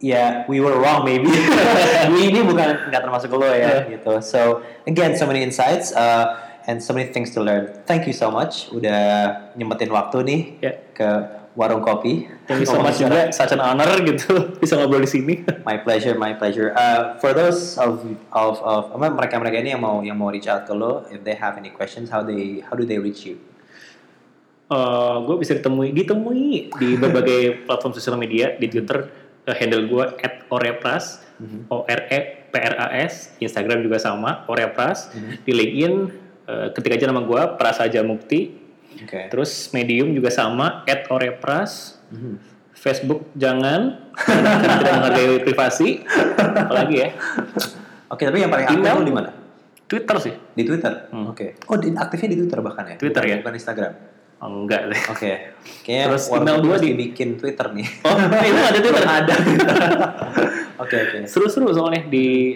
ya 0.00 0.48
we 0.48 0.60
were 0.64 0.76
wrong 0.80 1.04
maybe. 1.04 1.28
we 2.12 2.32
ini 2.32 2.40
bukan 2.40 2.88
nggak 2.88 3.02
termasuk 3.04 3.32
lo 3.36 3.48
ya 3.52 3.84
gitu. 3.84 4.20
So 4.24 4.64
again 4.88 5.16
so 5.16 5.28
many 5.28 5.44
insights 5.44 5.92
uh, 5.92 6.40
and 6.64 6.80
so 6.80 6.96
many 6.96 7.12
things 7.12 7.36
to 7.36 7.44
learn. 7.44 7.68
Thank 7.84 8.08
you 8.08 8.16
so 8.16 8.32
much 8.32 8.72
udah 8.72 9.52
nyempetin 9.60 9.92
waktu 9.92 10.18
nih 10.24 10.40
Ya. 10.64 10.72
ke 10.96 11.08
warung 11.56 11.80
kopi. 11.80 12.28
Thank 12.44 12.62
you 12.62 12.68
so 12.68 12.78
much 12.78 13.00
juga, 13.00 13.32
such 13.32 13.56
an 13.56 13.64
honor 13.64 13.88
gitu 14.04 14.46
bisa 14.62 14.76
ngobrol 14.76 15.02
di 15.02 15.10
sini. 15.10 15.34
My 15.64 15.80
pleasure, 15.80 16.14
my 16.14 16.36
pleasure. 16.36 16.76
Uh, 16.76 17.16
for 17.18 17.32
those 17.32 17.80
of 17.80 18.04
of 18.30 18.60
of 18.60 18.92
apa, 18.92 19.08
mereka-mereka 19.10 19.56
ini 19.64 19.72
yang 19.72 19.82
mau 19.82 20.04
yang 20.04 20.20
mau 20.20 20.28
reach 20.28 20.46
out 20.46 20.68
ke 20.68 20.76
lo, 20.76 21.08
if 21.08 21.24
they 21.24 21.34
have 21.34 21.56
any 21.56 21.72
questions, 21.72 22.12
how 22.12 22.20
they 22.20 22.60
how 22.68 22.76
do 22.76 22.84
they 22.84 23.00
reach 23.00 23.24
you? 23.24 23.40
gue 25.22 25.36
bisa 25.38 25.54
ditemui 25.54 25.94
ditemui 25.94 26.74
di 26.74 26.88
berbagai 27.02 27.70
platform 27.70 27.94
sosial 27.94 28.18
media 28.18 28.58
di 28.58 28.66
Twitter 28.66 29.06
eh, 29.46 29.54
handle 29.54 29.86
gue 29.86 30.04
@orepras 30.50 31.22
o 31.70 31.86
r 31.86 32.00
e 32.10 32.20
p 32.50 32.54
r 32.58 32.74
a 32.74 33.06
s 33.06 33.36
Instagram 33.38 33.84
juga 33.86 34.02
sama 34.02 34.42
orepras 34.50 35.12
di 35.46 35.52
LinkedIn 35.54 35.94
eh, 36.50 36.68
ketik 36.74 36.98
aja 36.98 37.06
nama 37.06 37.22
gue 37.22 37.42
Prasaja 37.54 38.02
Mukti 38.02 38.65
Oke. 38.98 39.28
terus 39.28 39.50
Medium 39.70 40.10
juga 40.10 40.28
sama 40.28 40.84
@orepras 41.06 42.00
Facebook 42.72 43.32
jangan 43.32 44.12
karena 44.14 44.50
tidak 44.74 44.92
menghargai 44.94 45.36
privasi 45.42 45.88
apalagi 46.56 46.96
ya 46.98 47.10
Oke, 48.06 48.22
tapi 48.22 48.38
yang 48.38 48.48
paling 48.48 48.66
aktif 48.68 49.02
di 49.02 49.10
mana? 49.10 49.30
Twitter 49.82 50.16
sih 50.20 50.34
Di 50.52 50.62
Twitter. 50.62 51.10
Oke. 51.26 51.58
Oh, 51.66 51.74
di, 51.74 51.90
aktifnya 51.90 52.28
di 52.28 52.38
Twitter 52.38 52.58
bahkan 52.60 52.86
ya? 52.86 52.94
Twitter 52.94 53.18
Bukan- 53.18 53.34
ya? 53.34 53.42
Bukan 53.42 53.54
Instagram. 53.56 53.92
Oh, 54.36 54.48
enggak 54.52 54.82
deh 54.86 55.02
Oke. 55.08 55.30
Kayaknya 55.82 56.04
Terus 56.06 56.24
email 56.28 56.58
dua 56.60 56.74
mesti 56.76 56.86
di- 56.86 56.98
bikin 57.00 57.28
Twitter 57.34 57.66
nih. 57.68 57.86
oh 58.02 58.16
itu 58.46 58.60
ada 58.60 58.78
Twitter 58.78 59.04
ada 59.04 59.34
Oke, 60.82 60.96
oke. 61.00 61.18
seru-seru 61.24 61.66
soalnya 61.70 62.04
di 62.04 62.54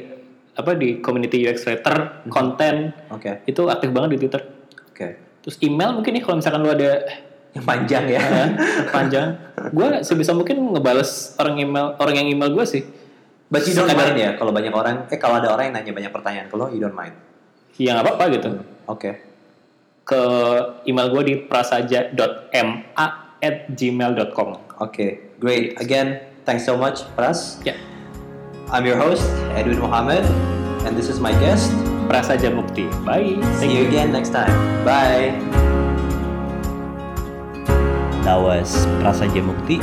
apa 0.53 0.71
di 0.75 1.01
community 1.01 1.43
UX 1.43 1.65
writer 1.65 1.97
konten 2.27 2.93
Oke. 3.09 3.43
itu 3.45 3.63
aktif 3.67 3.91
banget 3.91 4.11
di 4.13 4.19
Twitter 4.21 4.43
Oke. 4.87 5.09
Terus 5.41 5.57
email 5.61 5.93
mungkin 5.93 6.13
nih 6.13 6.23
kalau 6.23 6.37
misalkan 6.37 6.61
lu 6.61 6.71
ada 6.71 7.05
Yang 7.51 7.65
panjang 7.67 8.05
ya. 8.07 8.21
eh, 8.23 8.49
panjang 8.95 9.29
gue 9.75 9.89
sebisa 10.07 10.31
mungkin 10.31 10.71
ngebales 10.71 11.35
orang 11.35 11.59
email 11.59 11.87
orang 11.99 12.15
yang 12.17 12.29
email 12.31 12.51
gue 12.51 12.63
sih 12.65 12.85
But 13.51 13.67
you 13.67 13.75
don't 13.75 13.91
mind 13.91 14.15
ya 14.15 14.39
kalau 14.39 14.55
banyak 14.55 14.71
orang 14.71 15.11
eh 15.11 15.19
kalau 15.19 15.43
ada 15.43 15.51
orang 15.51 15.75
yang 15.75 15.83
nanya 15.83 15.91
banyak 15.91 16.13
pertanyaan 16.15 16.47
ke 16.47 16.55
lo, 16.55 16.71
you 16.71 16.79
don't 16.79 16.95
mind. 16.95 17.19
ya 17.75 17.99
nggak 17.99 18.07
apa-apa 18.07 18.25
gitu 18.31 18.49
Oke. 18.87 19.11
ke 20.07 20.23
email 20.87 21.11
gue 21.11 21.23
di 21.25 21.35
prasaja.ma 21.43 23.07
at 23.43 23.57
gmail.com 23.75 24.49
Oke, 24.79 25.35
great. 25.37 25.75
Again, 25.83 26.23
thanks 26.45 26.63
so 26.63 26.79
much, 26.79 27.03
Pras. 27.19 27.59
ya 27.67 27.75
I'm 28.71 28.87
your 28.87 28.95
host, 28.95 29.27
Edwin 29.59 29.83
Mohammed, 29.83 30.23
and 30.87 30.95
this 30.95 31.11
is 31.11 31.19
my 31.19 31.35
guest. 31.43 31.75
Prasaja 32.11 32.51
mukti 32.51 32.91
bye 33.07 33.39
See 33.61 33.71
you 33.71 33.87
again 33.87 34.11
next 34.11 34.31
time. 34.35 34.51
Bye. 34.85 35.37
That 38.25 38.41
was 38.41 38.87
Prasaja 39.03 39.43
Mukti, 39.43 39.83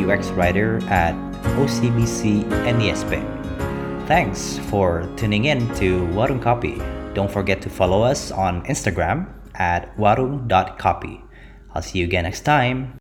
UX 0.00 0.30
writer 0.32 0.80
at 0.88 1.14
OCBC 1.60 2.42
NESP. 2.64 3.20
Thanks 4.08 4.58
for 4.70 5.06
tuning 5.16 5.44
in 5.44 5.68
to 5.76 6.06
Warung 6.16 6.40
Copy. 6.40 6.80
Don't 7.14 7.30
forget 7.30 7.60
to 7.62 7.68
follow 7.68 8.02
us 8.02 8.32
on 8.32 8.64
Instagram 8.66 9.28
at 9.54 9.94
warung.copy. 9.96 11.22
I'll 11.74 11.82
see 11.82 12.00
you 12.00 12.06
again 12.06 12.24
next 12.24 12.42
time. 12.42 12.98